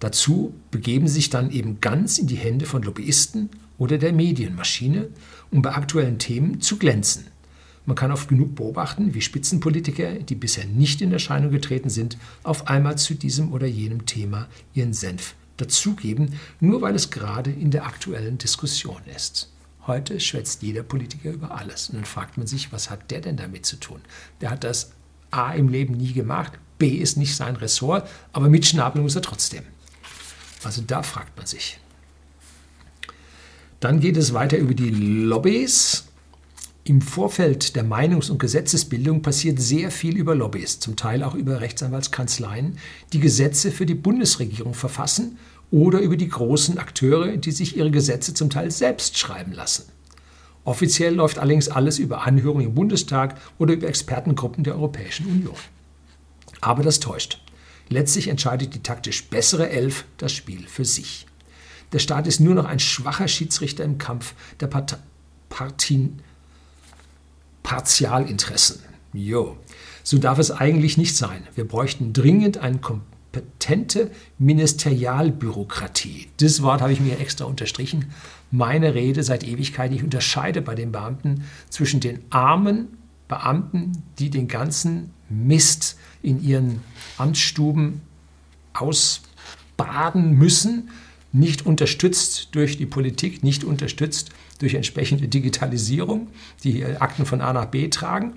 Dazu 0.00 0.54
begeben 0.70 1.08
sich 1.08 1.30
dann 1.30 1.50
eben 1.50 1.80
ganz 1.80 2.18
in 2.18 2.26
die 2.26 2.36
Hände 2.36 2.66
von 2.66 2.82
Lobbyisten 2.82 3.50
oder 3.78 3.98
der 3.98 4.12
Medienmaschine, 4.12 5.08
um 5.50 5.62
bei 5.62 5.74
aktuellen 5.74 6.18
Themen 6.18 6.60
zu 6.60 6.78
glänzen. 6.78 7.26
Man 7.86 7.96
kann 7.96 8.12
oft 8.12 8.28
genug 8.28 8.54
beobachten, 8.54 9.14
wie 9.14 9.20
Spitzenpolitiker, 9.20 10.14
die 10.14 10.34
bisher 10.34 10.66
nicht 10.66 11.00
in 11.02 11.12
Erscheinung 11.12 11.50
getreten 11.50 11.90
sind, 11.90 12.18
auf 12.42 12.68
einmal 12.68 12.98
zu 12.98 13.14
diesem 13.14 13.52
oder 13.52 13.66
jenem 13.66 14.06
Thema 14.06 14.48
ihren 14.74 14.92
Senf 14.92 15.34
dazugeben, 15.56 16.34
nur 16.60 16.82
weil 16.82 16.94
es 16.94 17.10
gerade 17.10 17.50
in 17.50 17.70
der 17.70 17.86
aktuellen 17.86 18.38
Diskussion 18.38 19.00
ist. 19.14 19.50
Heute 19.86 20.20
schwätzt 20.20 20.62
jeder 20.62 20.82
Politiker 20.82 21.30
über 21.30 21.56
alles. 21.58 21.88
Und 21.88 21.96
dann 21.96 22.04
fragt 22.04 22.38
man 22.38 22.46
sich, 22.46 22.72
was 22.72 22.90
hat 22.90 23.10
der 23.10 23.20
denn 23.20 23.36
damit 23.36 23.66
zu 23.66 23.76
tun? 23.76 24.00
Der 24.40 24.50
hat 24.50 24.64
das 24.64 24.92
A 25.30 25.52
im 25.52 25.68
Leben 25.68 25.94
nie 25.94 26.12
gemacht, 26.12 26.52
B 26.78 26.88
ist 26.88 27.16
nicht 27.16 27.34
sein 27.34 27.56
Ressort, 27.56 28.08
aber 28.32 28.48
mitschnabeln 28.48 29.02
muss 29.02 29.16
er 29.16 29.22
trotzdem. 29.22 29.64
Also 30.62 30.82
da 30.86 31.02
fragt 31.02 31.36
man 31.36 31.46
sich. 31.46 31.78
Dann 33.80 34.00
geht 34.00 34.16
es 34.16 34.34
weiter 34.34 34.58
über 34.58 34.74
die 34.74 34.90
Lobbys. 34.90 36.04
Im 36.84 37.00
Vorfeld 37.00 37.76
der 37.76 37.84
Meinungs- 37.84 38.30
und 38.30 38.38
Gesetzesbildung 38.38 39.22
passiert 39.22 39.60
sehr 39.60 39.90
viel 39.90 40.16
über 40.16 40.34
Lobbys, 40.34 40.80
zum 40.80 40.96
Teil 40.96 41.22
auch 41.22 41.34
über 41.34 41.60
Rechtsanwaltskanzleien, 41.60 42.78
die 43.12 43.20
Gesetze 43.20 43.70
für 43.70 43.86
die 43.86 43.94
Bundesregierung 43.94 44.74
verfassen 44.74 45.38
oder 45.70 46.00
über 46.00 46.16
die 46.16 46.28
großen 46.28 46.78
Akteure, 46.78 47.36
die 47.36 47.52
sich 47.52 47.76
ihre 47.76 47.90
Gesetze 47.90 48.34
zum 48.34 48.50
Teil 48.50 48.70
selbst 48.70 49.18
schreiben 49.18 49.52
lassen. 49.52 49.84
Offiziell 50.64 51.14
läuft 51.14 51.38
allerdings 51.38 51.68
alles 51.68 51.98
über 51.98 52.26
Anhörungen 52.26 52.66
im 52.66 52.74
Bundestag 52.74 53.40
oder 53.58 53.74
über 53.74 53.88
Expertengruppen 53.88 54.64
der 54.64 54.74
Europäischen 54.74 55.26
Union. 55.26 55.56
Aber 56.60 56.82
das 56.82 57.00
täuscht. 57.00 57.40
Letztlich 57.90 58.28
entscheidet 58.28 58.74
die 58.74 58.82
taktisch 58.82 59.24
bessere 59.28 59.68
Elf 59.68 60.04
das 60.16 60.32
Spiel 60.32 60.66
für 60.66 60.84
sich. 60.84 61.26
Der 61.92 61.98
Staat 61.98 62.28
ist 62.28 62.38
nur 62.38 62.54
noch 62.54 62.64
ein 62.64 62.78
schwacher 62.78 63.26
Schiedsrichter 63.26 63.84
im 63.84 63.98
Kampf 63.98 64.34
der 64.60 64.68
Part 64.68 64.98
Partien 65.48 66.20
Partialinteressen. 67.64 68.80
Jo. 69.12 69.56
So 70.04 70.18
darf 70.18 70.38
es 70.38 70.52
eigentlich 70.52 70.96
nicht 70.96 71.16
sein. 71.16 71.46
Wir 71.56 71.66
bräuchten 71.66 72.12
dringend 72.12 72.58
eine 72.58 72.78
kompetente 72.78 74.12
Ministerialbürokratie. 74.38 76.28
Das 76.38 76.62
Wort 76.62 76.80
habe 76.80 76.92
ich 76.92 77.00
mir 77.00 77.18
extra 77.18 77.44
unterstrichen. 77.44 78.06
Meine 78.52 78.94
Rede 78.94 79.24
seit 79.24 79.42
Ewigkeit. 79.42 79.92
Ich 79.92 80.04
unterscheide 80.04 80.62
bei 80.62 80.76
den 80.76 80.92
Beamten 80.92 81.44
zwischen 81.68 81.98
den 81.98 82.20
armen 82.30 82.96
Beamten, 83.26 84.04
die 84.20 84.30
den 84.30 84.46
ganzen 84.46 85.10
Mist 85.30 85.96
in 86.22 86.42
ihren 86.42 86.82
Amtsstuben 87.16 88.02
ausbaden 88.74 90.32
müssen, 90.32 90.90
nicht 91.32 91.64
unterstützt 91.64 92.48
durch 92.52 92.76
die 92.76 92.86
Politik, 92.86 93.42
nicht 93.42 93.64
unterstützt 93.64 94.30
durch 94.58 94.74
entsprechende 94.74 95.28
Digitalisierung, 95.28 96.28
die 96.64 96.84
Akten 96.84 97.24
von 97.24 97.40
A 97.40 97.52
nach 97.52 97.66
B 97.66 97.88
tragen. 97.88 98.34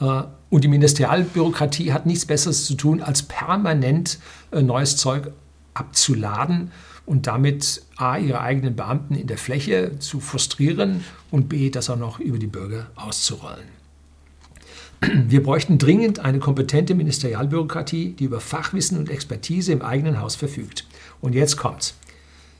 Äh, 0.00 0.22
und 0.50 0.62
die 0.62 0.68
Ministerialbürokratie 0.68 1.92
hat 1.92 2.06
nichts 2.06 2.26
Besseres 2.26 2.66
zu 2.66 2.74
tun, 2.74 3.02
als 3.02 3.22
permanent 3.22 4.18
äh, 4.52 4.62
neues 4.62 4.96
Zeug 4.96 5.32
abzuladen 5.72 6.70
und 7.06 7.26
damit 7.26 7.82
A, 7.96 8.16
ihre 8.18 8.40
eigenen 8.40 8.76
Beamten 8.76 9.14
in 9.14 9.26
der 9.26 9.38
Fläche 9.38 9.98
zu 9.98 10.20
frustrieren 10.20 11.04
und 11.30 11.48
B, 11.48 11.70
das 11.70 11.90
auch 11.90 11.98
noch 11.98 12.20
über 12.20 12.38
die 12.38 12.46
Bürger 12.46 12.90
auszurollen. 12.94 13.83
Wir 15.00 15.42
bräuchten 15.42 15.78
dringend 15.78 16.20
eine 16.20 16.38
kompetente 16.38 16.94
Ministerialbürokratie, 16.94 18.14
die 18.18 18.24
über 18.24 18.40
Fachwissen 18.40 18.98
und 18.98 19.10
Expertise 19.10 19.72
im 19.72 19.82
eigenen 19.82 20.20
Haus 20.20 20.36
verfügt. 20.36 20.86
Und 21.20 21.34
jetzt 21.34 21.56
kommt's. 21.56 21.94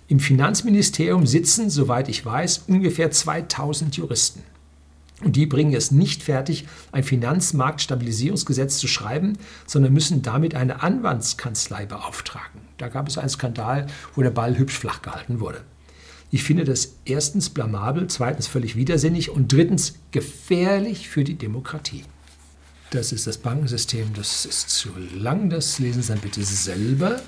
Im 0.06 0.20
Finanzministerium 0.20 1.26
sitzen, 1.26 1.70
soweit 1.70 2.08
ich 2.08 2.24
weiß, 2.24 2.64
ungefähr 2.68 3.10
2000 3.10 3.96
Juristen. 3.96 4.42
Und 5.22 5.36
die 5.36 5.46
bringen 5.46 5.72
es 5.74 5.90
nicht 5.90 6.22
fertig, 6.22 6.66
ein 6.92 7.04
Finanzmarktstabilisierungsgesetz 7.04 8.78
zu 8.78 8.88
schreiben, 8.88 9.38
sondern 9.66 9.92
müssen 9.92 10.22
damit 10.22 10.54
eine 10.54 10.82
Anwaltskanzlei 10.82 11.86
beauftragen. 11.86 12.60
Da 12.76 12.88
gab 12.88 13.08
es 13.08 13.16
einen 13.16 13.30
Skandal, 13.30 13.86
wo 14.14 14.22
der 14.22 14.30
Ball 14.30 14.58
hübsch 14.58 14.78
flach 14.78 15.00
gehalten 15.02 15.40
wurde. 15.40 15.62
Ich 16.30 16.42
finde 16.42 16.64
das 16.64 16.96
erstens 17.04 17.48
blamabel, 17.48 18.08
zweitens 18.08 18.48
völlig 18.48 18.76
widersinnig 18.76 19.30
und 19.30 19.52
drittens 19.52 19.94
gefährlich 20.10 21.08
für 21.08 21.22
die 21.22 21.36
Demokratie. 21.36 22.02
Das 22.90 23.12
ist 23.12 23.26
das 23.26 23.38
Bankensystem, 23.38 24.12
das 24.14 24.46
ist 24.46 24.70
zu 24.70 24.90
lang, 25.16 25.50
das 25.50 25.78
lesen 25.78 26.02
Sie 26.02 26.08
dann 26.08 26.20
bitte 26.20 26.44
selber. 26.44 27.20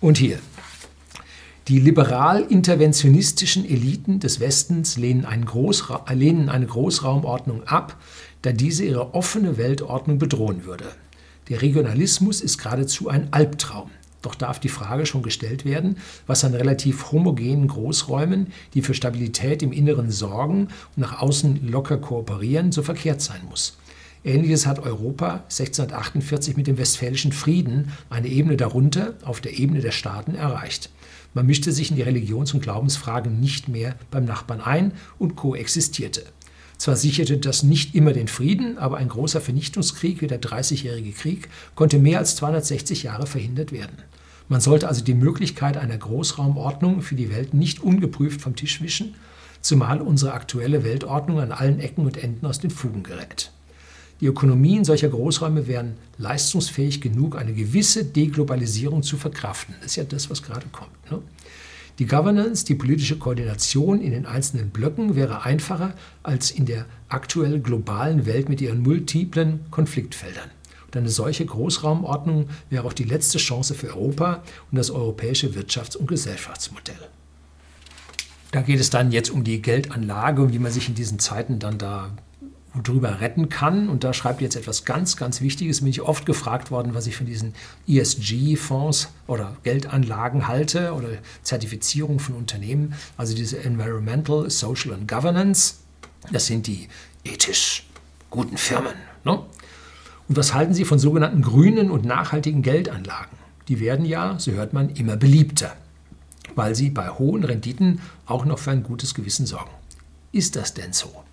Und 0.00 0.18
hier. 0.18 0.38
Die 1.68 1.80
liberal-interventionistischen 1.80 3.64
Eliten 3.64 4.20
des 4.20 4.38
Westens 4.38 4.96
lehnen, 4.96 5.26
lehnen 6.12 6.48
eine 6.48 6.66
Großraumordnung 6.66 7.64
ab, 7.64 8.00
da 8.42 8.52
diese 8.52 8.84
ihre 8.84 9.14
offene 9.14 9.56
Weltordnung 9.56 10.18
bedrohen 10.18 10.64
würde. 10.64 10.84
Der 11.48 11.62
Regionalismus 11.62 12.40
ist 12.40 12.58
geradezu 12.58 13.08
ein 13.08 13.32
Albtraum. 13.32 13.90
Doch 14.22 14.36
darf 14.36 14.60
die 14.60 14.68
Frage 14.68 15.06
schon 15.06 15.22
gestellt 15.22 15.64
werden, 15.64 15.98
was 16.26 16.44
an 16.44 16.54
relativ 16.54 17.10
homogenen 17.12 17.68
Großräumen, 17.68 18.52
die 18.74 18.82
für 18.82 18.94
Stabilität 18.94 19.62
im 19.62 19.72
Inneren 19.72 20.10
sorgen 20.10 20.68
und 20.94 20.98
nach 20.98 21.20
außen 21.20 21.68
locker 21.68 21.98
kooperieren, 21.98 22.70
so 22.70 22.82
verkehrt 22.82 23.20
sein 23.20 23.40
muss. 23.48 23.76
Ähnliches 24.26 24.66
hat 24.66 24.80
Europa 24.80 25.44
1648 25.44 26.56
mit 26.56 26.66
dem 26.66 26.78
Westfälischen 26.78 27.30
Frieden 27.30 27.92
eine 28.10 28.26
Ebene 28.26 28.56
darunter 28.56 29.14
auf 29.22 29.40
der 29.40 29.56
Ebene 29.56 29.80
der 29.80 29.92
Staaten 29.92 30.34
erreicht. 30.34 30.90
Man 31.32 31.46
mischte 31.46 31.70
sich 31.70 31.90
in 31.90 31.96
die 31.96 32.02
Religions- 32.02 32.52
und 32.52 32.60
Glaubensfragen 32.60 33.38
nicht 33.38 33.68
mehr 33.68 33.94
beim 34.10 34.24
Nachbarn 34.24 34.60
ein 34.60 34.92
und 35.18 35.36
koexistierte. 35.36 36.24
Zwar 36.76 36.96
sicherte 36.96 37.38
das 37.38 37.62
nicht 37.62 37.94
immer 37.94 38.12
den 38.12 38.26
Frieden, 38.26 38.78
aber 38.78 38.96
ein 38.96 39.08
großer 39.08 39.40
Vernichtungskrieg 39.40 40.20
wie 40.20 40.26
der 40.26 40.38
Dreißigjährige 40.38 41.12
Krieg 41.12 41.48
konnte 41.76 41.98
mehr 41.98 42.18
als 42.18 42.34
260 42.36 43.04
Jahre 43.04 43.26
verhindert 43.26 43.70
werden. 43.70 43.96
Man 44.48 44.60
sollte 44.60 44.88
also 44.88 45.04
die 45.04 45.14
Möglichkeit 45.14 45.76
einer 45.76 45.96
Großraumordnung 45.96 47.00
für 47.00 47.14
die 47.14 47.30
Welt 47.30 47.54
nicht 47.54 47.80
ungeprüft 47.80 48.40
vom 48.40 48.56
Tisch 48.56 48.82
wischen, 48.82 49.14
zumal 49.60 50.00
unsere 50.00 50.32
aktuelle 50.32 50.82
Weltordnung 50.82 51.38
an 51.38 51.52
allen 51.52 51.78
Ecken 51.78 52.04
und 52.04 52.16
Enden 52.16 52.44
aus 52.46 52.58
den 52.58 52.70
Fugen 52.70 53.04
gerät. 53.04 53.52
Die 54.20 54.26
Ökonomien 54.26 54.84
solcher 54.84 55.08
Großräume 55.08 55.66
wären 55.66 55.94
leistungsfähig 56.18 57.00
genug, 57.00 57.36
eine 57.36 57.52
gewisse 57.52 58.04
Deglobalisierung 58.04 59.02
zu 59.02 59.16
verkraften. 59.16 59.74
Das 59.80 59.92
ist 59.92 59.96
ja 59.96 60.04
das, 60.04 60.30
was 60.30 60.42
gerade 60.42 60.66
kommt. 60.72 61.10
Ne? 61.10 61.20
Die 61.98 62.06
Governance, 62.06 62.64
die 62.64 62.74
politische 62.74 63.18
Koordination 63.18 64.00
in 64.00 64.10
den 64.10 64.26
einzelnen 64.26 64.70
Blöcken 64.70 65.16
wäre 65.16 65.44
einfacher 65.44 65.94
als 66.22 66.50
in 66.50 66.66
der 66.66 66.86
aktuell 67.08 67.60
globalen 67.60 68.26
Welt 68.26 68.48
mit 68.48 68.60
ihren 68.60 68.82
multiplen 68.82 69.60
Konfliktfeldern. 69.70 70.50
Und 70.86 70.96
eine 70.96 71.08
solche 71.08 71.46
Großraumordnung 71.46 72.48
wäre 72.68 72.84
auch 72.84 72.92
die 72.92 73.04
letzte 73.04 73.38
Chance 73.38 73.74
für 73.74 73.88
Europa 73.88 74.42
und 74.70 74.76
das 74.76 74.90
europäische 74.90 75.48
Wirtschafts- 75.48 75.96
und 75.96 76.06
Gesellschaftsmodell. 76.06 77.08
Da 78.50 78.62
geht 78.62 78.80
es 78.80 78.90
dann 78.90 79.10
jetzt 79.10 79.30
um 79.30 79.42
die 79.42 79.60
Geldanlage 79.60 80.42
und 80.42 80.52
wie 80.52 80.58
man 80.58 80.72
sich 80.72 80.88
in 80.88 80.94
diesen 80.94 81.18
Zeiten 81.18 81.58
dann 81.58 81.78
da 81.78 82.16
drüber 82.82 83.20
retten 83.20 83.48
kann. 83.48 83.88
Und 83.88 84.04
da 84.04 84.12
schreibt 84.12 84.40
jetzt 84.40 84.56
etwas 84.56 84.84
ganz, 84.84 85.16
ganz 85.16 85.40
Wichtiges. 85.40 85.80
Bin 85.80 85.88
ich 85.88 86.02
oft 86.02 86.26
gefragt 86.26 86.70
worden, 86.70 86.94
was 86.94 87.06
ich 87.06 87.16
von 87.16 87.26
diesen 87.26 87.54
ESG-Fonds 87.88 89.08
oder 89.26 89.56
Geldanlagen 89.62 90.48
halte 90.48 90.92
oder 90.92 91.08
Zertifizierung 91.42 92.18
von 92.18 92.34
Unternehmen. 92.34 92.94
Also 93.16 93.34
diese 93.34 93.62
Environmental, 93.62 94.50
Social 94.50 94.92
and 94.92 95.08
Governance. 95.08 95.76
Das 96.32 96.46
sind 96.46 96.66
die 96.66 96.88
ethisch 97.24 97.86
guten 98.30 98.56
Firmen. 98.56 98.94
Ne? 99.24 99.40
Und 100.28 100.36
was 100.36 100.54
halten 100.54 100.74
Sie 100.74 100.84
von 100.84 100.98
sogenannten 100.98 101.42
grünen 101.42 101.90
und 101.90 102.04
nachhaltigen 102.04 102.62
Geldanlagen? 102.62 103.36
Die 103.68 103.80
werden 103.80 104.04
ja, 104.04 104.38
so 104.38 104.52
hört 104.52 104.72
man, 104.72 104.90
immer 104.90 105.16
beliebter, 105.16 105.76
weil 106.54 106.74
sie 106.74 106.90
bei 106.90 107.08
hohen 107.08 107.44
Renditen 107.44 108.00
auch 108.26 108.44
noch 108.44 108.58
für 108.58 108.70
ein 108.70 108.82
gutes 108.82 109.14
Gewissen 109.14 109.46
sorgen. 109.46 109.70
Ist 110.32 110.56
das 110.56 110.74
denn 110.74 110.92
so? 110.92 111.25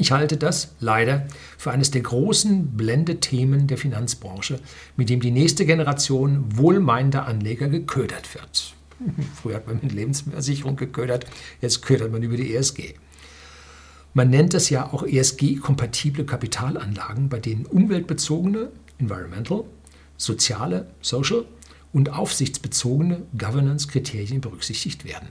Ich 0.00 0.12
halte 0.12 0.38
das 0.38 0.72
leider 0.80 1.26
für 1.58 1.72
eines 1.72 1.90
der 1.90 2.00
großen 2.00 2.68
Blendethemen 2.74 3.66
der 3.66 3.76
Finanzbranche, 3.76 4.58
mit 4.96 5.10
dem 5.10 5.20
die 5.20 5.30
nächste 5.30 5.66
Generation 5.66 6.56
wohlmeinender 6.56 7.26
Anleger 7.26 7.68
geködert 7.68 8.34
wird. 8.34 8.74
Früher 9.42 9.56
hat 9.56 9.66
man 9.66 9.78
mit 9.82 9.92
Lebensversicherung 9.92 10.76
geködert, 10.76 11.26
jetzt 11.60 11.82
ködert 11.82 12.10
man 12.12 12.22
über 12.22 12.38
die 12.38 12.54
ESG. 12.56 12.94
Man 14.14 14.30
nennt 14.30 14.54
es 14.54 14.70
ja 14.70 14.90
auch 14.90 15.02
ESG-kompatible 15.02 16.24
Kapitalanlagen, 16.24 17.28
bei 17.28 17.38
denen 17.38 17.66
umweltbezogene, 17.66 18.70
environmental, 18.96 19.64
soziale, 20.16 20.86
social 21.02 21.44
und 21.92 22.08
aufsichtsbezogene 22.08 23.20
Governance-Kriterien 23.36 24.40
berücksichtigt 24.40 25.04
werden. 25.04 25.28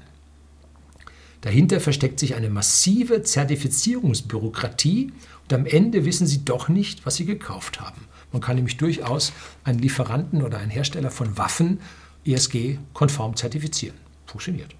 Dahinter 1.41 1.79
versteckt 1.79 2.19
sich 2.19 2.35
eine 2.35 2.49
massive 2.49 3.23
Zertifizierungsbürokratie 3.23 5.13
und 5.43 5.53
am 5.53 5.65
Ende 5.65 6.05
wissen 6.05 6.27
Sie 6.27 6.43
doch 6.43 6.67
nicht, 6.67 7.05
was 7.05 7.15
Sie 7.15 7.25
gekauft 7.25 7.79
haben. 7.79 8.01
Man 8.31 8.41
kann 8.41 8.57
nämlich 8.57 8.77
durchaus 8.77 9.31
einen 9.63 9.79
Lieferanten 9.79 10.43
oder 10.43 10.59
einen 10.59 10.69
Hersteller 10.69 11.11
von 11.11 11.37
Waffen 11.37 11.79
ESG-konform 12.25 13.35
zertifizieren. 13.35 13.97
Funktioniert. 14.25 14.75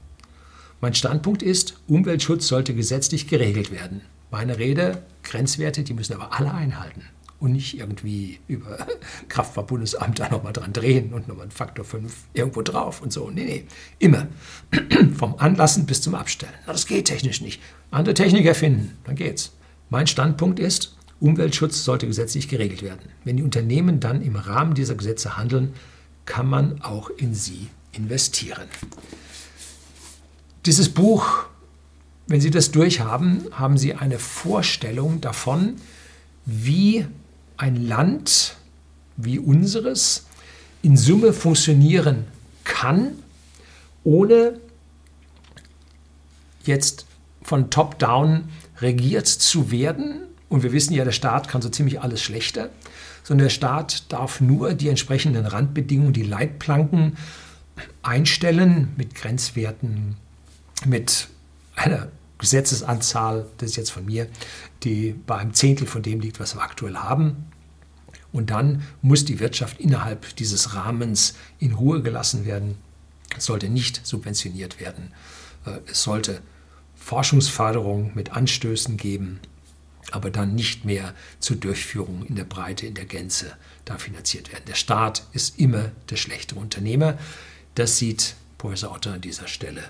Mein 0.82 0.94
Standpunkt 0.94 1.42
ist, 1.42 1.76
Umweltschutz 1.88 2.48
sollte 2.48 2.76
gesetzlich 2.76 3.28
geregelt 3.28 3.72
werden. 3.72 4.02
Meine 4.32 4.60
Rede, 4.60 5.04
Grenzwerte, 5.24 5.84
die 5.84 5.94
müssen 5.94 6.14
aber 6.14 6.34
alle 6.38 6.54
einhalten 6.54 7.04
und 7.40 7.54
nicht 7.54 7.78
irgendwie 7.78 8.40
über 8.48 8.88
Kraftfahrtbundesamt 9.30 10.20
da 10.20 10.30
nochmal 10.30 10.54
dran 10.54 10.74
drehen 10.74 11.14
und 11.14 11.28
nochmal 11.28 11.44
einen 11.44 11.52
Faktor 11.52 11.86
5 11.86 12.14
irgendwo 12.34 12.62
drauf 12.62 13.02
und 13.02 13.14
so. 13.14 13.30
Nee, 13.30 13.46
nee, 13.46 13.66
immer. 14.00 14.28
Vom 15.18 15.36
Anlassen 15.38 15.86
bis 15.86 16.02
zum 16.02 16.16
Abstellen. 16.16 16.54
Na, 16.66 16.74
das 16.74 16.86
geht 16.86 17.06
technisch 17.06 17.42
nicht. 17.42 17.62
Andere 17.92 18.14
Technik 18.14 18.46
erfinden, 18.46 18.98
dann 19.06 19.16
geht's. 19.16 19.54
Mein 19.90 20.08
Standpunkt 20.08 20.60
ist, 20.60 20.96
Umweltschutz 21.20 21.84
sollte 21.84 22.08
gesetzlich 22.08 22.48
geregelt 22.48 22.82
werden. 22.82 23.10
Wenn 23.24 23.38
die 23.38 23.44
Unternehmen 23.44 24.00
dann 24.00 24.22
im 24.22 24.36
Rahmen 24.36 24.74
dieser 24.74 24.96
Gesetze 24.96 25.38
handeln, 25.38 25.74
kann 26.26 26.48
man 26.48 26.82
auch 26.82 27.10
in 27.10 27.34
sie 27.34 27.68
investieren. 27.92 28.68
Dieses 30.66 30.90
Buch, 30.90 31.46
wenn 32.28 32.42
Sie 32.42 32.52
das 32.52 32.72
durchhaben, 32.72 33.48
haben 33.52 33.78
Sie 33.78 33.96
eine 33.96 34.20
Vorstellung 34.20 35.22
davon, 35.22 35.78
wie 36.46 37.08
ein 37.60 37.76
Land 37.76 38.56
wie 39.18 39.38
unseres 39.38 40.26
in 40.82 40.96
Summe 40.96 41.34
funktionieren 41.34 42.26
kann, 42.64 43.12
ohne 44.04 44.60
jetzt 46.64 47.06
von 47.42 47.70
top-down 47.70 48.46
regiert 48.80 49.28
zu 49.28 49.72
werden. 49.72 50.22
Und 50.48 50.64
wir 50.64 50.72
wissen 50.72 50.94
ja, 50.94 51.04
der 51.04 51.12
Staat 51.12 51.50
kann 51.50 51.62
so 51.62 51.70
ziemlich 51.70 52.02
alles 52.02 52.24
schlechter, 52.24 52.70
sondern 53.24 53.46
der 53.46 53.54
Staat 53.54 54.12
darf 54.12 54.40
nur 54.40 54.74
die 54.74 54.88
entsprechenden 54.88 55.46
Randbedingungen, 55.46 56.14
die 56.14 56.24
Leitplanken 56.24 57.18
einstellen 58.02 58.94
mit 58.96 59.16
Grenzwerten, 59.16 60.16
mit 60.86 61.28
einer 61.76 62.08
Gesetzesanzahl, 62.40 63.46
das 63.58 63.72
ist 63.72 63.76
jetzt 63.76 63.92
von 63.92 64.06
mir, 64.06 64.28
die 64.84 65.14
bei 65.14 65.38
einem 65.38 65.54
Zehntel 65.54 65.86
von 65.86 66.02
dem 66.02 66.22
liegt, 66.22 66.40
was 66.40 66.56
wir 66.56 66.62
aktuell 66.62 66.96
haben. 66.96 67.46
Und 68.32 68.50
dann 68.50 68.84
muss 69.02 69.26
die 69.26 69.40
Wirtschaft 69.40 69.80
innerhalb 69.80 70.36
dieses 70.38 70.74
Rahmens 70.74 71.36
in 71.60 71.74
Ruhe 71.74 72.02
gelassen 72.02 72.46
werden. 72.46 72.78
Es 73.38 73.46
sollte 73.46 73.70
nicht 73.70 74.06
subventioniert 74.06 74.80
werden. 74.80 75.12
Äh, 75.66 75.80
es 75.92 76.04
sollte 76.04 76.42
Forschungsförderung 76.96 78.12
mit 78.16 78.32
Anstößen 78.32 78.98
geben, 78.98 79.40
aber 80.12 80.32
dann 80.32 80.56
nicht 80.56 80.86
mehr 80.86 81.14
zur 81.40 81.58
Durchführung 81.58 82.26
in 82.26 82.36
der 82.36 82.44
Breite, 82.44 82.86
in 82.86 82.94
der 82.94 83.06
Gänze 83.06 83.54
da 83.86 83.98
finanziert 83.98 84.52
werden. 84.52 84.66
Der 84.68 84.76
Staat 84.76 85.24
ist 85.34 85.60
immer 85.60 85.92
der 86.10 86.18
schlechtere 86.18 86.60
Unternehmer. 86.60 87.18
Das 87.76 87.98
sieht 87.98 88.36
Professor 88.58 88.92
Otter 88.92 89.14
an 89.14 89.22
dieser 89.22 89.48
Stelle 89.48 89.84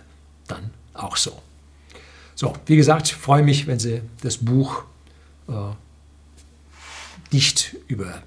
dann 0.47 0.71
auch 0.93 1.17
so. 1.17 1.41
So, 2.39 2.53
wie 2.67 2.77
gesagt, 2.77 3.07
ich 3.07 3.15
freue 3.15 3.43
mich, 3.43 3.67
wenn 3.67 3.79
Sie 3.79 4.01
das 4.21 4.37
Buch 4.37 4.85
äh, 5.49 5.73
nicht 7.33 7.75
über 7.89 8.23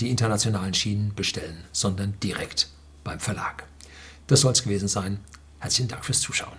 die 0.00 0.10
internationalen 0.10 0.74
Schienen 0.74 1.14
bestellen, 1.14 1.62
sondern 1.70 2.18
direkt 2.20 2.68
beim 3.04 3.20
Verlag. 3.20 3.62
Das 4.26 4.40
soll 4.40 4.50
es 4.50 4.64
gewesen 4.64 4.88
sein. 4.88 5.20
Herzlichen 5.60 5.86
Dank 5.86 6.04
fürs 6.04 6.20
Zuschauen. 6.20 6.58